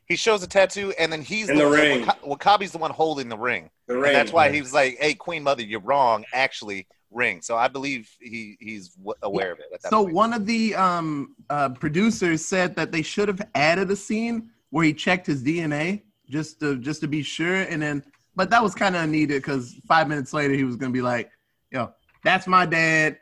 [0.09, 2.07] He, shows a tattoo, and then he's And the one- ring.
[2.07, 4.13] Waka- Wakabi's the one holding the ring, The and ring.
[4.13, 6.25] that's why he was like, "Hey, Queen Mother, you're wrong.
[6.33, 9.67] Actually, ring." So I believe he he's w- aware of it.
[9.73, 10.15] At that So point.
[10.15, 14.85] one of the um, uh, producers said that they should have added a scene where
[14.85, 18.03] he checked his DNA just to just to be sure, and then
[18.37, 21.31] but that was kind of needed because five minutes later he was gonna be like,
[21.71, 21.93] "Yo,
[22.23, 23.19] that's my dad.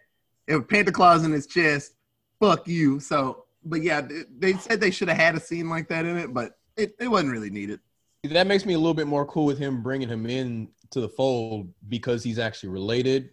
[0.49, 1.93] It was Panther Claus in his chest.
[2.41, 4.01] Fuck you." So, but yeah,
[4.39, 7.09] they said they should have had a scene like that in it, but it, it
[7.09, 7.81] wasn't really needed.
[8.25, 11.09] That makes me a little bit more cool with him bringing him in to the
[11.09, 13.31] fold because he's actually related.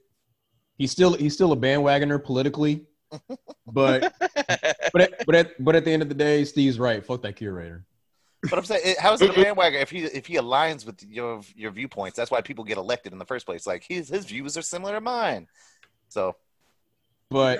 [0.77, 2.85] He's still he's still a bandwagoner politically,
[3.67, 4.13] but
[4.93, 7.05] but at, but at, but at the end of the day, Steve's right.
[7.05, 7.85] Fuck that curator.
[8.43, 11.41] But I'm saying, how is it a bandwagon if he if he aligns with your
[11.55, 12.15] your viewpoints?
[12.15, 13.67] That's why people get elected in the first place.
[13.67, 15.47] Like his his views are similar to mine.
[16.07, 16.35] So
[17.29, 17.59] But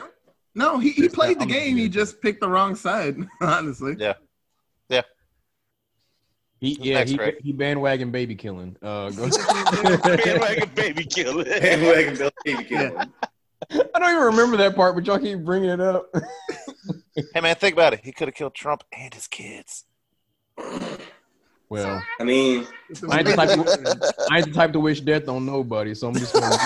[0.55, 1.75] No, he, he played the game.
[1.75, 3.17] He just picked the wrong side.
[3.41, 4.13] Honestly, yeah,
[4.87, 5.01] yeah,
[6.59, 7.35] he yeah Thanks, he, Greg.
[7.41, 8.75] he bandwagon baby killing.
[8.81, 9.29] Uh, go
[9.83, 11.43] Bandwagon baby killer.
[11.59, 13.05] Bandwagon baby killer.
[13.71, 16.13] I don't even remember that part, but y'all keep bringing it up.
[17.33, 18.01] hey man, think about it.
[18.03, 19.85] He could have killed Trump and his kids.
[21.69, 22.67] Well, I mean,
[23.09, 26.07] I ain't the type to, I ain't the type to wish death on nobody, so
[26.07, 26.57] I'm just gonna.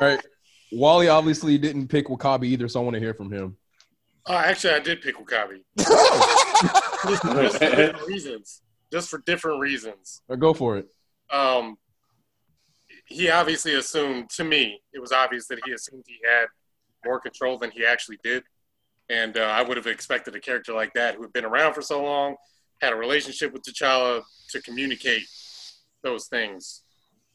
[0.00, 0.20] All right,
[0.72, 3.56] Wally obviously didn't pick Wakabi either, so I want to hear from him.
[4.26, 5.60] Uh, actually, I did pick Wakabi.
[6.64, 8.62] Just, just for different reasons.
[8.92, 10.22] Just for different reasons.
[10.38, 10.88] Go for it.
[11.30, 11.76] Um,
[13.06, 16.46] he obviously assumed, to me, it was obvious that he assumed he had
[17.04, 18.44] more control than he actually did.
[19.10, 21.82] And uh, I would have expected a character like that who had been around for
[21.82, 22.36] so long,
[22.80, 25.24] had a relationship with T'Challa, to communicate
[26.02, 26.82] those things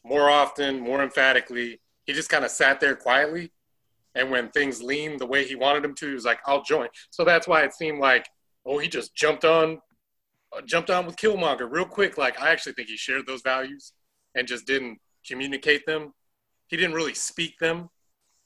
[0.04, 1.80] more often, more emphatically.
[2.04, 3.52] He just kind of sat there quietly.
[4.14, 6.88] And when things leaned the way he wanted them to, he was like, I'll join.
[7.10, 8.26] So that's why it seemed like,
[8.66, 9.80] oh, he just jumped on,
[10.56, 12.18] uh, jumped on with Killmonger real quick.
[12.18, 13.92] Like, I actually think he shared those values
[14.34, 16.12] and just didn't communicate them.
[16.68, 17.88] He didn't really speak them.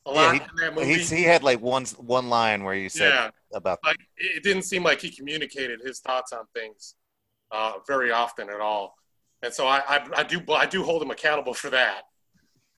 [0.07, 0.87] a Yeah, lot he- in that movie.
[0.95, 3.31] He's, he had like one one line where he said Yeah.
[3.55, 6.95] about like it didn't seem like he communicated his thoughts on things
[7.51, 8.95] uh, very often at all,
[9.43, 12.03] and so I, I I do I do hold him accountable for that,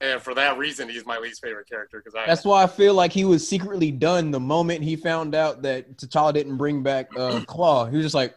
[0.01, 3.13] and for that reason he's my least favorite character because That's why I feel like
[3.13, 7.41] he was secretly done the moment he found out that T'Challa didn't bring back uh,
[7.47, 7.87] Claw.
[7.87, 8.35] He was just like,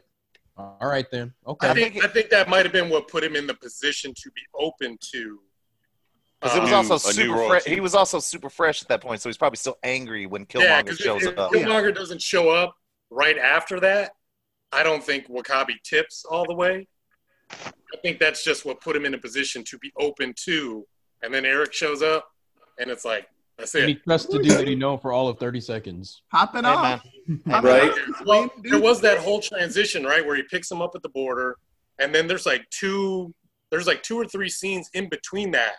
[0.57, 3.35] "All right then, okay." I think I think that might have been what put him
[3.35, 5.39] in the position to be open to.
[6.39, 7.65] because it was um, also super fresh.
[7.65, 10.87] He was also super fresh at that point, so he's probably still angry when Killmonger
[10.87, 11.51] yeah, shows if, if up.
[11.51, 12.75] Killmonger doesn't show up
[13.09, 14.11] right after that,
[14.71, 16.87] I don't think Wakabi tips all the way.
[17.51, 20.85] I think that's just what put him in a position to be open to,
[21.23, 22.29] and then Eric shows up,
[22.79, 24.03] and it's like that's And he it.
[24.03, 26.21] trusts the dude that he known for all of thirty seconds.
[26.31, 27.01] Pop it Hey, off.
[27.27, 27.39] man.
[27.49, 27.91] Pop Right.
[27.91, 28.25] off.
[28.25, 31.57] Well, there was that whole transition, right, where he picks him up at the border,
[31.99, 33.33] and then there's like two,
[33.69, 35.75] there's like two or three scenes in between that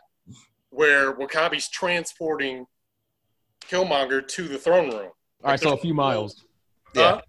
[0.71, 2.65] where Wakabi's transporting
[3.63, 5.11] Killmonger to the throne room.
[5.43, 6.45] All right, so a few miles.
[6.95, 7.03] Yeah.
[7.13, 7.21] Huh?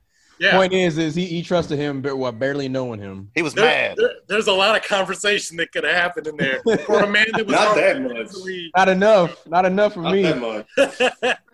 [0.42, 0.58] Yeah.
[0.58, 3.30] Point is, is he, he trusted him, but while barely knowing him.
[3.36, 3.96] He was There- mad.
[3.98, 7.28] there- there's a lot of conversation that could have happened in there for a man
[7.34, 8.12] that was Not that much.
[8.14, 9.48] mentally- Not enough.
[9.48, 10.24] Not enough for Not me.
[10.24, 10.68] that much.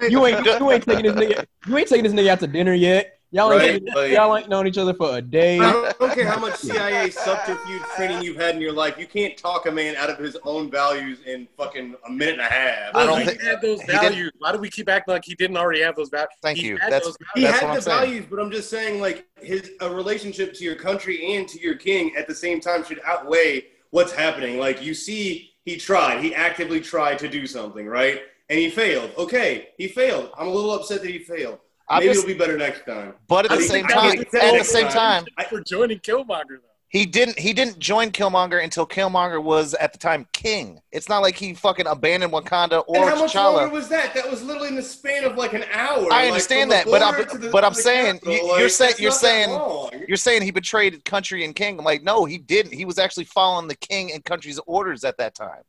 [0.09, 2.73] You ain't you ain't taking this nigga you ain't taking this nigga out to dinner
[2.73, 3.16] yet.
[3.31, 5.59] Y'all ain't like- y'all ain't known each other for a day.
[5.59, 8.97] I don't care how much CIA subterfuge training you've had in your life.
[8.97, 12.41] You can't talk a man out of his own values in fucking a minute and
[12.41, 12.95] a half.
[12.95, 14.31] I don't he think- had those he didn't- values.
[14.39, 16.29] Why do we keep acting like he didn't already have those values?
[16.41, 16.77] Thank He you.
[16.77, 17.51] had That's- He values.
[17.51, 18.11] That's had what the I'm saying.
[18.11, 21.75] values, but I'm just saying, like his a relationship to your country and to your
[21.75, 24.57] king at the same time should outweigh what's happening.
[24.57, 26.23] Like you see, he tried.
[26.23, 28.21] He actively tried to do something, right?
[28.49, 29.11] And he failed.
[29.17, 30.29] Okay, he failed.
[30.37, 31.59] I'm a little upset that he failed.
[31.89, 33.13] I'm Maybe just- it'll be better next time.
[33.27, 36.73] but at I the think same time, at the same time, for joining Killmonger though.
[36.89, 37.39] he didn't.
[37.39, 40.81] He didn't join Killmonger until Killmonger was at the time king.
[40.91, 44.13] It's not like he fucking abandoned Wakanda And or how much longer was that?
[44.13, 46.11] That was literally in the span of like an hour.
[46.11, 48.69] I understand from the that, but I'm- the- but I'm saying- capital, you- like, you're
[48.69, 49.49] saying- you're saying-
[50.07, 51.79] You're saying he betrayed country and king.
[51.79, 52.73] I'm like, no, he didn't.
[52.73, 55.63] He was actually following the king and country's orders at that time.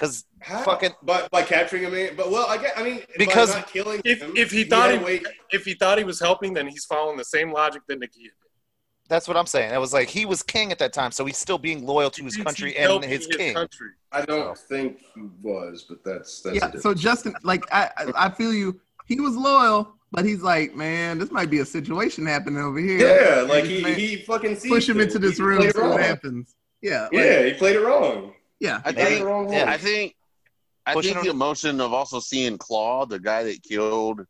[0.00, 0.24] Because
[0.64, 2.14] fucking by by capturing a man.
[2.16, 2.72] But well, I get.
[2.78, 5.26] I mean, Because not killing If him, if he had thought he wait.
[5.50, 8.30] if he thought he was helping, then he's following the same logic that Nakia did.
[9.10, 9.74] that's what I'm saying.
[9.74, 12.24] It was like he was king at that time, so he's still being loyal to
[12.24, 13.52] his country and helping his king.
[13.54, 13.90] country.
[14.10, 16.56] I don't think he was, but that's that's.
[16.56, 16.70] yeah.
[16.80, 18.80] So Justin, like, I, I I feel you.
[19.06, 22.98] He was loyal, but he's like, man, this might be a situation happening over here.
[23.06, 25.14] yeah, like he, Man, he fucking sees push him things.
[25.14, 26.54] into this He room, played it what happens.
[26.80, 27.02] Yeah.
[27.02, 28.32] like- Yeah, he played it wrong.
[28.60, 28.80] Yeah.
[28.84, 29.64] I think yeah.
[29.68, 30.14] I think
[30.86, 34.24] I Pushing think the him- emotion of also seeing Claw, the guy that killed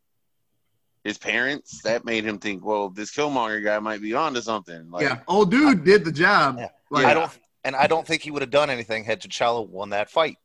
[1.03, 4.91] his parents, that made him think, well, this Killmonger guy might be onto something.
[4.91, 5.19] Like, yeah.
[5.27, 6.57] Old dude did the job.
[6.59, 6.67] Yeah.
[6.91, 7.31] Like, I don't,
[7.63, 10.37] and I don't think he would have done anything had T'Challa won that fight,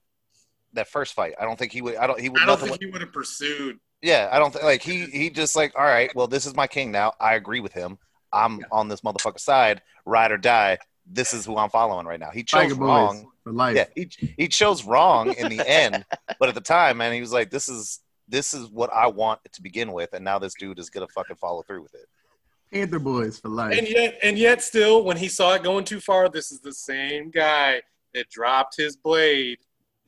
[0.72, 1.34] that first fight.
[1.40, 1.96] I don't think he would.
[1.96, 2.18] I don't.
[2.20, 2.40] He would.
[2.40, 3.78] I don't think would- he would have pursued.
[4.00, 6.10] yeah, I don't think like he he just like all right.
[6.14, 7.12] Well, this is my king now.
[7.20, 7.98] I agree with him.
[8.32, 9.82] I'm on this motherfucker side.
[10.06, 10.78] Ride or die.
[11.10, 12.30] This is who I'm following right now.
[12.32, 13.30] He chose Tiger wrong.
[13.44, 13.76] for life.
[13.76, 16.04] Yeah, he he chose wrong in the end,
[16.38, 19.40] but at the time, man, he was like, "This is this is what I want
[19.52, 22.06] to begin with," and now this dude is gonna fucking follow through with it.
[22.72, 23.78] Panther Boys for life.
[23.78, 26.72] And yet, and yet, still, when he saw it going too far, this is the
[26.72, 27.80] same guy
[28.14, 29.58] that dropped his blade.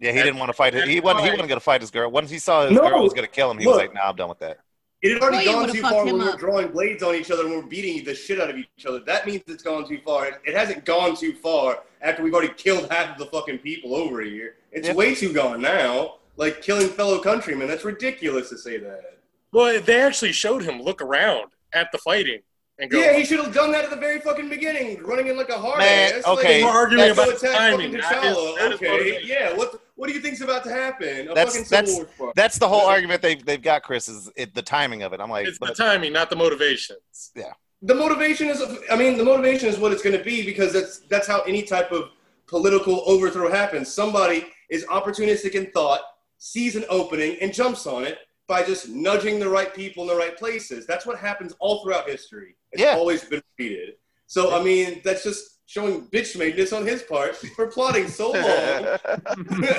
[0.01, 0.88] Yeah, he didn't want to fight it.
[0.88, 1.24] He wasn't.
[1.24, 2.11] He wasn't gonna fight his girl.
[2.11, 4.16] Once he saw his No, girl was gonna kill him, he was like, "Nah, I'm
[4.16, 4.59] done with that."
[5.01, 6.38] It had already gone too far when we were up.
[6.40, 8.99] drawing blades on each other and we're beating the shit out of each other.
[9.01, 10.26] That means it's gone too far.
[10.26, 13.94] It, it hasn't gone too far after we've already killed half of the fucking people
[13.94, 14.57] over here.
[14.72, 14.94] It's Yeah.
[14.94, 16.16] way too gone now.
[16.36, 17.68] Like killing fellow countrymen.
[17.68, 19.18] That's ridiculous to say that.
[19.53, 22.40] Well, they actually showed him look around at the fighting
[22.80, 22.99] and go.
[23.01, 25.59] Yeah, he should have done that at the very fucking beginning, running in like a
[25.59, 26.26] hard Man, ass.
[26.26, 27.92] okay, We're arguing about timing.
[27.92, 28.57] fucking not his- T'Challa.
[28.59, 29.57] not his Okay, yeah.
[29.57, 31.28] What what do you think's about to happen?
[31.28, 32.32] A That's- fucking that's- War.
[32.36, 34.09] That's the whole argument they've they've got, Chris.
[34.09, 35.20] Is it, the timing of it?
[35.20, 37.32] I'm like, It's the timing, not the motivations.
[37.34, 40.72] Yeah, the motivation is i mean the motivation is what it's going to be because
[40.72, 42.11] that's that's how any type of
[42.49, 46.01] political overthrow happens somebody is opportunistic in thought
[46.38, 48.18] sees an opening and jumps on it
[48.49, 52.09] by just nudging the right people in the right places that's what happens all throughout
[52.09, 52.94] history it's Yeah.
[52.96, 53.94] always been repeated
[54.26, 58.42] so i mean that's just showing bitch madeness on his part for plotting so long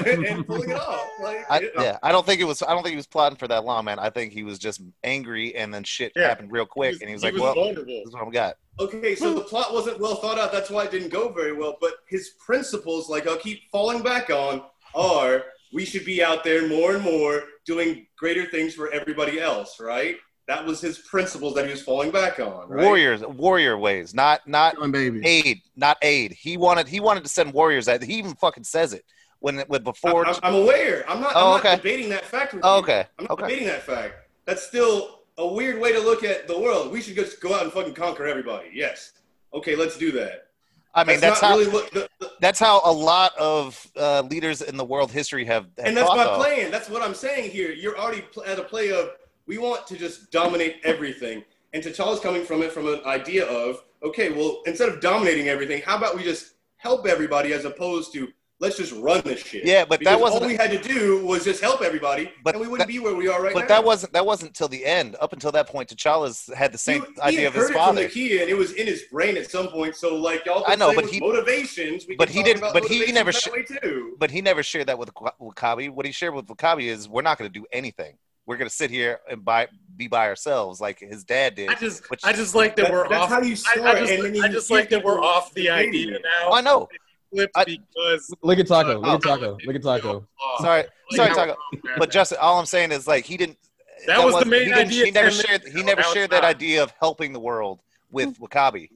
[0.05, 1.81] and pulling it off like I, you know.
[1.83, 2.61] yeah, I don't think it was.
[2.61, 3.97] I don't think he was plotting for that long, man.
[3.97, 6.27] I think he was just angry, and then shit Yeah.
[6.27, 7.85] happened real quick, and he was like, "Well, vulnerable.
[7.85, 10.51] this is what we got." Okay, so the plot wasn't well thought out.
[10.51, 11.75] That's why it didn't go very well.
[11.81, 14.61] But his principles, like I'll keep falling back on,
[14.93, 19.79] are we should be out there more and more doing greater things for everybody else,
[19.79, 20.17] right?
[20.49, 22.83] That was his principles that he was falling back on, right?
[22.83, 24.75] Warriors, warrior ways, not not
[25.23, 26.31] aid, not aid.
[26.31, 27.87] He wanted he wanted to send warriors.
[27.87, 28.01] Out.
[28.01, 29.05] He even fucking says it.
[29.41, 30.25] when when before.
[30.25, 31.05] I'm, I'm aware.
[31.07, 31.33] I'm not.
[31.35, 31.69] Oh, I'm okay.
[31.73, 32.81] not debating that fact with Oh, you.
[32.83, 33.05] okay.
[33.19, 33.43] I'm not Okay.
[33.43, 34.15] debating that fact.
[34.45, 36.91] That's still a weird way to look at the world.
[36.91, 38.69] We should just go out and fucking conquer everybody.
[38.73, 39.13] Yes.
[39.53, 40.47] Okay, let's do that.
[40.95, 41.91] I mean, that's, not how really what.
[41.93, 45.65] The, the- that's how a lot of uh, leaders in the world history have.
[45.77, 46.37] have and that's thought, my though.
[46.37, 46.71] plan.
[46.71, 47.71] That's what I'm saying here.
[47.71, 49.11] You're already pl- at a play of
[49.49, 51.43] we want to just dominate everything,
[51.73, 55.81] and T'Challa's coming from it from an idea of okay, well, instead of dominating everything,
[55.85, 58.29] how about we just help everybody as opposed to
[58.61, 59.65] let's just run this shit.
[59.65, 62.53] Yeah, but that Because wasn't- all we had to do was just help everybody, But
[62.55, 63.65] and we wouldn't that- be where we are right but now.
[63.65, 65.15] But that wasn't that wasn't till the end.
[65.19, 68.03] Up until that point, T'Challa's had the same He idea of his heard father.
[68.03, 69.95] it from Nakia, and it was in his brain at some point.
[69.95, 72.05] So, like y'all, I know, but he- motivations.
[72.07, 73.87] We but he didn't- but he never that sh-.
[74.19, 75.89] But he never shared that with W'Kabi.
[75.89, 78.17] What he shared with W'Kabi is we're not going to do anything.
[78.49, 81.69] We're going to sit here and by, be by ourselves, like his dad did.
[81.69, 83.29] I just, which- I just like that, That- we're that's off.
[83.29, 85.53] how you I, start, I just, and then I just give like that we're off
[85.53, 86.23] the debating idea it.
[86.23, 86.51] now.
[86.53, 86.87] I know.
[87.31, 88.93] Flipped I- because Look at Taco.
[88.95, 89.57] Oh, Look at Taco.
[89.67, 90.25] Look at Taco.
[90.57, 91.57] uh, Sorry, sorry, how Taco.
[91.83, 92.11] But that.
[92.11, 93.59] Justin, all I'm saying is like he didn't.
[94.07, 95.61] That was the wasn't- main he idea He never shared.
[95.67, 96.49] He never Now shared that not.
[96.49, 98.89] idea of helping the world with W'Kabi.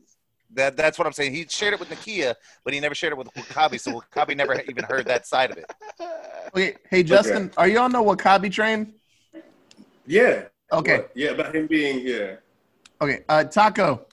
[0.55, 1.31] That that's what I'm saying.
[1.31, 2.33] He shared it with Nakia,
[2.63, 3.79] but he never shared it with W'Kabi.
[3.79, 5.65] So W'Kabi never even heard that side of it.
[6.55, 8.95] Okay, hey Justin, are you on the W'Kabi train?
[10.05, 10.43] Yeah.
[10.71, 10.97] Okay.
[10.97, 11.11] What?
[11.15, 12.35] Yeah, about him being yeah.
[13.01, 14.05] Okay, uh, Taco.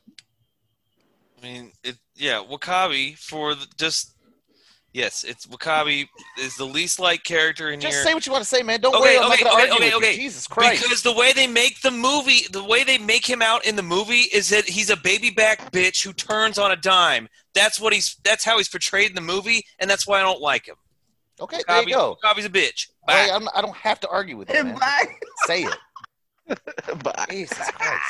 [1.38, 4.14] I mean, it, yeah, W'Kabi for the, just
[4.92, 7.98] yes, it's W'Kabi is the least like character in Just here.
[7.98, 8.80] Just say what you want to say, man.
[8.80, 9.18] Don't okay, worry.
[9.18, 10.08] I'm okay, not okay, argue okay, with you.
[10.08, 10.16] okay.
[10.16, 10.82] Jesus Christ.
[10.82, 13.82] Because the way they make the movie, the way they make him out in the
[13.82, 17.28] movie is that he's a baby back bitch who turns on a dime.
[17.54, 18.16] That's what he's.
[18.24, 20.76] That's how he's portrayed in the movie, and that's why I don't like him.
[21.40, 22.16] okay, there you go.
[22.22, 22.88] W'Kabi's a bitch.
[23.08, 23.34] All right, Bye.
[23.36, 25.06] I'm, I don't have to argue with you, Him man.
[25.46, 25.76] Say it.
[27.02, 27.26] Bye.
[27.30, 28.02] Jesus Christ.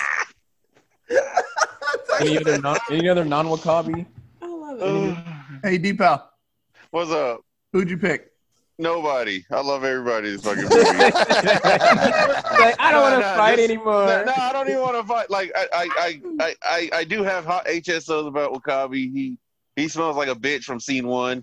[2.21, 4.07] Any other non any other non W'Kabi?
[4.43, 5.17] I love it.
[5.65, 6.23] Hey Deepal,
[6.91, 7.41] What's up?
[7.73, 8.29] who'd you pick?
[8.79, 9.45] Nobody.
[9.51, 10.75] I love everybody this fucking movie.
[10.77, 11.15] like,
[12.81, 14.07] I don't No, want to no, fight just- anymore.
[14.07, 15.31] no, no, I don't even want to fight.
[15.31, 19.13] Like I, I, I, I, I, I do have hot HSOs about W'Kabi.
[19.13, 19.37] He
[19.77, 21.43] he smells like a bitch from scene one.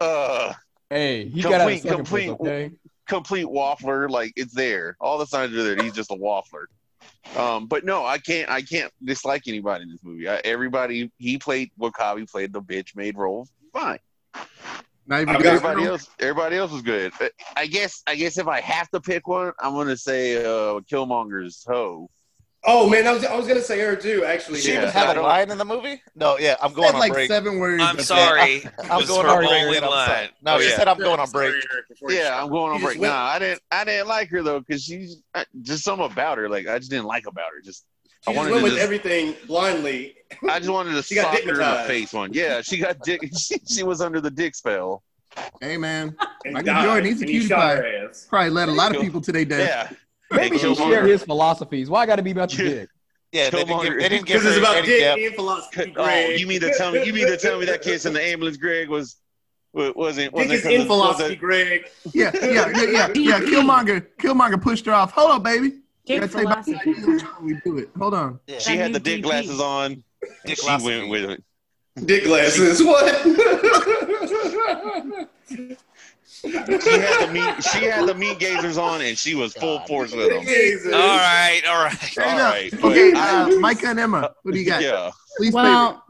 [0.00, 0.52] uh,
[0.90, 2.70] Hey, he got out of Complete- second complete- place, okay?
[3.08, 4.08] complete waffler.
[4.10, 4.96] Like it's there.
[5.00, 5.82] All the signs are there.
[5.82, 6.66] He's just a waffler.
[7.36, 8.48] Um, but no, I can't.
[8.50, 10.28] I can't dislike anybody in this movie.
[10.28, 13.48] I, everybody he played W'Kabi played the bitch made role.
[13.72, 13.98] Fine.
[15.08, 15.44] Not even I've good.
[15.44, 17.12] got- Everybody else, everybody else was good.
[17.56, 21.64] I guess, I guess if I have to pick one, I'm gonna say uh, Killmonger's
[21.66, 22.08] hoe.
[22.68, 24.24] Oh man, I was, I was gonna say her too.
[24.24, 26.02] Actually, She Yeah, even I have a line in the movie?
[26.16, 27.28] No, yeah, I'm going Said on like break.
[27.30, 27.80] seven words.
[27.82, 28.64] I'm sorry.
[28.90, 29.50] I'm going on a break.
[29.62, 30.08] only and I'm line.
[30.08, 30.28] sorry.
[30.42, 30.76] No, Oh, she yeah.
[30.76, 31.54] said I'm going on break.
[31.72, 32.42] Eric, Yeah.
[32.42, 32.94] I'm going on break.
[32.94, 36.38] just Nah, I didn't, I didn't like her though, cause she's I, just something about
[36.38, 36.48] her.
[36.48, 37.60] Like I just didn't like about her.
[37.62, 37.84] Just
[38.24, 40.16] She I just wanted went to with just, everything blindly.
[40.48, 42.32] I just wanted to She got sock her in the face one.
[42.32, 43.20] Yeah, she got dick.
[43.38, 45.04] She, she was under the dick spell.
[45.60, 48.08] Hey man, And Michael died, Jordan, he's a and he cutie pie.
[48.28, 49.60] Probably led a lot of people today down.
[49.60, 49.88] Yeah.
[50.30, 50.76] Maybe he Killmonger.
[50.90, 51.88] shared his philosophies.
[51.90, 52.70] Why I got to be about the Yeah.
[52.70, 52.88] dick?
[53.32, 54.00] Yeah, they didn't give, Killmonger.
[54.00, 55.20] they didn't give Because it's about dick depth.
[55.22, 55.94] and philosophy.
[55.96, 57.04] Oh, you mean to tell me?
[57.04, 59.16] You mean to tell me that kiss in the ambulance, Greg, was
[59.72, 61.84] wasn't Dick wasn't is 'cause in philosophy, wasn't- Greg.
[62.14, 63.40] Yeah, yeah, yeah, yeah, yeah.
[63.40, 65.12] Killmonger, Killmonger pushed her off.
[65.12, 65.72] Hold on, baby.
[66.06, 66.94] Dick Gotta tell you philosophy.
[67.42, 67.90] we do it.
[67.98, 68.40] Hold on.
[68.46, 68.58] Yeah.
[68.58, 70.02] She That had the dick glasses on.
[70.46, 71.44] Dick she went with it.
[72.06, 72.82] Dick glasses.
[72.84, 73.26] What?
[76.50, 77.64] She had the meat.
[77.64, 80.42] She had the meat gazers on, and she was full force with them.
[80.44, 80.92] Jesus.
[80.92, 81.92] All right, all right.
[82.00, 82.54] Straight All up.
[82.54, 84.82] right, but Okay, I- uh, Micah and Emma, what do you got?
[84.82, 85.10] Yeah.
[85.38, 86.04] Least Well,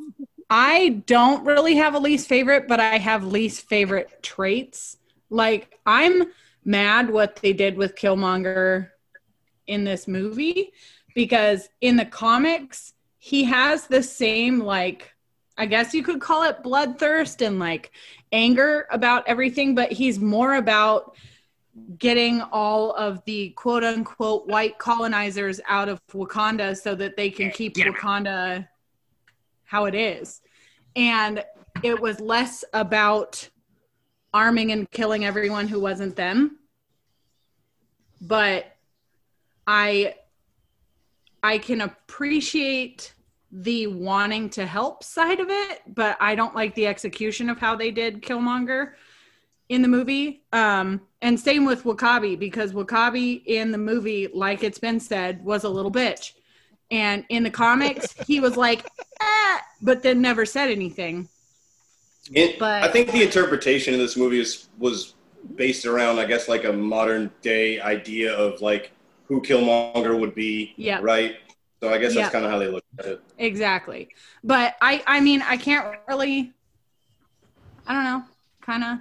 [0.48, 4.96] I don't really have a least favorite, but I have least favorite traits.
[5.30, 6.24] Like I'm
[6.64, 8.90] mad what they did with Killmonger
[9.66, 10.72] in this movie
[11.14, 15.12] because in the comics he has the same like
[15.58, 17.92] I guess you could call it bloodthirst and like
[18.32, 21.16] anger about everything, but he's more about
[21.98, 27.50] getting all of the quote unquote white colonizers out of Wakanda so that they can
[27.50, 28.68] keep Wakanda
[29.64, 30.40] how it is.
[30.94, 31.44] And
[31.82, 33.48] it was less about
[34.32, 36.58] arming and killing everyone who wasn't them.
[38.20, 38.76] But
[39.66, 40.14] I
[41.42, 43.12] I can appreciate
[43.52, 47.76] the wanting to help side of it, but I don't like the execution of how
[47.76, 48.92] they did Killmonger
[49.68, 50.42] in the movie.
[50.52, 55.64] Um, and same with W'Kabi, because W'Kabi in the movie, like it's been said, was
[55.64, 56.32] a little bitch.
[56.90, 58.84] And in the comics, he was like,
[59.20, 61.28] ah, but then never said anything.
[62.32, 65.14] It- But- I think the interpretation of this movie is, was
[65.54, 68.90] based around, I guess, like a modern day idea of like
[69.26, 70.74] who Killmonger would be.
[70.76, 70.98] Yeah.
[71.00, 71.36] Right.
[71.82, 72.22] So I guess Yeah.
[72.22, 73.20] that's kind of how they look at it.
[73.38, 74.08] Exactly.
[74.42, 76.52] But I I mean I can't really
[77.86, 78.24] I don't know.
[78.62, 78.98] kind of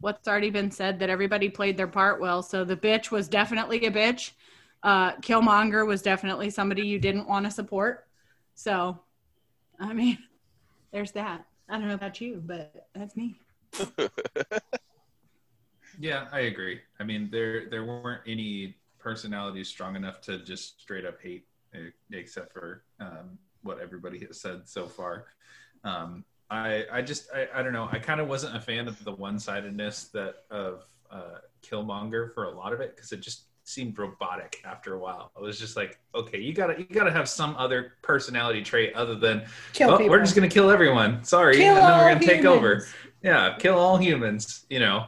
[0.00, 2.42] what's already been said that everybody played their part well.
[2.42, 4.32] So the bitch was definitely a bitch.
[4.82, 8.06] Uh, Killmonger was definitely somebody you didn't want to support.
[8.54, 8.98] So,
[9.78, 10.18] I mean,
[10.92, 11.44] there's that.
[11.68, 13.40] I don't know about you, but that's me.
[15.98, 16.80] Yeah, I agree.
[16.98, 21.46] I mean, there there weren't any personalities strong enough to just straight up hate,
[22.12, 25.26] except for um, what everybody has said so far.
[25.84, 27.88] Um, I I just I, I don't know.
[27.90, 32.44] I kind of wasn't a fan of the one sidedness that of uh, Killmonger for
[32.44, 35.30] a lot of it because it just seemed robotic after a while.
[35.36, 39.14] It was just like, okay, you gotta you gotta have some other personality trait other
[39.14, 41.22] than Kill "Oh, we're just gonna kill everyone.
[41.24, 42.86] Sorry, Kill and then we're gonna take over.
[43.22, 44.66] Yeah, kill all humans.
[44.70, 45.06] You know.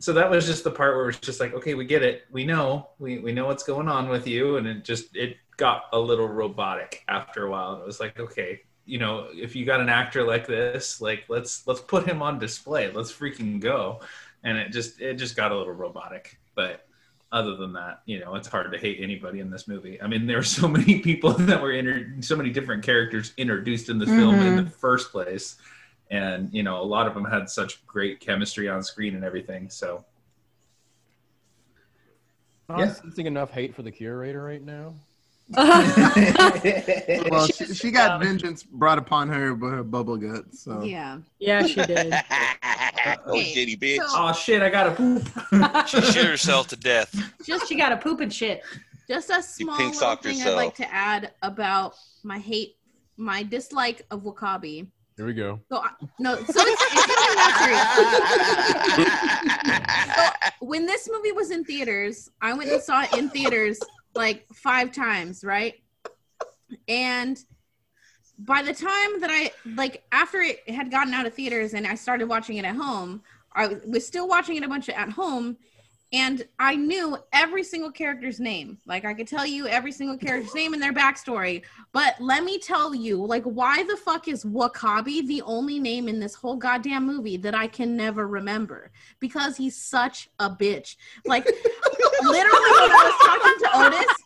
[0.00, 2.24] So that was just the part where it's just like, okay, we get it.
[2.30, 2.90] We know.
[2.98, 6.28] We we know what's going on with you, and it just it got a little
[6.28, 7.80] robotic after a while.
[7.80, 11.66] It was like, okay, you know, if you got an actor like this, like let's
[11.66, 12.90] let's put him on display.
[12.90, 14.00] Let's freaking go.
[14.42, 16.38] And it just it just got a little robotic.
[16.54, 16.86] But
[17.32, 20.00] other than that, you know, it's hard to hate anybody in this movie.
[20.00, 23.88] I mean, there are so many people that were inter- so many different characters introduced
[23.88, 24.64] in the film in Mhm.
[24.64, 25.56] the first place,
[26.10, 29.70] and you know, a lot of them had such great chemistry on screen and everything.
[29.70, 30.04] So
[32.68, 32.92] I'm Yeah.
[32.92, 34.94] sensing enough hate for the curator right now.
[35.56, 40.54] well, she, she got vengeance brought upon her by her bubble gut.
[40.54, 41.18] So Yeah.
[41.38, 42.14] Yeah, she did.
[43.26, 43.98] oh, shitty bitch.
[44.00, 45.28] oh shit, I gotta poop.
[45.86, 47.14] She shit herself to death.
[47.44, 48.62] Just she got to poop and shit.
[49.06, 52.76] Just a small pink little socked thing I'd like to add about my hate,
[53.18, 54.86] my dislike of W'Kabi.
[55.16, 55.60] Here we go.
[55.68, 59.06] So I, no, so it's, it's something that's real.
[60.16, 63.78] so when this movie was in theaters, I went and saw it in theaters
[64.14, 65.74] like five times, right?
[66.88, 67.38] And
[68.38, 71.94] by the time that I like after it had gotten out of theaters and I
[71.94, 73.22] started watching it at home,
[73.52, 75.56] I was still watching it a bunch at home
[76.14, 78.78] and I knew every single character's name.
[78.86, 81.62] Like I could tell you every single character's name and their backstory.
[81.92, 86.20] But let me tell you, like, why the fuck is W'Kabi the only name in
[86.20, 88.92] this whole goddamn movie that I can never remember?
[89.18, 90.94] Because he's such a bitch.
[91.24, 91.46] Like,
[92.22, 94.16] literally, when I was talking to Otis,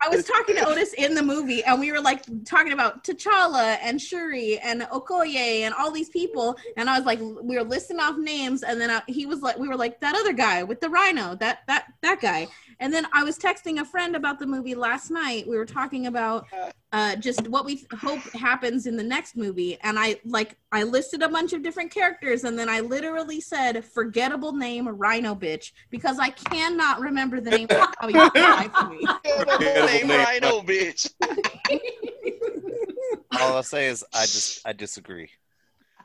[0.00, 3.78] I was talking to Otis in the movie, and we were like talking about T'Challa
[3.82, 7.98] and Shuri and Okoye and all these people, and I was like, we were listing
[7.98, 10.80] off names, and then I, he was like, we were like that other guy with
[10.80, 12.48] the rhino, that that that guy,
[12.80, 15.46] and then I was texting a friend about the movie last night.
[15.48, 19.78] We were talking about uh, uh, just what we hope happens in the next movie,
[19.82, 23.82] and I like I listed a bunch of different characters, and then I literally said
[23.84, 27.68] forgettable name Rhino bitch because I cannot remember the name.
[27.70, 28.40] of W'Kabi for the
[29.60, 29.86] life.
[29.86, 31.10] Name Rhino, bitch.
[33.40, 35.30] All I'll say is I just I disagree.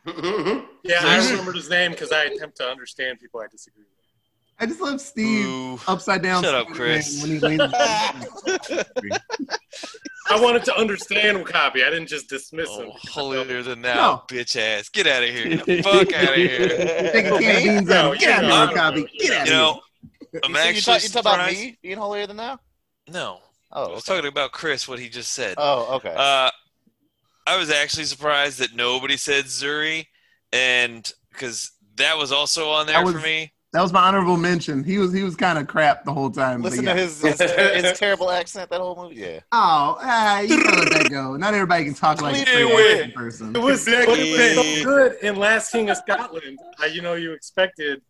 [0.83, 3.91] Yeah, I remembered his name because I attempt to understand people I disagree with.
[4.57, 5.77] I just love Steve Ooh.
[5.85, 6.43] upside down.
[6.43, 7.21] Shut up, Chris.
[7.21, 7.73] When he leans
[10.29, 11.83] I wanted to understand Copy.
[11.83, 12.87] I didn't just dismiss him.
[12.89, 14.23] Oh, holier than thou, No.
[14.27, 14.89] bitch ass.
[14.89, 15.47] Get out of here.
[15.57, 16.67] Get the fuck out of here.
[16.67, 18.19] Take a can of beans out.
[18.19, 19.19] Get you out of know, here, W'Kabi.
[19.19, 19.53] Get out of You here.
[19.53, 19.81] know,
[20.43, 22.59] I'm you, actually talk, you talk about me being holier than thou?
[23.09, 23.39] No.
[23.71, 25.55] Oh, I was talking about Chris, what he just said.
[25.57, 26.13] Oh, okay.
[26.15, 26.49] Uh,
[27.45, 30.05] I was actually surprised that nobody said Zuri,
[30.53, 33.51] and because that was also on there That for me.
[33.77, 34.83] That was my honorable mention.
[34.83, 36.63] He was he was kind of crap the whole time.
[36.63, 36.95] but Listen yeah.
[36.95, 39.17] to his, his his terrible accent that whole movie.
[39.17, 39.39] Yeah.
[39.51, 41.37] Oh, ah, you can let that go.
[41.37, 42.93] Not everybody can talk like a Clear straight away.
[42.93, 43.55] African person.
[43.55, 46.57] It was, but it was so good in Last King of Scotland.
[46.79, 48.01] How you know you expected.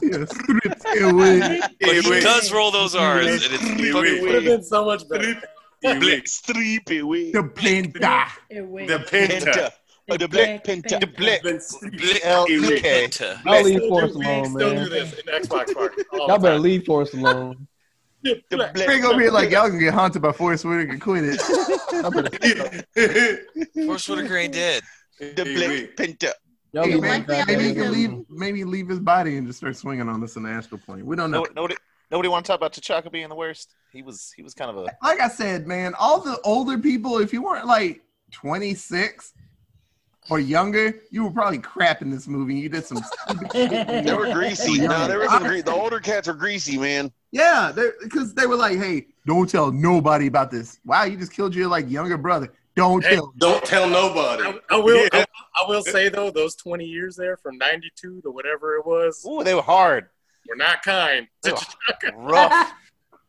[0.00, 0.24] Yeah.
[0.24, 5.08] But he does roll those R's, and it's It fucking would have been so much
[5.08, 5.34] better.
[5.82, 7.32] Black Streep away.
[7.32, 8.28] The Penta.
[8.48, 9.72] The Penta.
[10.10, 11.00] Oh, the Black Penta.
[11.00, 11.42] The Blick.
[11.42, 13.06] Blick L E K.
[13.06, 13.44] Penta.
[13.44, 14.90] Y'all leave Still Forest do- we alone, still do man.
[14.90, 16.02] this in Xbox Party.
[16.12, 17.66] Y'all better leave Forest alone.
[18.22, 20.98] The Black Greg over here like y'all can get haunted by Forest Whitaker.
[20.98, 21.40] Quit it.
[23.86, 24.82] Forest Whitaker ain't dead.
[25.18, 26.32] The Black Penta.
[26.72, 28.24] Y'all Hey, leave man, him back maybe he can leave.
[28.28, 31.06] Maybe leave his body and just start swinging on us in the astral plane.
[31.06, 31.46] We don't know.
[31.56, 31.76] Nobody
[32.10, 33.74] nobody want to talk about T'Chaka being the worst.
[33.90, 37.18] He was he was kind of a Like I said, man, all the older people,
[37.18, 39.32] if you weren't like 26
[40.30, 42.54] or younger, you were probably crap in this movie.
[42.54, 43.50] You did some stupid.
[44.04, 44.80] They were greasy.
[44.80, 47.12] No, they were some gre- The older cats were greasy, man.
[47.32, 51.54] Yeah, because they were like, "Hey, don't tell nobody about this." Wow, you just killed
[51.54, 52.52] your like younger brother.
[52.76, 53.32] Don't Hey, tell.
[53.38, 54.44] Don't tell nobody.
[54.44, 55.02] I, I will.
[55.02, 55.08] Yeah.
[55.12, 55.26] I,
[55.64, 59.44] I will say though, those twenty years there, from '92 to whatever it was, ooh,
[59.44, 60.08] they were hard,
[60.48, 61.26] were not kind.
[61.42, 61.58] They were
[62.16, 62.72] rough.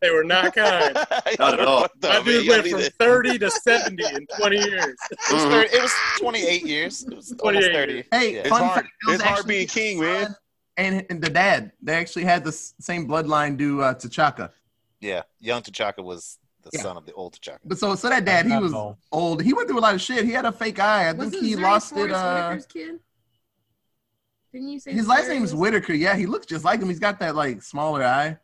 [0.02, 0.96] They were not kind.
[1.40, 1.88] Not at all.
[2.02, 4.96] My dude went from 30 to 70 in 20 years.
[5.12, 7.04] It was, 30, it was 28 years.
[7.04, 8.04] It was 28 30.
[8.12, 8.48] Hey, Yeah.
[8.50, 10.36] fun hard- fact, it's hard being king, man.
[10.78, 14.50] And, and the dad, they actually had the same bloodline do uh, T'Chaka.
[15.00, 16.82] Yeah, young T'Chaka was the Yeah.
[16.82, 17.60] son of the old T'Chaka.
[17.66, 18.98] But so, so that dad, he was Oh.
[19.12, 19.44] old.
[19.44, 20.26] He went through a lot of shit.
[20.26, 21.10] He had a fake eye.
[21.10, 22.12] I Wasn't think he Zuri lost it.
[22.12, 23.00] Uh, Whitaker's kid?
[24.54, 25.94] Didn't you say his last name is was- Whitaker.
[25.94, 26.90] Yeah, he looks just like him.
[26.90, 28.38] He's got that like smaller eye,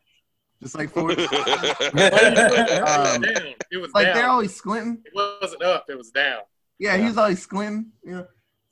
[0.62, 1.18] just like Forest.
[1.32, 3.54] It was Um, down.
[3.70, 4.14] It was like down.
[4.16, 5.02] they're always squinting.
[5.04, 5.86] It wasn't up.
[5.88, 6.40] It was down.
[6.78, 7.86] Yeah, he was always squinting.
[8.04, 8.22] Yeah.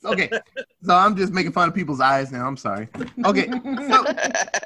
[0.05, 0.31] Okay,
[0.85, 2.47] so I'm just making fun of people's eyes now.
[2.47, 2.89] I'm sorry.
[3.25, 4.05] Okay, so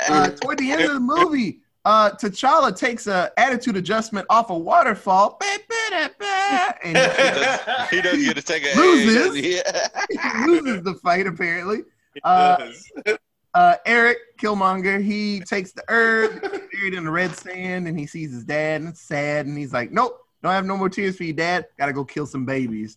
[0.09, 4.59] uh, toward the end of the movie, uh, T'Challa takes a attitude adjustment off a
[4.59, 5.39] waterfall,
[6.85, 6.97] and
[7.91, 9.37] he doesn't get to take a Loses.
[9.41, 9.89] Yeah.
[10.11, 11.85] he loses the fight apparently.
[12.25, 12.71] Uh,
[13.55, 16.41] uh, Eric Killmonger, he takes the herb,
[16.73, 19.73] buried in the red sand, and he sees his dad, and it's sad, and he's
[19.73, 21.67] like, "Nope, don't have no more tears for you, Dad.
[21.79, 22.97] Gotta go kill some babies."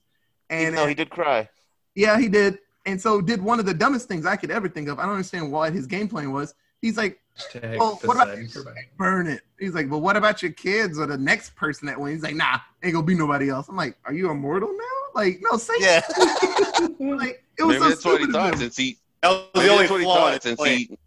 [0.49, 1.49] And no, he did cry.
[1.95, 2.59] yeah, he did.
[2.85, 4.99] And so did one of the dumbest things I could ever think of.
[4.99, 6.53] I don't understand what his game plan was.
[6.81, 8.91] He's like, Hashtag "Oh, what about Poseidon for back.
[8.97, 12.17] burn it?" He's like, well, what about your kids or the next person that wins?"
[12.17, 15.39] He's like, "Nah, ain't gonna be nobody else." I'm like, "Are you immortal now?" Like,
[15.41, 16.01] no, say Yeah.
[16.99, 18.97] like it was Maybe so that's what he thought since he.
[19.23, 20.97] That was the only that's what he flaw thought since he.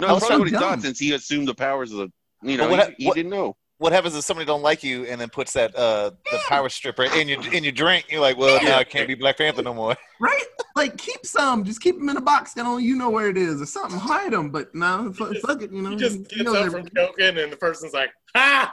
[0.00, 0.60] No, I was that's so what he dumb.
[0.62, 2.12] thought since he assumed the powers of the.
[2.50, 3.56] You know, what- he, he what- didn't know.
[3.78, 7.02] What happens if somebody don't like you and then puts that uh the power stripper
[7.04, 8.06] in your in your drink?
[8.08, 9.96] You're like, well, now I can't be Black Panther no more.
[10.20, 10.44] right?
[10.76, 11.64] Like, keep some.
[11.64, 12.54] Just keep them in a box.
[12.54, 13.98] Then only you know where it is, or something.
[13.98, 14.50] Hide them.
[14.50, 15.72] But no, fuck, fuck it.
[15.72, 16.90] You know, He just he gets knows up everything.
[16.94, 18.72] from choking, and the person's like, "Ha!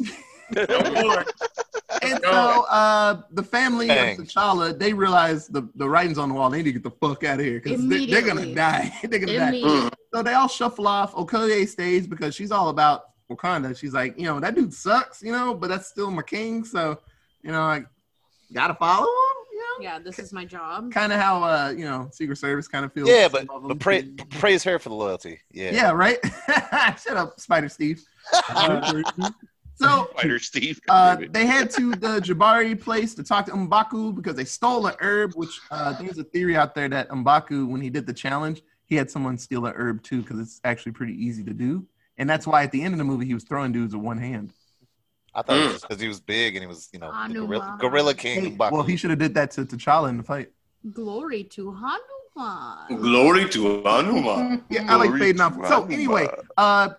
[0.54, 1.24] No more."
[2.02, 4.18] And so uh, the family Bang.
[4.18, 6.48] of T'Challa, they realize the, the writing's on the wall.
[6.48, 8.92] They need to get the fuck out of here because they, they're gonna die.
[9.02, 9.90] they're gonna die.
[10.14, 11.14] So they all shuffle off.
[11.14, 13.76] Okoye stays because she's all about Wakanda.
[13.76, 16.64] She's like, you know, that dude sucks, you know, but that's still my king.
[16.64, 16.98] So,
[17.42, 17.84] you know, I
[18.52, 19.36] gotta follow him.
[19.52, 20.90] You know, Yeah, this is my job.
[20.92, 23.08] kind of how uh, you know, Secret Service kind of feels.
[23.08, 25.40] Yeah, but but pra- praise her for the loyalty.
[25.52, 25.70] Yeah.
[25.72, 26.18] yeah, right.
[26.98, 28.02] Shut up, Spider Steve.
[29.80, 30.80] So Fighter Steve.
[30.88, 34.96] uh, they head to the Jabari place to talk to Mbaku because they stole a
[35.00, 35.32] herb.
[35.34, 38.94] Which uh, there's a theory out there that Mbaku, when he did the challenge, he
[38.96, 41.86] had someone steal a herb too because it's actually pretty easy to do,
[42.18, 44.18] and that's why at the end of the movie he was throwing dudes with one
[44.18, 44.52] hand.
[45.34, 47.76] I thought it was because he was big and he was, you know, the gorilla,
[47.80, 48.56] gorilla king.
[48.56, 50.50] Hey, well, he should have did that to T'Challa in the fight.
[50.92, 53.00] Glory to Hanuman.
[53.00, 54.64] Glory to Hanuman.
[54.70, 55.54] Yeah, I like Glory fading off.
[55.68, 56.90] So anyway, uh,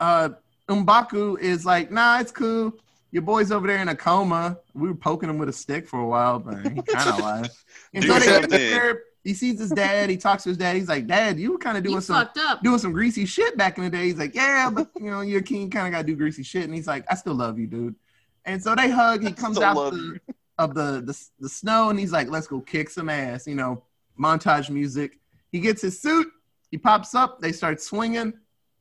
[0.00, 0.30] uh,
[0.68, 2.72] Mbaku is like, nah, it's cool.
[3.10, 4.58] Your boy's over there in a coma.
[4.74, 7.64] We were poking him with a stick for a while, but he kind of alive.
[7.94, 9.02] And Do so they there.
[9.24, 10.10] He sees his dad.
[10.10, 10.76] He talks to his dad.
[10.76, 12.62] He's like, Dad, you were kind of doing You some up.
[12.62, 14.04] doing some greasy shit back in the day.
[14.04, 16.42] He's like, Yeah, but you know, you're a king, kind of got to do greasy
[16.42, 16.64] shit.
[16.64, 17.94] And he's like, I still love you, dude.
[18.44, 19.22] And so they hug.
[19.22, 20.20] He comes out the,
[20.58, 23.46] of the, the the snow, and he's like, Let's go kick some ass.
[23.46, 23.82] You know,
[24.18, 25.18] montage music.
[25.50, 26.28] He gets his suit.
[26.70, 27.40] He pops up.
[27.40, 28.32] They start swinging,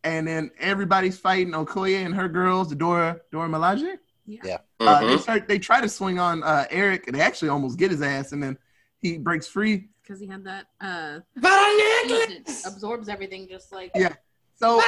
[0.04, 1.54] and then everybody's fighting.
[1.54, 3.98] Okoye and her girls, Dora Dora Milaje.
[4.26, 4.58] Yeah.
[4.80, 5.08] Uh, Mhm.
[5.08, 5.48] they start.
[5.48, 8.44] They try to swing on uh, Eric, and they actually almost get his ass, and
[8.44, 8.58] then
[9.00, 9.90] he breaks free.
[10.04, 14.14] Because he had that uh But it absorbs everything just like Yeah.
[14.56, 14.82] So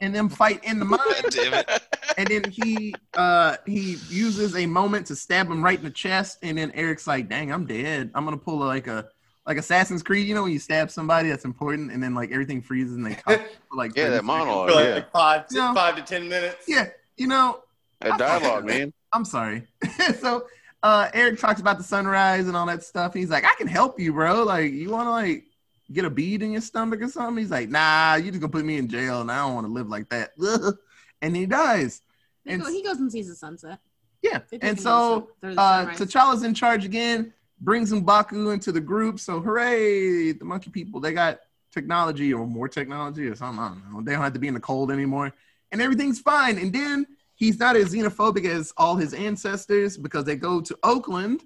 [0.00, 1.82] and them fight in the mine, God damn it.
[2.16, 6.38] and then he uh he uses a moment to stab him right in the chest,
[6.42, 8.10] and then Eric's like, "Dang, I'm dead.
[8.14, 9.08] I'm gonna pull a, like a
[9.46, 10.26] like Assassin's Creed.
[10.28, 13.14] You know when you stab somebody that's important, and then like everything freezes and they
[13.26, 14.26] talk for like Yeah, that seconds.
[14.26, 14.68] monologue.
[14.70, 14.94] For like, Yeah.
[14.94, 15.74] like five, to, No.
[15.74, 16.64] five to ten minutes.
[16.68, 17.60] Yeah, you know,
[18.00, 18.92] That dialogue, man.
[19.12, 19.66] I'm sorry.
[20.20, 20.46] so
[20.82, 23.12] uh Eric talks about the sunrise and all that stuff.
[23.14, 24.44] He's like, I can help you, bro.
[24.44, 25.44] Like, you wanna like
[25.92, 27.36] get a bead in your stomach or something?
[27.42, 29.88] He's like, nah, you just gonna put me in jail and I don't wanna live
[29.88, 30.30] like that.
[31.22, 32.00] and he dies.
[32.44, 33.78] he, And he goes and sees the sunset.
[34.22, 34.40] yeah.
[34.62, 35.98] And so to the uh or the sunrise.
[35.98, 39.20] T'Challa's in charge again, brings M'Baku into the group.
[39.20, 41.40] So hooray, the monkey people, they got
[41.72, 43.62] technology or more technology or something.
[43.62, 44.02] I don't know.
[44.02, 45.32] They don't have to be in the cold anymore.
[45.72, 46.58] And everything's fine.
[46.58, 51.44] And then he's not as xenophobic as all his ancestors because they go to Oakland,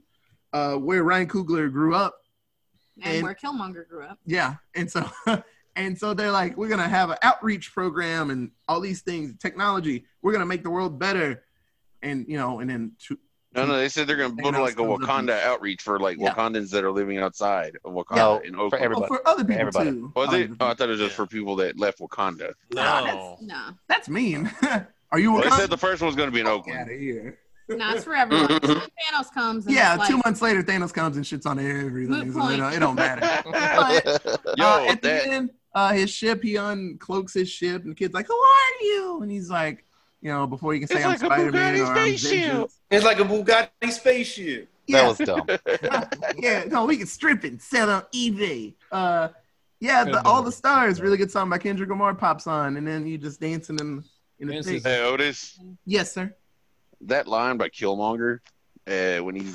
[0.52, 2.14] uh, where Ryan Coogler grew up.
[3.02, 4.18] and, and- where Killmonger grew up.
[4.24, 4.54] Yeah.
[4.74, 5.04] And so
[5.76, 10.04] and so they're like, we're gonna have an outreach program and all these things, technology.
[10.22, 11.42] We're gonna make the world better.
[12.02, 13.18] And you know, and then to,
[13.54, 15.98] No, no, they said they're going to build like a comes up Wakanda outreach for
[15.98, 16.34] like Yeah.
[16.34, 19.00] Wakandans that are living outside of Wakanda No, in for everybody.
[19.10, 19.90] well, for other people everybody.
[19.90, 20.12] too.
[20.16, 20.50] Was Other it?
[20.60, 22.52] Oh, I thought it was just for people that left Wakanda.
[22.72, 23.38] No.
[23.40, 24.50] No, That's mean.
[25.12, 25.40] Are you?
[25.40, 25.56] They Wakanda?
[25.56, 26.80] said the first one was going to be in Oakland.
[26.80, 27.38] Out of here.
[27.68, 28.48] no, it's for everyone.
[28.60, 29.66] Thanos comes.
[29.66, 32.12] And Yeah, it's two months later, Thanos comes and shits on everything.
[32.14, 32.58] So, you point.
[32.58, 33.22] know, it don't matter.
[33.50, 37.92] But, Yo, uh, at that the end, uh, his ship, he uncloaks his ship, and
[37.92, 39.84] the kid's like, "Who are you?" And he's like,
[40.24, 42.30] You know, before you can say It's I'm like Spider Man or I'm spaceship.
[42.46, 42.80] Vengeance.
[42.90, 44.68] It's like a Bugatti spaceship.
[44.86, 45.06] Yeah.
[45.06, 45.46] was dumb.
[46.38, 48.72] yeah, no, we can strip it and sell on eBay.
[48.90, 49.28] Uh,
[49.80, 51.00] yeah, the, all the stars.
[51.02, 54.02] Really good song by Kendrick Lamar pops on, and then you just dancing in
[54.40, 54.80] in the thing.
[54.82, 56.34] Hey Otis, Yes, sir.
[57.02, 58.40] that line by Killmonger,
[58.86, 59.52] uh, when he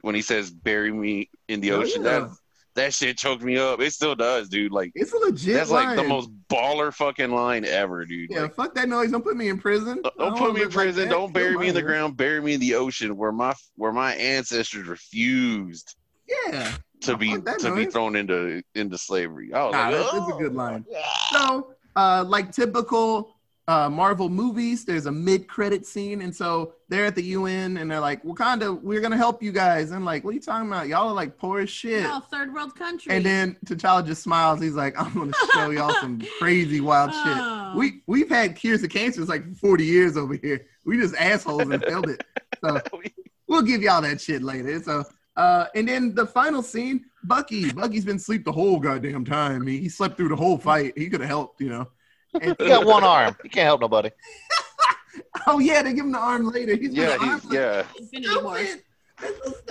[0.00, 2.18] when he says "bury me in the Oh, ocean," yeah.
[2.20, 2.30] that
[2.74, 3.80] that shit choked me up.
[3.80, 4.72] It still does, dude.
[4.72, 8.30] Like It's a legit that's like the most baller fucking line ever, dude.
[8.30, 9.10] Yeah, Like, fuck that noise.
[9.10, 10.00] Don't put me in prison.
[10.02, 11.08] Don't wanna put me in live like prison.
[11.08, 12.16] don't bury me in the ground.
[12.16, 15.96] Bury me in the ocean, where my where my ancestors refused
[16.28, 16.72] Yeah.
[17.02, 19.50] to be to be thrown into into slavery.
[19.52, 20.18] Was Nah, like, that's, oh.
[20.20, 20.84] that's a good line.
[21.32, 23.31] So, uh, like typical
[23.68, 28.00] uh, Marvel movies, there's a mid-credit scene, and so they're at the UN, and they're
[28.00, 30.88] like, "Wakanda, we're gonna help you guys." And like, what are you talking about?
[30.88, 32.02] Y'all are like poor as shit.
[32.02, 33.12] No, third world country.
[33.14, 34.60] And then T'Challa just smiles.
[34.60, 37.72] He's like, "I'm gonna show y'all some crazy wild Oh.
[37.72, 40.66] shit." We we've had cures of cancer like 40 years over here.
[40.84, 42.22] We just assholes and failed it.
[42.64, 42.80] So
[43.46, 44.82] we'll give y'all that shit later.
[44.82, 45.04] So
[45.36, 47.70] uh, and then the final scene, Bucky.
[47.72, 49.66] Bucky's been asleep the whole goddamn time.
[49.66, 50.92] He, he slept through the whole fight.
[50.98, 51.88] He could have helped, you know.
[52.40, 53.36] And- He got one arm.
[53.42, 54.10] He can't help nobody.
[55.46, 56.74] oh yeah, they give him the arm later.
[56.76, 57.84] He's yeah, got arm he's yeah.
[57.98, 58.58] Infinity War.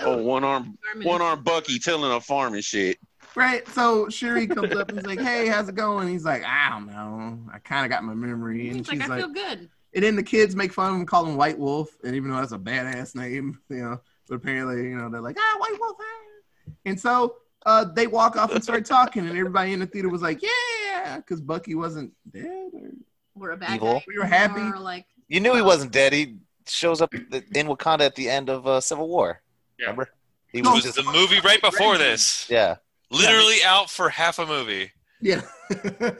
[0.00, 2.98] Oh, one arm, one arm Bucky tilling a farm and shit.
[3.34, 3.66] Right.
[3.68, 6.86] So Shuri comes up and is like, "Hey, how's it going?" He's like, "I don't
[6.86, 7.38] know.
[7.52, 9.68] I kind of got my memory." And He's like, she's I like, feel good.
[9.94, 12.36] and then the kids make fun of him, call him White Wolf, and even though
[12.36, 15.96] that's a badass name, you know, but apparently, you know, they're like, "Ah, White Wolf."
[16.00, 17.36] ah." And so
[17.66, 21.16] uh, they walk off and start talking, and everybody in the theater was like, "Yeah,"
[21.16, 22.70] because Bucky wasn't dead.
[22.72, 22.90] Or...
[23.34, 23.94] We're a bad Evil.
[23.94, 24.04] guy.
[24.06, 24.60] We were happy.
[24.60, 26.12] Or like, You knew he wasn't dead.
[26.12, 26.36] He
[26.66, 29.40] shows up in Wakanda at the end of uh, Civil War.
[29.78, 30.08] Remember?
[30.48, 32.46] He It was the movie right before this.
[32.50, 32.76] Yeah.
[33.10, 34.90] Literally out for half a movie.
[35.20, 35.42] Yeah.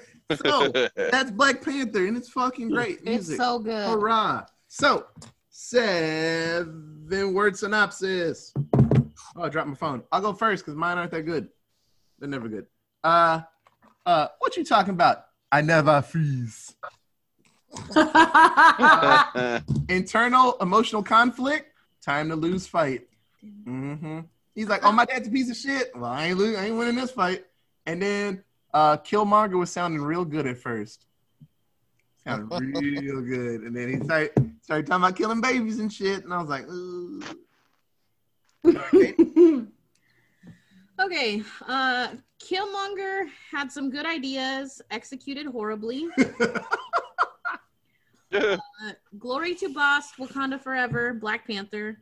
[0.42, 3.00] so that's Black Panther, and it's fucking great.
[3.04, 3.88] It's so good.
[3.88, 4.46] Hurrah!
[4.68, 5.06] So,
[5.50, 8.54] seven word synopsis.
[9.36, 10.02] Oh, I dropped my phone.
[10.12, 11.48] I'll go first because mine aren't that good.
[12.18, 12.66] They're never good.
[13.02, 13.40] Uh,
[14.04, 15.24] uh, what you talking about?
[15.50, 16.74] I never freeze.
[17.94, 21.70] Uh, internal emotional conflict.
[22.04, 23.02] Time to lose fight.
[23.64, 24.20] hmm
[24.54, 25.92] He's like, "Oh, my dad's a piece of shit.
[25.94, 27.46] Well, I ain't lose, I ain't winning this fight."
[27.86, 28.44] And then
[28.74, 31.06] uh, Killmonger was sounding real good at first.
[32.24, 32.60] Sounded
[33.00, 34.30] real good, and then he started
[34.60, 37.22] started talking about killing babies and shit, and I was like, Ooh.
[41.00, 42.08] okay, uh,
[42.38, 46.08] Killmonger had some good ideas, executed horribly.
[48.34, 48.56] Uh,
[49.18, 51.98] Glory to Bast, Wakanda Forever, Black Panther,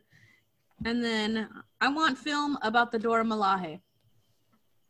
[0.85, 1.49] and then
[1.81, 3.81] I want film about the Dora Milaje.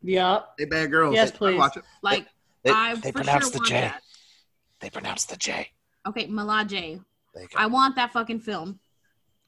[0.03, 0.49] Yep.
[0.59, 1.15] Hey, bad girls.
[1.15, 1.57] Yes, please.
[1.57, 1.83] watch it.
[2.03, 2.27] Like
[2.63, 3.81] They- I they for sure pronounce the want J.
[3.81, 4.03] that.
[4.81, 5.71] They pronounce the J.
[6.07, 7.03] Okay, Milaje.
[7.33, 7.57] There you go.
[7.57, 8.79] I want that fucking film.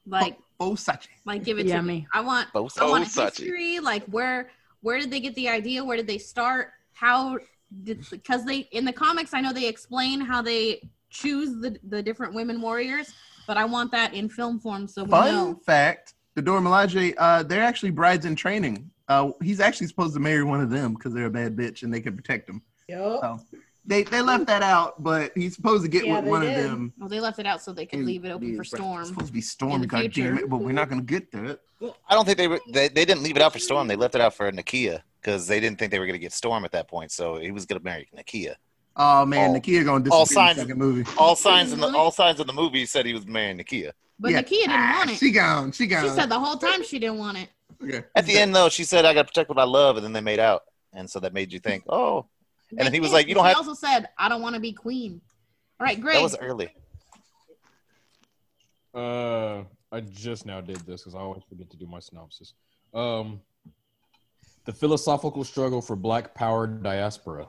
[0.04, 1.08] Like, Bosachi.
[1.24, 2.06] like give it to me.
[2.12, 2.52] I want.
[2.52, 3.38] Both I want a Bosachi.
[3.38, 3.80] history.
[3.80, 4.50] Like where
[4.80, 5.84] where did they get the idea?
[5.84, 6.72] Where did they start?
[6.92, 7.38] How
[7.82, 12.02] did because they in the comics I know they explain how they choose the the
[12.02, 13.12] different women warriors,
[13.46, 15.60] but I want that in film form so we Fun know.
[15.66, 18.90] fact: the Dora Milaje, uh, they're actually brides in training.
[19.08, 21.92] Uh, he's actually supposed to marry one of them because they're a bad bitch and
[21.92, 22.62] they can protect him.
[22.88, 22.98] Yep.
[23.20, 23.40] So
[23.86, 26.58] they they left that out, but he's supposed to get Yeah, with they one did.
[26.58, 26.92] of them.
[26.98, 29.04] Well, they left it out so they could leave it open be- for It's Storm.
[29.04, 30.48] supposed to be in Storm, the God damn it!
[30.48, 31.60] But we're not gonna get that.
[32.08, 33.86] I don't think they, were, they they didn't leave it out for Storm.
[33.88, 36.32] They left it out for Nakia because they didn't think they were going to get
[36.32, 37.10] Storm at that point.
[37.12, 38.54] So he was going to marry Nakia.
[38.96, 41.10] Oh man, All- Nakia gonna all disappear in the second movie.
[41.18, 43.90] All signs in the all signs in the movie said he was marrying Nakia.
[44.18, 44.42] But Yeah.
[44.42, 45.16] Nakia didn't want it.
[45.18, 45.72] She gone.
[45.72, 46.04] She gone.
[46.04, 47.48] She said the whole time she didn't want it.
[47.82, 48.04] Okay.
[48.14, 50.12] At the end, though, she said, "I got to protect what I love," and then
[50.14, 50.62] they made out,
[50.94, 52.26] and so that made you think, "Oh."
[52.78, 54.60] And then he was like, "You don't She have." also said, "I don't want to
[54.60, 55.20] be queen."
[55.80, 56.14] All right, great.
[56.14, 56.70] That was early.
[58.94, 62.54] Uh, I just now did this because I always forget to do my synopsis.
[62.92, 63.40] Um,
[64.64, 67.48] the philosophical struggle for Black Power diaspora.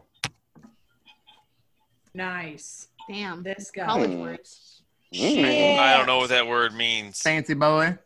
[2.13, 2.87] Nice.
[3.09, 3.43] Damn.
[3.43, 3.85] This guy.
[3.85, 4.81] College words.
[5.11, 5.79] Shit.
[5.79, 7.21] I don't know what that word means.
[7.21, 7.97] Fancy boy.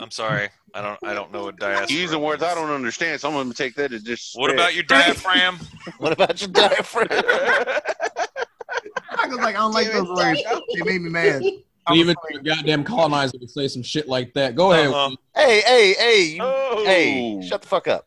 [0.00, 0.48] I'm sorry.
[0.74, 0.98] I don't.
[1.02, 1.86] I don't know what diaspora.
[1.90, 4.38] You're using words I don't understand, so I'm gonna take that as just.
[4.38, 5.58] What about your diaphragm?
[5.98, 7.08] What about your diaphragm?
[7.10, 7.80] I
[9.28, 10.42] was like, I don't like those words.
[10.74, 11.42] They made me mad.
[11.92, 14.54] Even a goddamn colonizer would say some shit like that.
[14.54, 14.88] Go ahead.
[14.88, 15.16] Uh-huh.
[15.34, 16.84] Hey, hey, hey, you, Oh.
[16.86, 17.42] hey!
[17.42, 18.06] Shut the fuck up.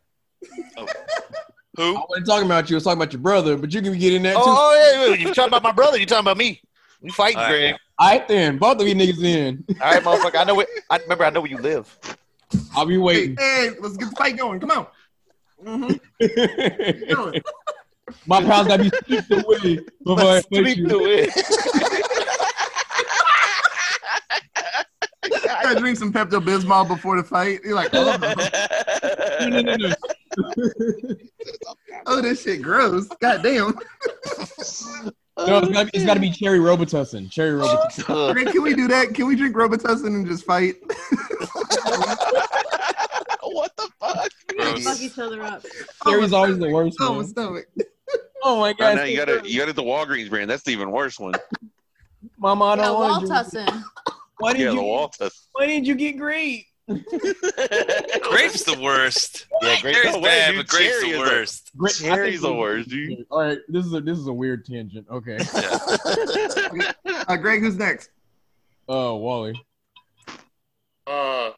[1.75, 1.97] Who?
[1.97, 2.75] I wasn't talking about you.
[2.75, 4.41] I was talking about your brother, but you can get in that too.
[4.45, 5.97] Oh, oh yeah, you talking about my brother?
[5.97, 6.61] You talking about me?
[7.01, 7.49] We fighting, All right.
[7.49, 7.75] Greg.
[7.97, 8.57] All right, then.
[8.57, 9.63] Both of you niggas in.
[9.81, 10.39] All right, motherfucker.
[10.39, 10.67] I know it.
[10.89, 11.25] I remember.
[11.25, 11.97] I know where you live.
[12.75, 13.35] I'll be waiting.
[13.37, 14.59] Hey, hey let's get the fight going.
[14.59, 14.87] Come on.
[15.63, 17.37] Mm-hmm.
[18.27, 20.87] My pals got to be sweeped away before let's I fight you.
[20.87, 21.29] Away.
[25.65, 27.61] I drink some Pepto Bismol before the fight.
[27.63, 28.17] You're like, oh,
[29.41, 29.93] no, no, no.
[32.05, 33.07] oh, this shit gross.
[33.19, 33.73] God damn.
[35.37, 37.29] No, it's oh, gotta, it's gotta be cherry Robitussin.
[37.29, 38.29] Cherry Robitussin.
[38.37, 39.13] Okay, can we do that?
[39.13, 40.75] Can we drink Robitussin and just fight?
[43.43, 44.31] what the fuck?
[44.83, 45.65] Fuck each other up.
[46.07, 47.27] Cherry's always the worst Oh, my one.
[47.27, 47.65] stomach.
[48.43, 48.95] Oh my Oh, god.
[48.95, 50.49] no, you gotta you gotta the Walgreens brand.
[50.49, 51.33] That's the even worse one.
[52.37, 53.25] Mama, I don't want.
[53.29, 53.83] Waltussin.
[54.37, 55.29] Why did Yeah, the you?
[55.53, 56.65] Why didn't you get grape?
[56.87, 59.47] Grape's the worst.
[59.61, 59.95] Yeah, great.
[59.95, 60.57] Cherry's No way, bad, dude.
[60.57, 61.71] but grape's the worst.
[61.77, 63.25] Grape, I Cherry's think- the worst, dude.
[63.31, 65.07] All right, this is a this is a weird tangent.
[65.09, 65.37] Okay.
[67.27, 68.11] Uh, Greg, who's next?
[68.87, 69.59] Oh, Wally.
[71.07, 71.51] Uh,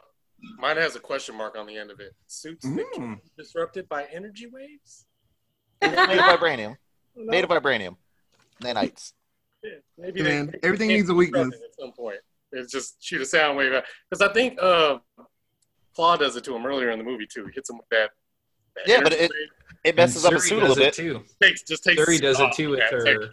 [0.59, 2.13] mine has a question mark on the end of it.
[2.27, 2.93] Suits that Mm.
[2.93, 5.05] can be disrupted by energy waves.
[5.81, 6.77] Made of vibranium.
[7.17, 7.97] Made of vibranium.
[8.63, 9.11] Nanites.
[9.61, 11.47] Yeah, maybe Man, they, everything they needs a weakness.
[11.53, 12.19] At some point,
[12.51, 13.83] it's just shoot a sound wave out.
[14.09, 14.97] Because I think uh,
[15.95, 17.45] Claw does it to him earlier in the movie too.
[17.45, 18.09] He hits him with that.
[18.75, 19.31] that Yeah, but it-
[19.83, 20.93] It messes up his Shuri suit a does little it bit.
[20.95, 21.23] too.
[21.41, 22.03] takes just takes.
[22.03, 23.31] Shuri does it too with yeah, her take-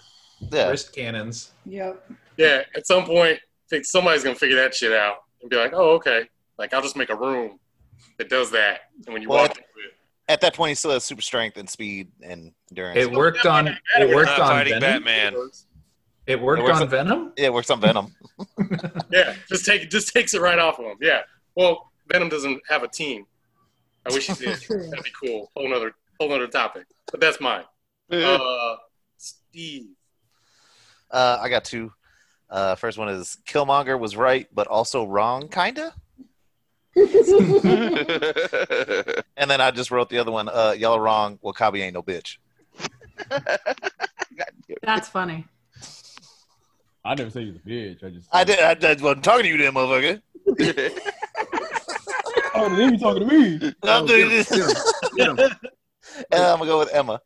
[0.52, 0.68] Yeah.
[0.68, 1.52] wrist cannons.
[1.66, 2.10] Yep.
[2.36, 5.72] yeah, at some point, I think somebody's gonna figure that shit out and be like,
[5.72, 6.28] "Oh, okay.
[6.58, 7.58] Like I'll just make a room
[8.18, 9.94] that does that." And when you Well, walk into it,
[10.28, 12.98] At that point, he still has super strength and speed and endurance.
[12.98, 13.68] It worked on.
[13.68, 15.02] It worked on fighting Venom.
[15.04, 15.50] Batman.
[16.26, 17.32] It worked It works on on- Venom.
[17.36, 18.14] Yeah, it works on Venom.
[19.10, 20.96] yeah, just take just takes it right off of him.
[21.00, 21.20] Yeah.
[21.54, 23.26] Well, Venom doesn't have a team.
[24.06, 24.60] I wish he did.
[24.60, 24.88] True.
[24.88, 25.50] That'd be cool.
[25.56, 26.86] Whole nother whole nother topic.
[27.10, 27.64] But that's mine.
[28.10, 28.76] Uh,
[29.18, 29.88] Steve.
[31.10, 31.92] Uh, I got two.
[32.50, 35.92] Uh, first one is Killmonger was right, but also wrong, kinda.
[39.36, 40.48] And then I just wrote the other one.
[40.48, 41.38] Uh, y'all are wrong.
[41.42, 42.36] W'Kabi ain't no bitch.
[44.82, 45.46] That's funny.
[47.04, 48.04] I never say you was a bitch.
[48.04, 48.28] I just.
[48.32, 48.60] I did.
[48.60, 50.20] I, I wasn't talking to you, then, motherfucker.
[52.56, 53.74] Oh, then you talking to me?
[53.82, 54.48] I'm doing this.
[54.48, 54.76] Get him,
[55.16, 55.38] get him.
[56.30, 57.20] And I'm gonna go with Emma.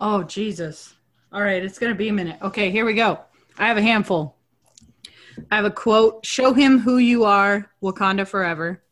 [0.00, 0.94] Oh Jesus!
[1.32, 2.38] All right, it's gonna be a minute.
[2.42, 3.20] Okay, here we go.
[3.58, 4.36] I have a handful.
[5.50, 8.82] I have a quote: "Show him who you are, Wakanda forever."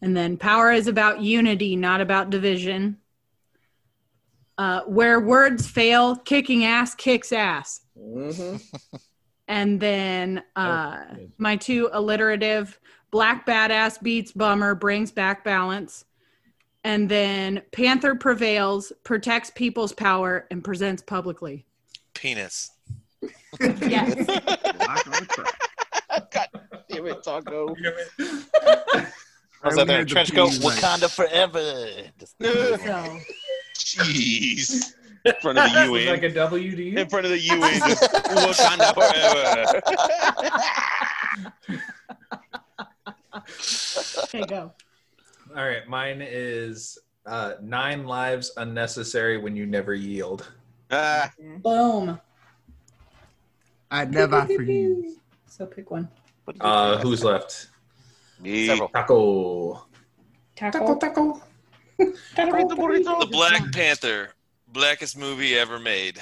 [0.00, 2.98] And then, power is about unity, not about division.
[4.56, 7.80] Uh, where words fail, kicking ass kicks ass.
[9.48, 11.28] And then uh, Oh, yes.
[11.38, 12.78] my two alliterative
[13.10, 16.04] black badass beats bummer, brings back balance.
[16.84, 21.66] And then Panther prevails, protects people's power, and presents publicly.
[22.14, 22.70] Penis.
[23.60, 24.26] Yes.
[24.78, 25.26] Lock on.
[26.88, 27.74] Damn it, Taco.
[28.18, 29.96] I Was Alright, that we there?
[29.98, 31.86] heard the Trench coat, Wakanda forever.
[32.18, 33.18] Just- so
[33.76, 34.94] Jeez.
[35.24, 36.12] In front of the Was UN.
[36.14, 36.98] like a W to you?
[36.98, 37.60] In front of the UN.
[37.60, 39.82] Just, Wakanda forever.
[44.24, 44.72] okay, go.
[45.56, 50.48] All right, mine is uh, nine lives unnecessary when you never yield.
[50.90, 52.18] Ah, Boom.
[53.90, 55.16] I never for you.
[55.46, 56.08] So pick one.
[56.60, 57.68] Uh, who's left?
[58.40, 58.66] me.
[58.66, 58.88] Several.
[58.88, 59.86] Taco.
[60.56, 60.96] Taco.
[60.96, 61.42] Taco.
[61.98, 64.32] The Black Panther,
[64.72, 66.18] blackest movie ever made.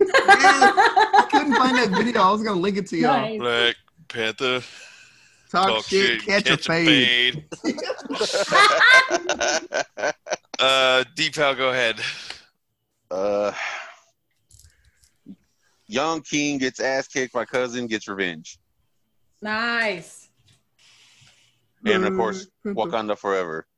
[0.00, 2.22] I couldn't find that video.
[2.22, 3.20] I was gonna link it to y'all.
[3.20, 3.38] Nice.
[3.40, 3.76] Black
[4.08, 4.60] Panther,
[5.50, 7.44] Talk, talk shit, shit, catch, a fade.
[7.62, 7.78] fade.
[10.60, 12.00] Uh, Deepal, go ahead.
[13.12, 13.52] uh,
[15.86, 18.58] young King gets ass kicked by cousin, gets revenge.
[19.40, 20.28] Nice.
[21.86, 23.68] And of course, Wakanda forever.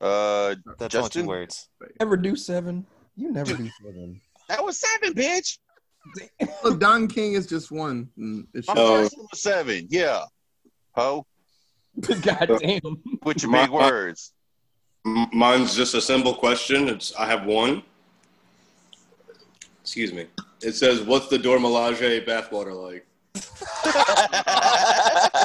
[0.00, 1.22] Uh, That's only Justin?
[1.22, 1.68] two words.
[1.98, 2.86] Never do seven.
[3.18, 4.20] You never do seven.
[4.48, 5.58] that was seven, bitch.
[6.62, 8.08] Look, Don King is just one.
[8.16, 9.88] Mm, it My first one was seven.
[9.90, 10.22] Yeah.
[10.92, 11.26] Ho,
[12.22, 13.02] God damn.
[13.24, 14.32] with your big words.
[15.04, 16.88] Mine's just a simple question.
[16.88, 17.82] It's I have one.
[19.82, 20.26] Excuse me.
[20.62, 23.06] It says, "What's the Dor Milaje bathwater like?"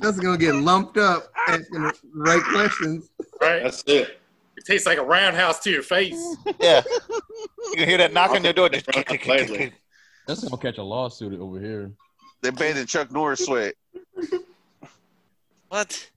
[0.00, 3.10] That's gonna get lumped up asking the right questions.
[3.40, 3.62] Right?
[3.62, 4.19] That's it.
[4.60, 6.36] It tastes like a roundhouse to your face.
[6.60, 6.82] Yeah.
[7.08, 8.68] You can hear that knock on your door.
[8.68, 11.90] Just That's gonna catch a lawsuit over here.
[12.42, 13.74] They bathed in Chuck Norris sweat.
[15.68, 16.10] What?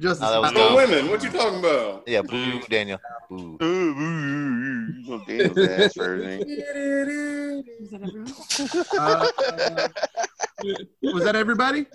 [0.00, 1.08] Just that was No women.
[1.08, 2.02] What you talking about?
[2.08, 2.98] Yeah, boo, Daniel.
[3.30, 3.58] Boo.
[5.26, 6.40] Daniel's ass for everything.
[6.48, 8.32] Is that everyone?
[8.98, 9.88] uh,
[11.14, 11.86] was that everybody?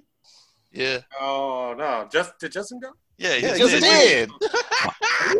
[0.71, 0.99] Yeah.
[1.19, 2.07] Oh no!
[2.11, 2.91] Just did Justin go?
[3.17, 4.29] Yeah, he Yeah, just just did.
[4.29, 4.49] did.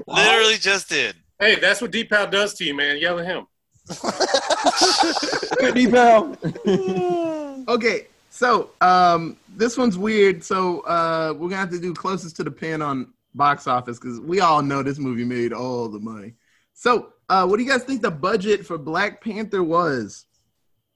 [0.07, 1.15] Literally just did.
[1.39, 2.97] Hey, that's what Deep Pal does to you, man.
[2.97, 3.45] Yell at him.
[5.73, 6.35] Deep pal.
[7.68, 10.43] Okay, So um, this one's weird.
[10.43, 14.19] So uh, we're gonna have to do closest to the pin on box office because
[14.19, 16.34] we all know this movie made all the money.
[16.73, 20.26] So uh, what do you guys think the budget for Black Panther was?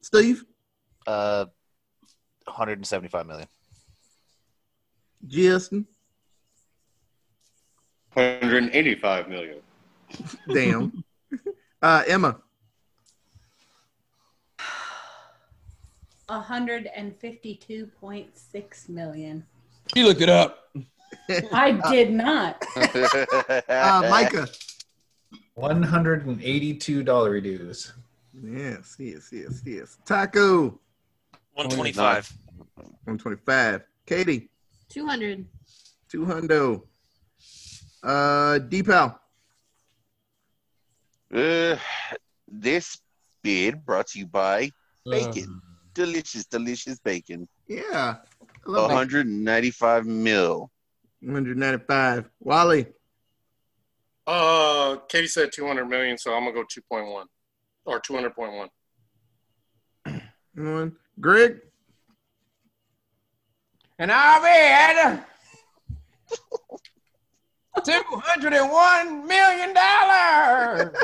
[0.02, 0.44] Steve,
[1.06, 1.46] Uh,
[2.46, 3.48] 175 million.
[5.28, 5.86] Justin,
[8.14, 9.58] 185 million.
[10.54, 11.04] damn,
[11.82, 12.38] uh, Emma,
[16.30, 19.46] 152.6 million.
[19.94, 20.70] She looked it up.
[21.52, 22.64] I did not.
[22.76, 24.48] uh, Micah.
[25.56, 27.94] One hundred and eighty-two dollar dues.
[28.34, 30.00] Yes, yes, yes, yes.
[30.04, 30.80] Taco,
[31.54, 32.34] 125.
[32.76, 33.84] 125.
[34.08, 34.50] Katie,
[34.94, 35.46] 200.
[36.10, 36.84] two hundo.
[38.04, 39.18] Uh, Deepal,
[41.34, 41.78] Uh,
[42.48, 43.00] this
[43.42, 44.70] bid brought to you by
[45.06, 45.62] bacon.
[45.94, 47.48] delicious, delicious bacon.
[47.68, 48.18] yeah,
[48.68, 48.96] I love that.
[48.96, 50.70] 195 mil.
[51.22, 52.30] 195.
[52.40, 52.86] Wally,
[54.28, 57.26] Uh, Katie said 200 million, so I'm gonna go 2.1
[57.86, 58.70] or 200.1.
[60.56, 60.96] one.
[61.20, 61.60] Greg,
[64.00, 65.24] And I read
[67.86, 70.96] two hundred and one million dollars.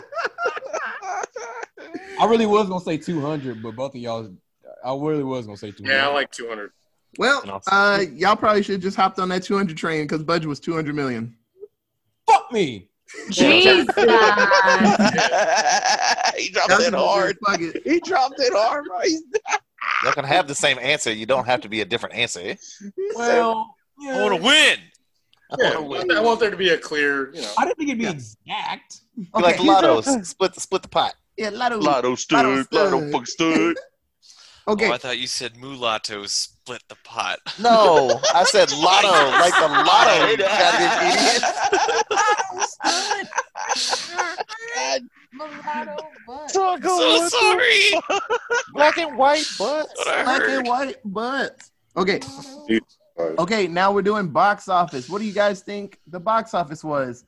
[2.20, 4.32] I really was gonna say two hundred, but both of y'all,
[4.84, 5.96] I really was gonna say two hundred.
[5.96, 6.72] Yeah, I like 200.
[7.18, 10.60] Well, uh, y'all probably should have just hopped on that 200 train because budget was
[10.60, 11.36] 200 million.
[12.28, 12.90] Fuck me.
[13.32, 13.64] Jesus.
[13.96, 14.06] he
[16.50, 17.38] dropped That's it hard.
[17.84, 18.86] He dropped it hard.
[18.90, 19.12] Right?
[20.04, 21.12] Y'all can have the same answer.
[21.12, 22.56] You don't have to be a different answer.
[23.16, 23.76] Well,
[24.08, 24.78] I want to win.
[25.60, 27.52] Yeah, I want- I want there to be a clear, you know.
[27.58, 29.02] I didn't think it'd be exact.
[29.18, 29.68] You like Okay.
[29.68, 30.26] lottos.
[30.26, 31.16] split the split the pot.
[31.38, 31.80] Yeah, Lotto.
[31.80, 32.68] Lotto stood.
[32.72, 33.78] Lotto fuck stood.
[34.70, 34.88] Oh, okay.
[34.88, 37.40] Oh, I thought you said mulatto split the pot.
[37.60, 39.08] No, I said lotto,
[39.40, 40.28] like the lotto.
[40.30, 41.44] you goddamn idiot.
[46.50, 48.20] so sorry.
[48.74, 50.04] Black and white butts.
[50.04, 51.72] Black and white butts.
[51.98, 52.20] Okay.
[53.18, 55.10] Okay, now we're doing box office.
[55.10, 57.26] What do you guys think the box office was?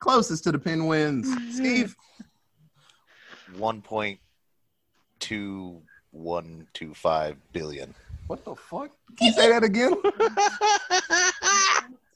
[0.00, 1.26] Closest to the pin wins.
[1.26, 1.50] Mm-hmm.
[1.50, 1.96] Steve,
[3.56, 4.20] One point
[5.18, 5.82] two
[6.12, 7.94] one two five billion.
[8.26, 8.90] what the fuck?
[9.16, 9.94] Can you say that again?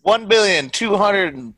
[0.02, 1.52] One billion two hundred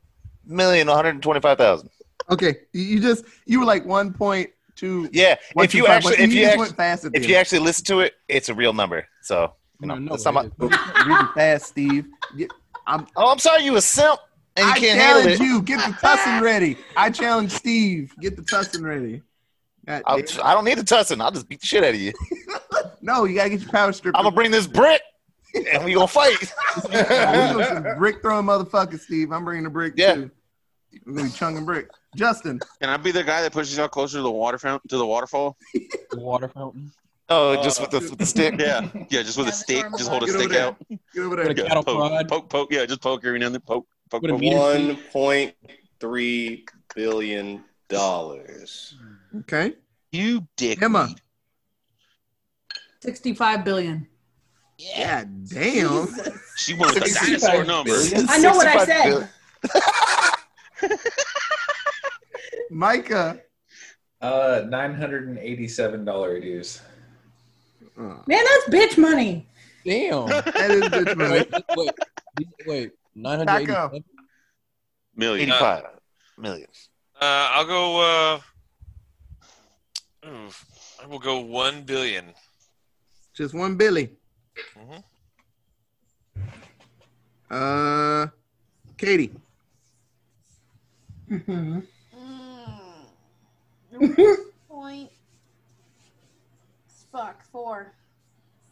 [0.44, 1.89] million one hundred twenty-five thousand.
[2.31, 5.09] Okay, you- you just you were like one point two.
[5.12, 7.36] Yeah, One, if two, you five, actually, but if you you actually, fast if you
[7.36, 9.09] actually listen to it, it's a real number.
[9.23, 10.51] So you know, No, no, that's not my-
[11.06, 12.06] really fast, Steve.
[12.86, 14.20] I'm, oh, I'm sorry, you a simp
[14.56, 15.44] and you I can't handle challenge it.
[15.44, 15.62] you.
[15.62, 16.77] Get the tussin ready.
[16.98, 18.15] I challenge Steve.
[18.20, 19.23] Get the tussin ready.
[19.86, 20.23] God I'll.
[20.43, 21.20] I don't need a tussin.
[21.20, 22.12] I'll just beat the shit out of you.
[23.01, 24.16] No, you gotta get your power strip.
[24.16, 25.02] I'm gonna bring this brick
[25.70, 26.36] and we gonna fight.
[27.98, 29.31] Brick throwing motherfucker, Steve.
[29.31, 30.15] I'm bringing the brick Yeah.
[30.15, 30.31] too.
[31.05, 31.89] We're gonna be chunking brick.
[32.16, 34.97] Justin, Can I be the guy that pushes y'all closer to the water fountain to
[34.97, 35.56] the waterfall?
[35.74, 36.93] The water fountain.
[37.28, 38.55] Oh, just with the with the stick.
[38.59, 39.85] Yeah, yeah, just with Yeah, a stick.
[39.98, 40.69] Just hold a stick there.
[40.69, 40.77] out.
[40.89, 41.66] get over With a there.
[41.66, 42.28] Yeah, poke, prod.
[42.28, 42.73] poke, poke.
[42.73, 43.61] Yeah, just poke every now and then.
[43.62, 44.40] Poke, poke, poke.
[44.43, 45.55] One point
[46.01, 48.94] three billion dollars.
[49.40, 49.74] Okay.
[50.12, 50.82] You dick.
[50.82, 51.08] Emma.
[53.00, 54.06] 65 billion.
[54.78, 56.08] Yeah, damn.
[56.56, 57.92] She wanted the dinosaur number.
[58.28, 59.28] I know what I said.
[62.70, 63.40] Micah.
[64.20, 66.80] Uh, nine hundred and eighty-seven dollar dues.
[67.98, 69.46] Oh, Man, that's bitch money.
[69.84, 70.26] Damn.
[70.28, 71.46] that is bitch money.
[71.76, 71.90] wait,
[72.38, 72.90] wait, wait.
[73.14, 73.96] Nine hundred Taco.
[73.96, 74.04] eighty.
[75.14, 75.48] Million.
[75.48, 75.84] Eighty-five
[76.38, 76.68] million.
[77.20, 78.00] Uh, I'll go.
[78.00, 78.40] Uh,
[80.28, 80.50] ooh,
[81.02, 82.32] I will go one billion.
[83.34, 84.10] Just one Billy.
[84.76, 85.02] Mhm.
[87.50, 88.26] Uh,
[88.96, 89.32] Katie.
[91.28, 91.80] hmm
[94.68, 95.10] Point.
[97.12, 97.92] Fuck four.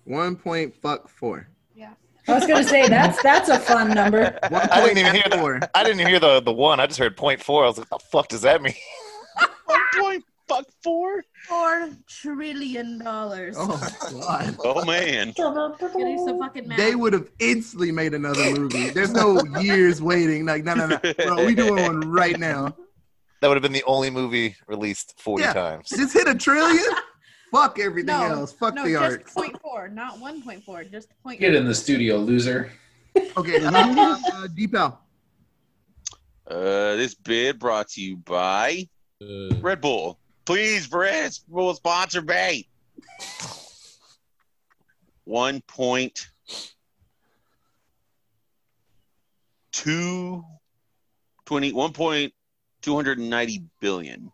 [0.04, 1.48] One point fuck four.
[1.76, 1.94] Yeah.
[2.28, 4.38] I was gonna say that's that's a fun number.
[4.42, 5.60] I didn't even hear the four.
[5.74, 6.78] I didn't even hear the the one.
[6.80, 7.64] I just heard point four.
[7.64, 8.74] I was like, the fuck does that mean?
[9.66, 11.24] One point fuck four.
[11.48, 13.56] Four trillion dollars.
[13.58, 13.76] Oh
[14.12, 14.56] god.
[14.64, 15.32] Oh man.
[15.32, 16.78] Getting some fucking math.
[16.78, 18.90] They would have instantly made another movie.
[18.90, 20.46] There's no years waiting.
[20.46, 20.98] Like, no, no, no.
[20.98, 22.76] Bro, we doing one right now.
[23.40, 25.52] That would have been the only movie released forty Yeah.
[25.52, 25.88] times.
[25.88, 26.84] Just hit a trillion.
[27.52, 28.52] Fuck everything no, else.
[28.52, 29.34] Fuck no, the just arts.
[29.34, 31.38] point four, not one point four, just point.
[31.38, 32.72] Get in the studio, loser.
[33.36, 34.98] Okay, uh, uh, Deep L.
[36.50, 38.88] Uh, this bid brought to you by
[39.22, 40.18] Uh, Red Bull.
[40.46, 42.68] Please, Red Bull sponsor me.
[45.24, 46.26] one point
[49.72, 50.42] two
[51.44, 52.32] twenty one point
[52.80, 54.32] two hundred and ninety billion.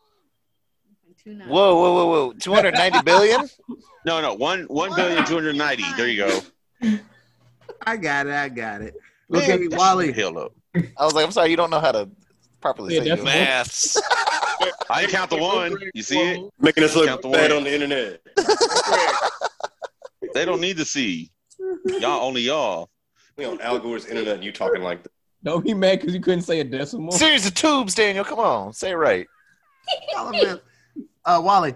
[1.47, 2.33] Whoa, whoa, whoa, whoa!
[2.33, 3.49] Two hundred ninety billion?
[4.05, 5.83] No, no, one one billion two hundred ninety.
[5.97, 6.41] There you go.
[7.85, 8.33] I got it.
[8.33, 8.95] I got it.
[9.29, 10.07] Man, Okay, that Wally.
[10.07, 10.53] shit hell up.
[10.97, 12.09] I was like, I'm sorry, you don't know how to
[12.61, 13.25] properly Yeah, say that's it.
[13.25, 14.01] Maths.
[14.91, 15.77] I didn't count the one.
[15.93, 16.51] You see it?
[16.61, 17.59] Making us Count look the bad one.
[17.59, 18.21] on the internet.
[20.35, 21.31] They don't need to see.
[22.01, 22.89] Y'all only y'all.
[23.37, 25.13] We on Al Gore's internet and you talking like that.
[25.43, 27.13] Don't be mad because you couldn't say a decimal.
[27.13, 28.25] Series of tubes, Daniel.
[28.25, 29.27] Come on, say it right.
[31.29, 31.75] Uh, Wally.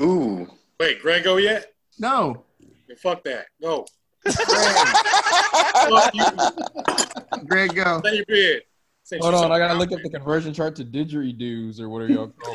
[0.00, 0.48] Ooh.
[0.80, 1.72] Wait, Greg go yet?
[1.98, 2.44] No.
[2.88, 3.46] Then fuck that.
[3.60, 3.86] Go.
[7.46, 8.00] Greg, go.
[8.04, 8.62] Say your bid.
[9.04, 12.28] Since Hold on, I gotta look up the conversion chart to didgeridoos or whatever y'all
[12.28, 12.54] call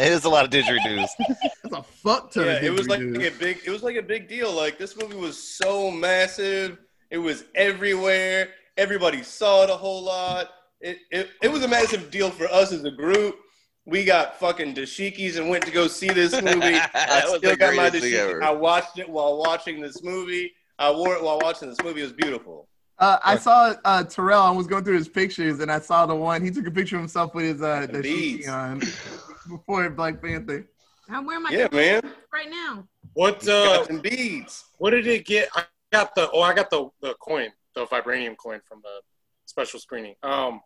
[0.00, 1.08] It is a lot of didgeridoos.
[1.18, 3.58] that's a fuck ton Yeah, of it was like a big.
[3.66, 4.52] It was like a big deal.
[4.52, 6.78] Like this movie was so massive.
[7.10, 8.50] It was everywhere.
[8.76, 10.50] Everybody saw it a whole lot.
[10.80, 13.36] It it, it was a massive deal for us as a group.
[13.84, 16.78] We got fucking dashikis and went to go see this movie.
[16.94, 18.42] I was still the got my dashiki.
[18.42, 20.52] I watched it while watching this movie.
[20.78, 22.00] I wore it while watching this movie.
[22.00, 22.68] It was beautiful.
[22.98, 24.42] Uh, I saw uh, Terrell.
[24.42, 26.42] I was going through his pictures, and I saw the one.
[26.42, 28.48] He took a picture of himself with his uh, the beads.
[28.48, 28.80] on
[29.48, 30.68] before Black Panther.
[31.08, 32.02] I'm wearing my Yeah, man.
[32.32, 32.86] right now.
[33.14, 34.64] What Got uh some beads.
[34.78, 35.48] what did it get?
[35.54, 39.00] I got the oh I got the the coin, the vibranium coin from the
[39.46, 40.14] special screening.
[40.22, 40.60] Um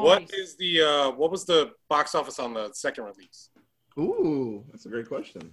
[0.00, 3.50] what is the uh what was the box office on the second release?
[3.98, 5.50] Ooh, that's a great question.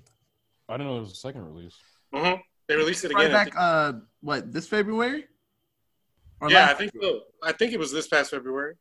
[0.69, 1.75] I didn't know it was a second release.
[2.13, 2.39] Mm-hmm.
[2.67, 3.31] They released it again.
[3.31, 5.25] I back, uh, what this February?
[6.39, 7.21] Or yeah, I last- think so.
[7.43, 8.75] I think it was this past February.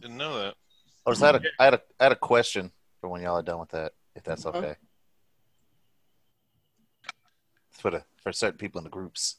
[0.00, 0.54] Didn't know that.
[1.06, 2.70] I just had a, I had a, I had a question
[3.00, 4.58] for when y'all are done with that, if that's Uh-huh.
[4.58, 4.74] okay.
[7.70, 9.36] For the for certain people in the groups.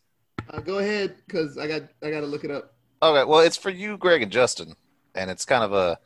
[0.50, 2.75] Uh, go ahead, cause I got I got to look it up.
[3.06, 4.74] Okay, well, it's for you, Greg and Justin,
[5.14, 6.00] and it's kind of a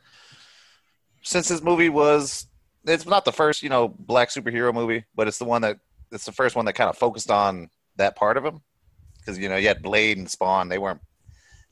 [1.22, 2.46] since this movie was
[2.84, 5.78] it's not the first you know black superhero movie, but it's the one that
[6.12, 8.60] it's the first one that kind of focused on that part of him
[9.18, 11.00] because you know you had Blade and Spawn, they weren't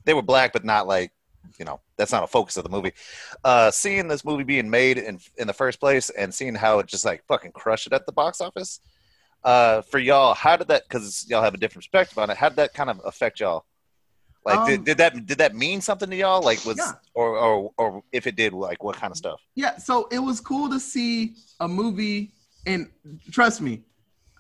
[0.05, 1.13] they were black, but not like
[1.59, 2.93] you know that's not a focus of the movie.
[3.45, 6.87] Uh, seeing this movie being made in in the first place and seeing how it
[6.87, 8.81] just like fucking crushed it at the box office.
[9.45, 10.85] Uh, for y'all, how did that?
[10.89, 12.39] Because y'all have a different perspective on it.
[12.39, 13.67] How did that kind of affect y'all?
[14.49, 16.43] Like, Um, did, did that did that mean something to y'all?
[16.43, 16.93] Like, was Yeah.
[17.15, 19.41] or or or if it did, like, what kind of stuff?
[19.55, 22.33] Yeah, so it was cool to see a movie,
[22.67, 22.89] and
[23.31, 23.83] trust me,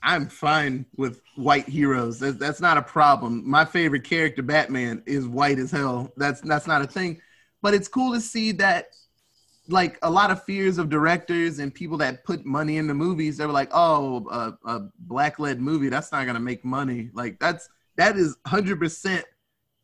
[0.02, 2.18] I'm fine with white heroes.
[2.20, 3.48] That's, that's not a problem.
[3.48, 6.12] My favorite character, Batman, is white as hell.
[6.16, 7.20] That's that's not a thing.
[7.62, 8.86] But it's cool to see that,
[9.68, 13.44] like a lot of fears of directors and people that put money into movies, they
[13.46, 18.16] were like, "Oh, a, a black-led movie, that's not gonna make money." Like that's that
[18.16, 19.24] is hundred percent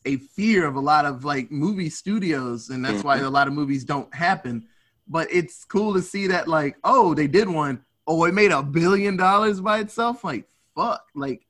[0.04, 3.26] a fear of a lot of like movie studios, and that's why mm-hmm.
[3.26, 4.66] a lot of movies don't happen.
[5.08, 7.84] But it's cool to see that like, oh, they did one.
[8.06, 10.24] Oh, it made a billion dollars by itself.
[10.24, 11.04] Like, fuck.
[11.14, 11.46] Like,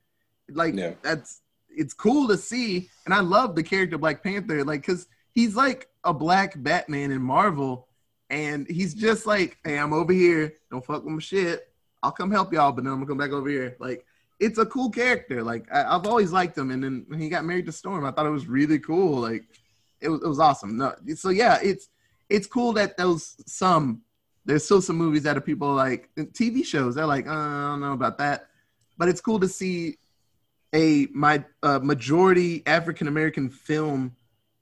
[0.48, 0.94] like Yeah.
[1.02, 1.40] that's
[1.76, 2.88] it's cool to see.
[3.04, 7.22] And I love the character Black Panther, like, cause he's like a black Batman in
[7.22, 7.88] Marvel,
[8.30, 10.54] and he's just like, hey, I'm over here.
[10.70, 11.68] Don't fuck with my shit.
[12.02, 13.76] I'll come help y'all, but then I'm gonna come back over here.
[13.80, 14.04] Like,
[14.44, 15.42] it's a cool character.
[15.42, 18.10] Like I, I've always liked him, and then when he got married to Storm, I
[18.10, 19.20] thought it was really cool.
[19.20, 19.44] Like
[20.00, 20.76] it was, it was awesome.
[20.76, 21.88] No, so yeah, it's
[22.28, 24.02] it's cool that those some
[24.44, 26.94] there's still some movies that are people like TV shows.
[26.94, 28.48] They're like, uh, I don't know about that,
[28.98, 29.96] but it's cool to see
[30.74, 34.14] a my uh, majority African American film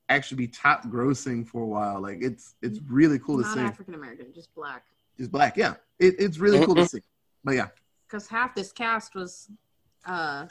[0.08, 2.00] actually be top grossing for a while.
[2.00, 3.60] Like it's it's really cool to Not see.
[3.60, 4.84] African American, just black.
[5.18, 5.74] It's black, yeah.
[5.98, 7.00] It, it's really cool to see.
[7.44, 7.68] But yeah,
[8.06, 9.48] Because half this cast was
[10.06, 10.46] uh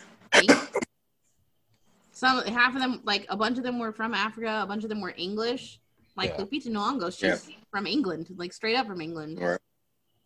[2.14, 4.90] some half of them like a bunch of them were from Africa, a bunch of
[4.90, 5.80] them were English.
[6.16, 6.44] Like Yeah.
[6.44, 9.40] Lupita Nyong'o's she's from England, like straight up from England.
[9.40, 9.60] Right.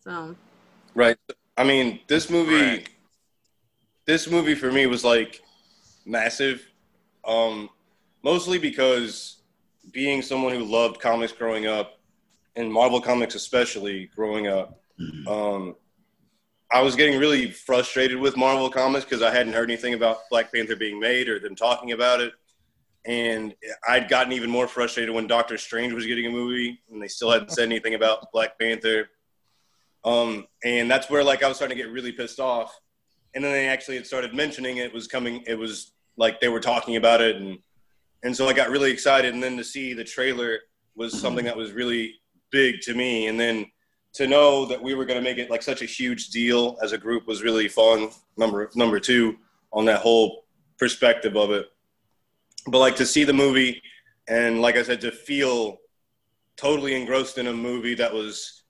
[0.03, 0.35] So
[0.95, 1.17] Right.
[1.57, 2.85] I mean, this movie,
[4.05, 5.41] this movie for me was like
[6.05, 6.65] massive,
[7.25, 7.69] um,
[8.23, 9.41] mostly because
[9.91, 11.99] being someone who loved comics growing up,
[12.55, 14.81] and Marvel comics especially growing up,
[15.27, 15.75] um,
[16.71, 20.51] I was getting really frustrated with Marvel comics because I hadn't heard anything about Black
[20.51, 22.33] Panther being made or them talking about it.
[23.05, 23.53] And
[23.87, 27.29] I'd gotten even more frustrated when Doctor Strange was getting a movie and they still
[27.29, 29.09] hadn't said anything about Black Panther.
[30.03, 32.79] Um, and that's where like I was starting to get really pissed off.
[33.35, 35.43] And then they actually had started mentioning it was coming.
[35.45, 37.57] It was like they were talking about it, and
[38.23, 39.33] and so I got really excited.
[39.33, 40.59] And then to see the trailer
[40.95, 42.15] was something that was really
[42.49, 43.27] big to me.
[43.27, 43.65] And then
[44.15, 46.93] to know that we were going to make it like such a huge deal as
[46.93, 48.09] a group was really fun.
[48.37, 49.37] Number number two
[49.71, 50.45] on that whole
[50.77, 51.67] perspective of it.
[52.67, 53.81] But like to see the movie
[54.27, 55.77] and like I said, to feel
[56.57, 58.63] totally engrossed in a movie that was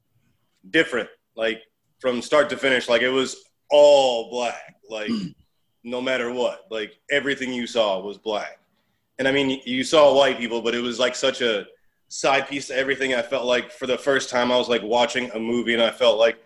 [0.72, 1.62] different, like
[2.00, 2.90] from start to finish.
[2.90, 5.28] Like it was all black, like hmm.
[5.84, 8.60] no matter what, like everything you saw was black.
[9.20, 11.68] And I mean, you saw white people, but it was like such a
[12.16, 13.14] side piece to everything.
[13.14, 15.92] I felt like for the first time, I was like watching a movie, and I
[15.92, 16.38] felt like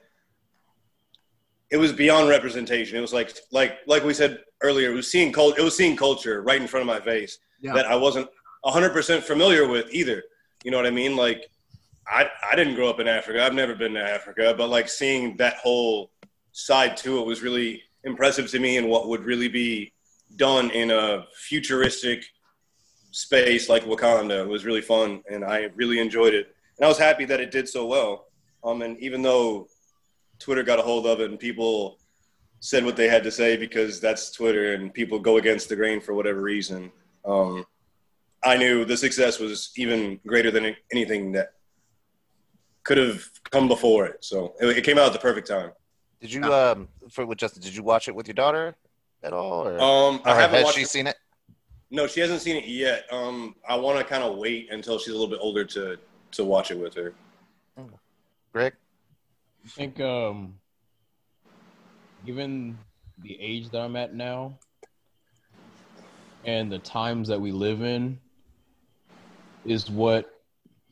[1.69, 2.97] it was beyond representation.
[2.97, 5.95] It was like, like, like we said earlier, it was seeing cult, it was seeing
[5.95, 7.73] culture right in front of my face Yeah.
[7.73, 8.27] that I wasn't
[8.65, 10.23] hundred percent familiar with either.
[10.63, 11.15] You know what I mean?
[11.15, 11.49] Like,
[12.07, 13.43] I I didn't grow up in Africa.
[13.45, 16.11] I've never been to Africa, but like seeing that whole
[16.51, 19.93] side to it was really impressive to me, and what would really be
[20.35, 22.25] done in a futuristic
[23.11, 26.55] space like Wakanda was really fun, and I really enjoyed it.
[26.77, 28.27] And I was happy that it did so well.
[28.63, 29.67] Um, and even though
[30.39, 31.97] Twitter got a hold of it and people
[32.61, 35.99] said what they had to say because that's Twitter and people go against the grain
[36.01, 36.91] for whatever reason.
[37.25, 37.65] Um,
[38.43, 41.53] I knew the success was even greater than anything that
[42.83, 44.23] could have come before it.
[44.23, 45.71] So it, it came out at the perfect time.
[46.21, 47.61] Did you um for with Justin?
[47.61, 48.75] Did you watch it with your daughter
[49.23, 49.67] at all?
[49.67, 51.15] Or, Um, I haven't has watched she it- seen it?
[51.91, 53.05] No, she hasn't seen it yet.
[53.11, 55.97] Um, I want to kind of wait until she's a little bit older to
[56.31, 57.13] to watch it with her.
[58.53, 58.73] Greg,
[59.65, 60.55] I think, um,
[62.25, 62.77] given
[63.23, 64.57] the age that I'm at now
[66.45, 68.19] and the times that we live in,
[69.65, 70.39] is what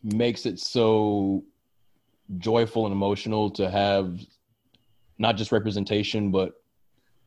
[0.03, 1.43] makes it so
[2.39, 4.19] joyful and emotional to have
[5.17, 6.53] not just representation, but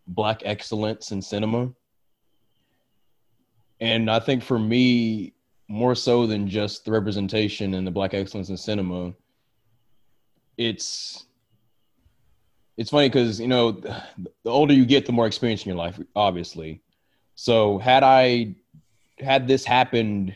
[0.06, 1.70] black excellence in cinema.
[3.80, 5.32] And I think for me,
[5.68, 9.12] more so than just the representation and the black excellence in cinema,
[10.58, 11.26] it's
[12.76, 14.02] it's funny because you know the
[14.46, 16.82] older you get the more experience in your life obviously.
[17.36, 18.54] So had i
[19.20, 20.34] had this happened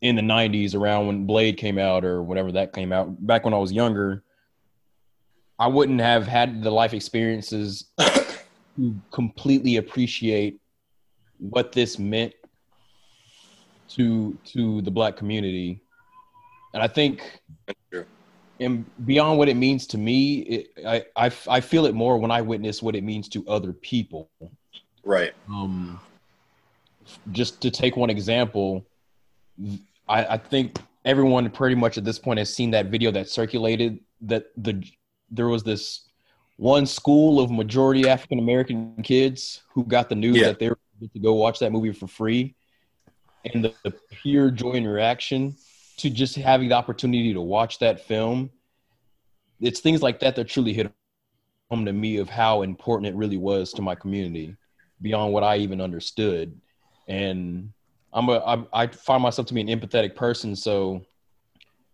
[0.00, 3.54] in the 90s around when blade came out or whatever that came out back when
[3.54, 4.22] i was younger
[5.58, 10.60] i wouldn't have had the life experiences to completely appreciate
[11.38, 12.34] what this meant
[13.88, 15.80] to to the black community
[16.74, 17.40] and i think
[18.60, 22.30] and beyond what it means to me, it, I, I I feel it more when
[22.30, 24.30] I witness what it means to other people.
[25.04, 25.32] Right.
[25.48, 26.00] Um,
[27.32, 28.84] just to take one example,
[30.08, 34.00] I, I think everyone pretty much at this point has seen that video that circulated
[34.22, 34.84] that the
[35.30, 36.08] there was this
[36.56, 40.48] one school of majority African American kids who got the news Yeah.
[40.48, 42.54] that they were able to go watch that movie for free,
[43.44, 45.56] and the, the pure joy and reaction
[45.98, 48.50] to just having the opportunity to watch that film.
[49.60, 50.92] It's things like that that truly hit
[51.70, 54.56] home to me of how important it really was to my community
[55.02, 56.58] beyond what I even understood.
[57.08, 57.72] And
[58.12, 61.04] I'm a I, I find myself to be an empathetic person, so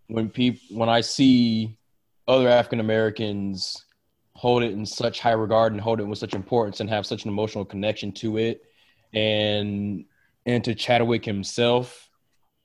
[0.09, 1.77] when people when I see
[2.29, 3.85] other African Americans
[4.37, 7.25] hold it in such high regard and hold it with such importance and have such
[7.25, 8.63] an emotional connection to it
[9.15, 10.05] and
[10.47, 12.11] and to Chadwick himself,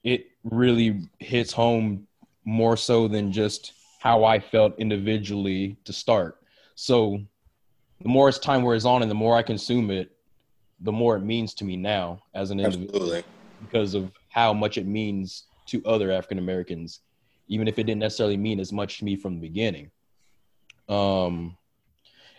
[0.03, 2.07] it really hits home
[2.45, 6.38] more so than just how I felt individually to start.
[6.76, 7.21] So
[8.01, 10.11] the more as time wears on and the more I consume it,
[10.81, 13.23] the more it means to me now as an individual Absolutely.
[13.61, 17.01] because of how much it means to other African Americans,
[17.47, 19.91] even if it didn't necessarily mean as much to me from the beginning.
[20.88, 21.57] Um,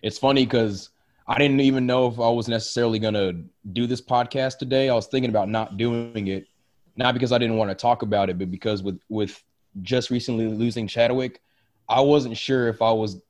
[0.03, 0.91] it's funny because
[1.31, 3.35] I didn't even know if I was necessarily gonna
[3.73, 4.89] do this podcast today.
[4.89, 6.49] I was thinking about not doing it,
[6.97, 9.41] not because I didn't want to talk about it, but because with with
[9.83, 11.41] just recently losing Chadwick,
[11.89, 13.23] I wasn't sure if I was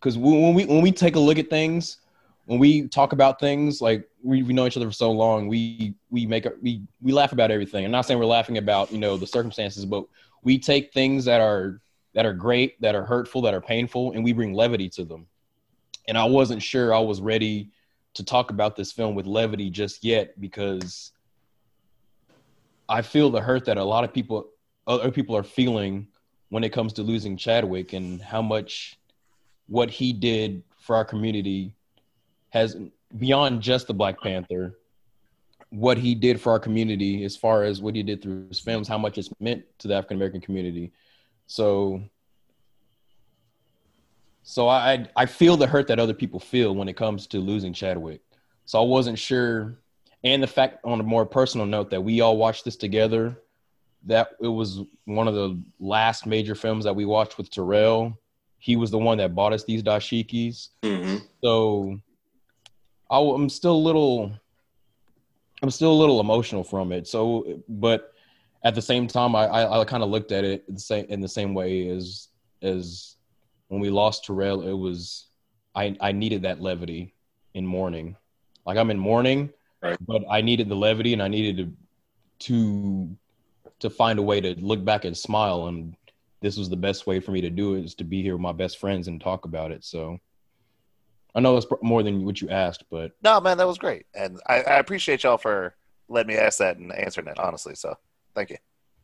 [0.00, 1.98] because when we when we take a look at things,
[2.46, 5.94] when we talk about things, like we, we know each other for so long, we
[6.10, 7.84] we make we we laugh about everything.
[7.84, 10.02] I'm not saying we're laughing about you know the circumstances, but
[10.42, 11.80] we take things that are
[12.14, 15.28] that are great, that are hurtful, that are painful, and we bring levity to them.
[16.08, 17.70] And I wasn't sure I was ready
[18.14, 21.12] to talk about this film with levity just yet because
[22.88, 24.48] I feel the hurt that a lot of people
[24.86, 26.08] other people are feeling
[26.48, 28.98] when it comes to losing Chadwick and how much
[29.68, 31.74] what he did for our community
[32.50, 32.76] has
[33.18, 34.78] beyond just the Black Panther,
[35.68, 38.88] what he did for our community as far as what he did through his films,
[38.88, 40.90] how much it's meant to the African American community.
[41.46, 42.02] So
[44.48, 47.74] so I I feel the hurt that other people feel when it comes to losing
[47.74, 48.22] Chadwick.
[48.64, 49.78] So I wasn't sure
[50.24, 53.38] and the fact on a more personal note that we all watched this together
[54.06, 58.18] that it was one of the last major films that we watched with Terrell.
[58.58, 60.68] He was the one that bought us these dashikis.
[60.82, 61.16] Mm-hmm.
[61.44, 62.00] So
[63.10, 64.32] I, am still a little,
[65.60, 67.06] I'm still a little emotional from it.
[67.06, 68.14] So, but
[68.64, 71.20] at the same time, I, I, I kind of looked at it the same in
[71.20, 72.28] the same way as
[72.62, 73.17] as
[73.68, 74.62] when we lost Terrell.
[74.62, 75.28] It was
[75.74, 77.14] I I needed that levity
[77.54, 78.16] in mourning.
[78.66, 79.50] Like I'm in mourning,
[80.00, 81.72] but I needed the levity and I needed to
[82.40, 83.16] to
[83.80, 85.94] to find a way to look back and smile and
[86.40, 88.40] this was the best way for me to do it is to be here with
[88.40, 90.18] my best friends and talk about it so
[91.34, 94.40] i know that's more than what you asked but No, man, that was great, and
[94.46, 95.74] I, I appreciate y'all for
[96.08, 97.74] letting me ask that and answering it honestly.
[97.74, 97.94] So,
[98.34, 98.56] thank you.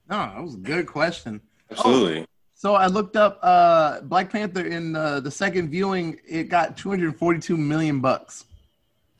[0.08, 1.40] No, that was a good question.
[1.70, 2.20] Absolutely.
[2.22, 2.26] Oh,
[2.64, 6.18] so I looked up uh, Black Panther in uh, the second viewing.
[6.26, 8.46] It got 242 million bucks.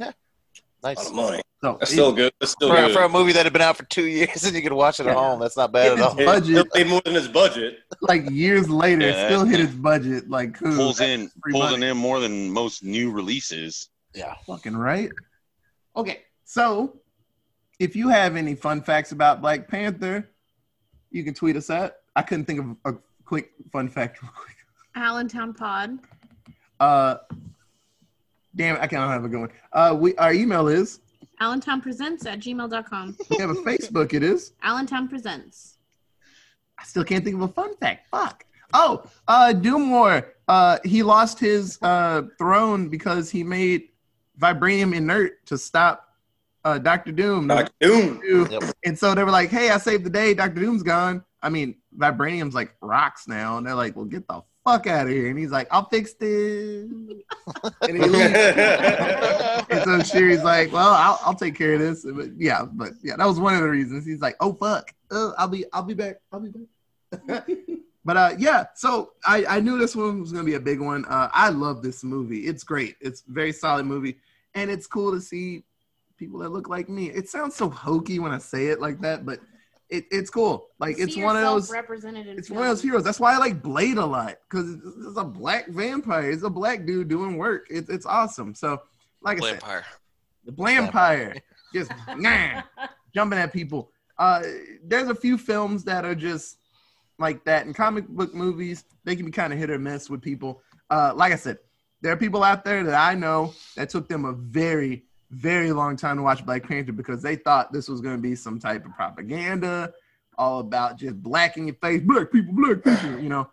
[0.00, 0.12] Yeah,
[0.82, 0.96] nice.
[0.96, 1.42] lot of money.
[1.60, 2.32] So That's it- still good.
[2.40, 2.92] That's still For, good.
[2.94, 5.06] for a movie that had been out for two years and you could watch it
[5.06, 6.14] at home, that's not bad at all.
[6.14, 6.66] budget.
[6.74, 7.80] It more than his budget.
[8.00, 10.30] Like years later, Yeah, still hit its budget.
[10.30, 10.74] Like cool.
[10.74, 11.88] pulls in free pulls money.
[11.88, 13.90] in more than most new releases.
[14.14, 14.34] Yeah.
[14.46, 15.10] Fucking right.
[15.94, 16.96] Okay, so
[17.78, 20.30] if you have any fun facts about Black Panther,
[21.10, 21.96] you can tweet us at.
[22.16, 24.56] I couldn't think of a quick fun fact real quick.
[24.96, 25.98] Allentown Pod.
[26.80, 27.16] Uh,
[28.55, 29.51] damn, it, I can't have a good one.
[29.72, 31.01] Uh, we our email is.
[31.40, 33.16] Allentown Presents at gmail.com.
[33.30, 34.12] We have a Facebook.
[34.14, 34.52] It is.
[34.62, 35.78] Allentown Presents.
[36.78, 38.09] I still can't think of a fun fact.
[38.10, 38.44] Fuck.
[38.72, 40.26] Oh, uh, Doomwar.
[40.48, 43.88] Uh, he lost his uh throne because he made
[44.38, 46.09] vibranium inert to stop
[46.64, 47.46] uh Doctor Doom.
[47.48, 48.20] Doctor Doom.
[48.84, 50.34] And so they were like, "Hey, I saved the day.
[50.34, 54.42] Doctor Doom's gone." I mean, vibranium's like rocks now, and they're like, "Well, get the
[54.64, 56.90] fuck out of here." And he's like, "I'll fix this."
[57.82, 58.34] and he leaves.
[58.34, 63.16] and so Shuri's like, "Well, I'll, I'll take care of this." But yeah, but yeah,
[63.16, 64.06] that was one of the reasons.
[64.06, 67.48] He's like, "Oh fuck, uh, I'll be, I'll be back, I'll be back."
[68.04, 71.04] but uh, yeah, so I, I knew this one was gonna be a big one.
[71.06, 72.40] Uh, I love this movie.
[72.40, 72.96] It's great.
[73.00, 74.18] It's a very solid movie,
[74.54, 75.64] and it's cool to see
[76.16, 77.10] people that look like me.
[77.10, 79.40] It sounds so hokey when I say it like that, but
[79.90, 80.69] it, it's cool.
[80.78, 81.70] Like it's See one of those.
[81.70, 83.05] represented in It's one of those heroes.
[83.05, 86.31] That's why I like Blade a lot because it's a black vampire.
[86.31, 87.66] It's a black dude doing work.
[87.70, 88.55] It's it's awesome.
[88.55, 88.82] So,
[89.23, 89.85] like I said, Vampire.
[90.44, 91.40] the Blampire,
[91.74, 92.62] just nah,
[93.15, 93.90] jumping at people.
[94.19, 94.43] Uh,
[94.85, 96.59] there's a few films that are just
[97.19, 97.66] like that.
[97.66, 100.62] In comic book movies, they can be kind of hit or miss with people.
[100.90, 101.59] Uh, like I said,
[102.01, 105.05] there are people out there that I know that took them a very,
[105.35, 108.35] very long time to watch Black Panther because they thought this was going to be
[108.35, 109.93] some type of propaganda,
[110.39, 113.48] all about just black in your face, black people, black people, you know.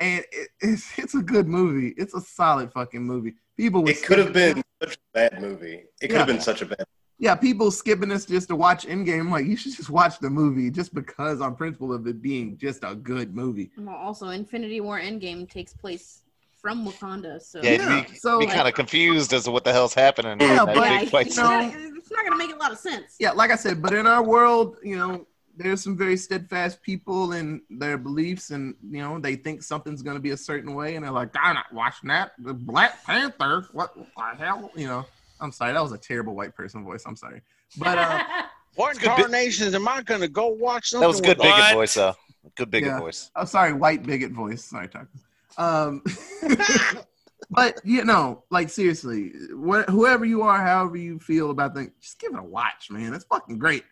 [0.00, 1.94] And it, it's it's a good movie.
[1.96, 3.34] It's a solid fucking movie.
[3.56, 5.84] People, It could have been such a bad movie.
[6.02, 6.18] It could Yeah.
[6.18, 6.84] have been such a bad.
[7.18, 9.30] yeah, people skipping this just to watch Endgame.
[9.30, 12.84] Like, you should just watch the movie just because, on principle of it being just
[12.84, 13.70] a good movie.
[13.78, 16.24] Well, also, Infinity War Endgame takes place
[16.66, 19.72] from Wakanda, so Yeah, be, so, be like- kind of confused as to what the
[19.72, 20.40] hell's happening.
[20.40, 21.36] Yeah, in that but, big you place.
[21.36, 23.14] know, it's not gonna make a lot of sense.
[23.20, 25.26] Yeah, like I said, but in our world, you know,
[25.56, 30.18] there's some very steadfast people in their beliefs, and you know, they think something's gonna
[30.18, 33.94] be a certain way, and they're like, "I'm not watching that." The Black Panther, what
[33.94, 34.04] the
[34.44, 34.72] hell?
[34.74, 35.06] You know,
[35.40, 37.04] I'm sorry, that was a terrible white person voice.
[37.06, 37.42] I'm sorry,
[37.78, 38.24] but uh,
[38.74, 41.46] What good bit- carnations am I going to go watch something That was good with?
[41.46, 42.14] bigot voice, though.
[42.56, 42.98] Good bigot yeah.
[42.98, 43.30] voice.
[43.34, 44.64] I'm sorry, white bigot voice.
[44.64, 45.08] Sorry, Tucker.
[45.58, 46.02] Um,
[47.50, 52.18] but you know, like seriously, what, whoever you are, however you feel about things, just
[52.18, 53.14] give it a watch, man.
[53.14, 53.84] It's fucking great.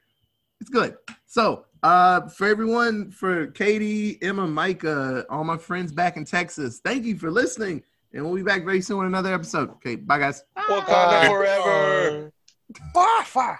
[0.61, 0.97] It's good.
[1.27, 7.05] So, uh, for everyone, for Katie, Emma, Micah, all my friends back in Texas, thank
[7.05, 7.83] you for listening,
[8.13, 9.71] and we'll be back very soon with another episode.
[9.73, 10.43] Okay, bye guys.
[10.57, 12.33] Wakanda forever.
[12.95, 13.59] Bye.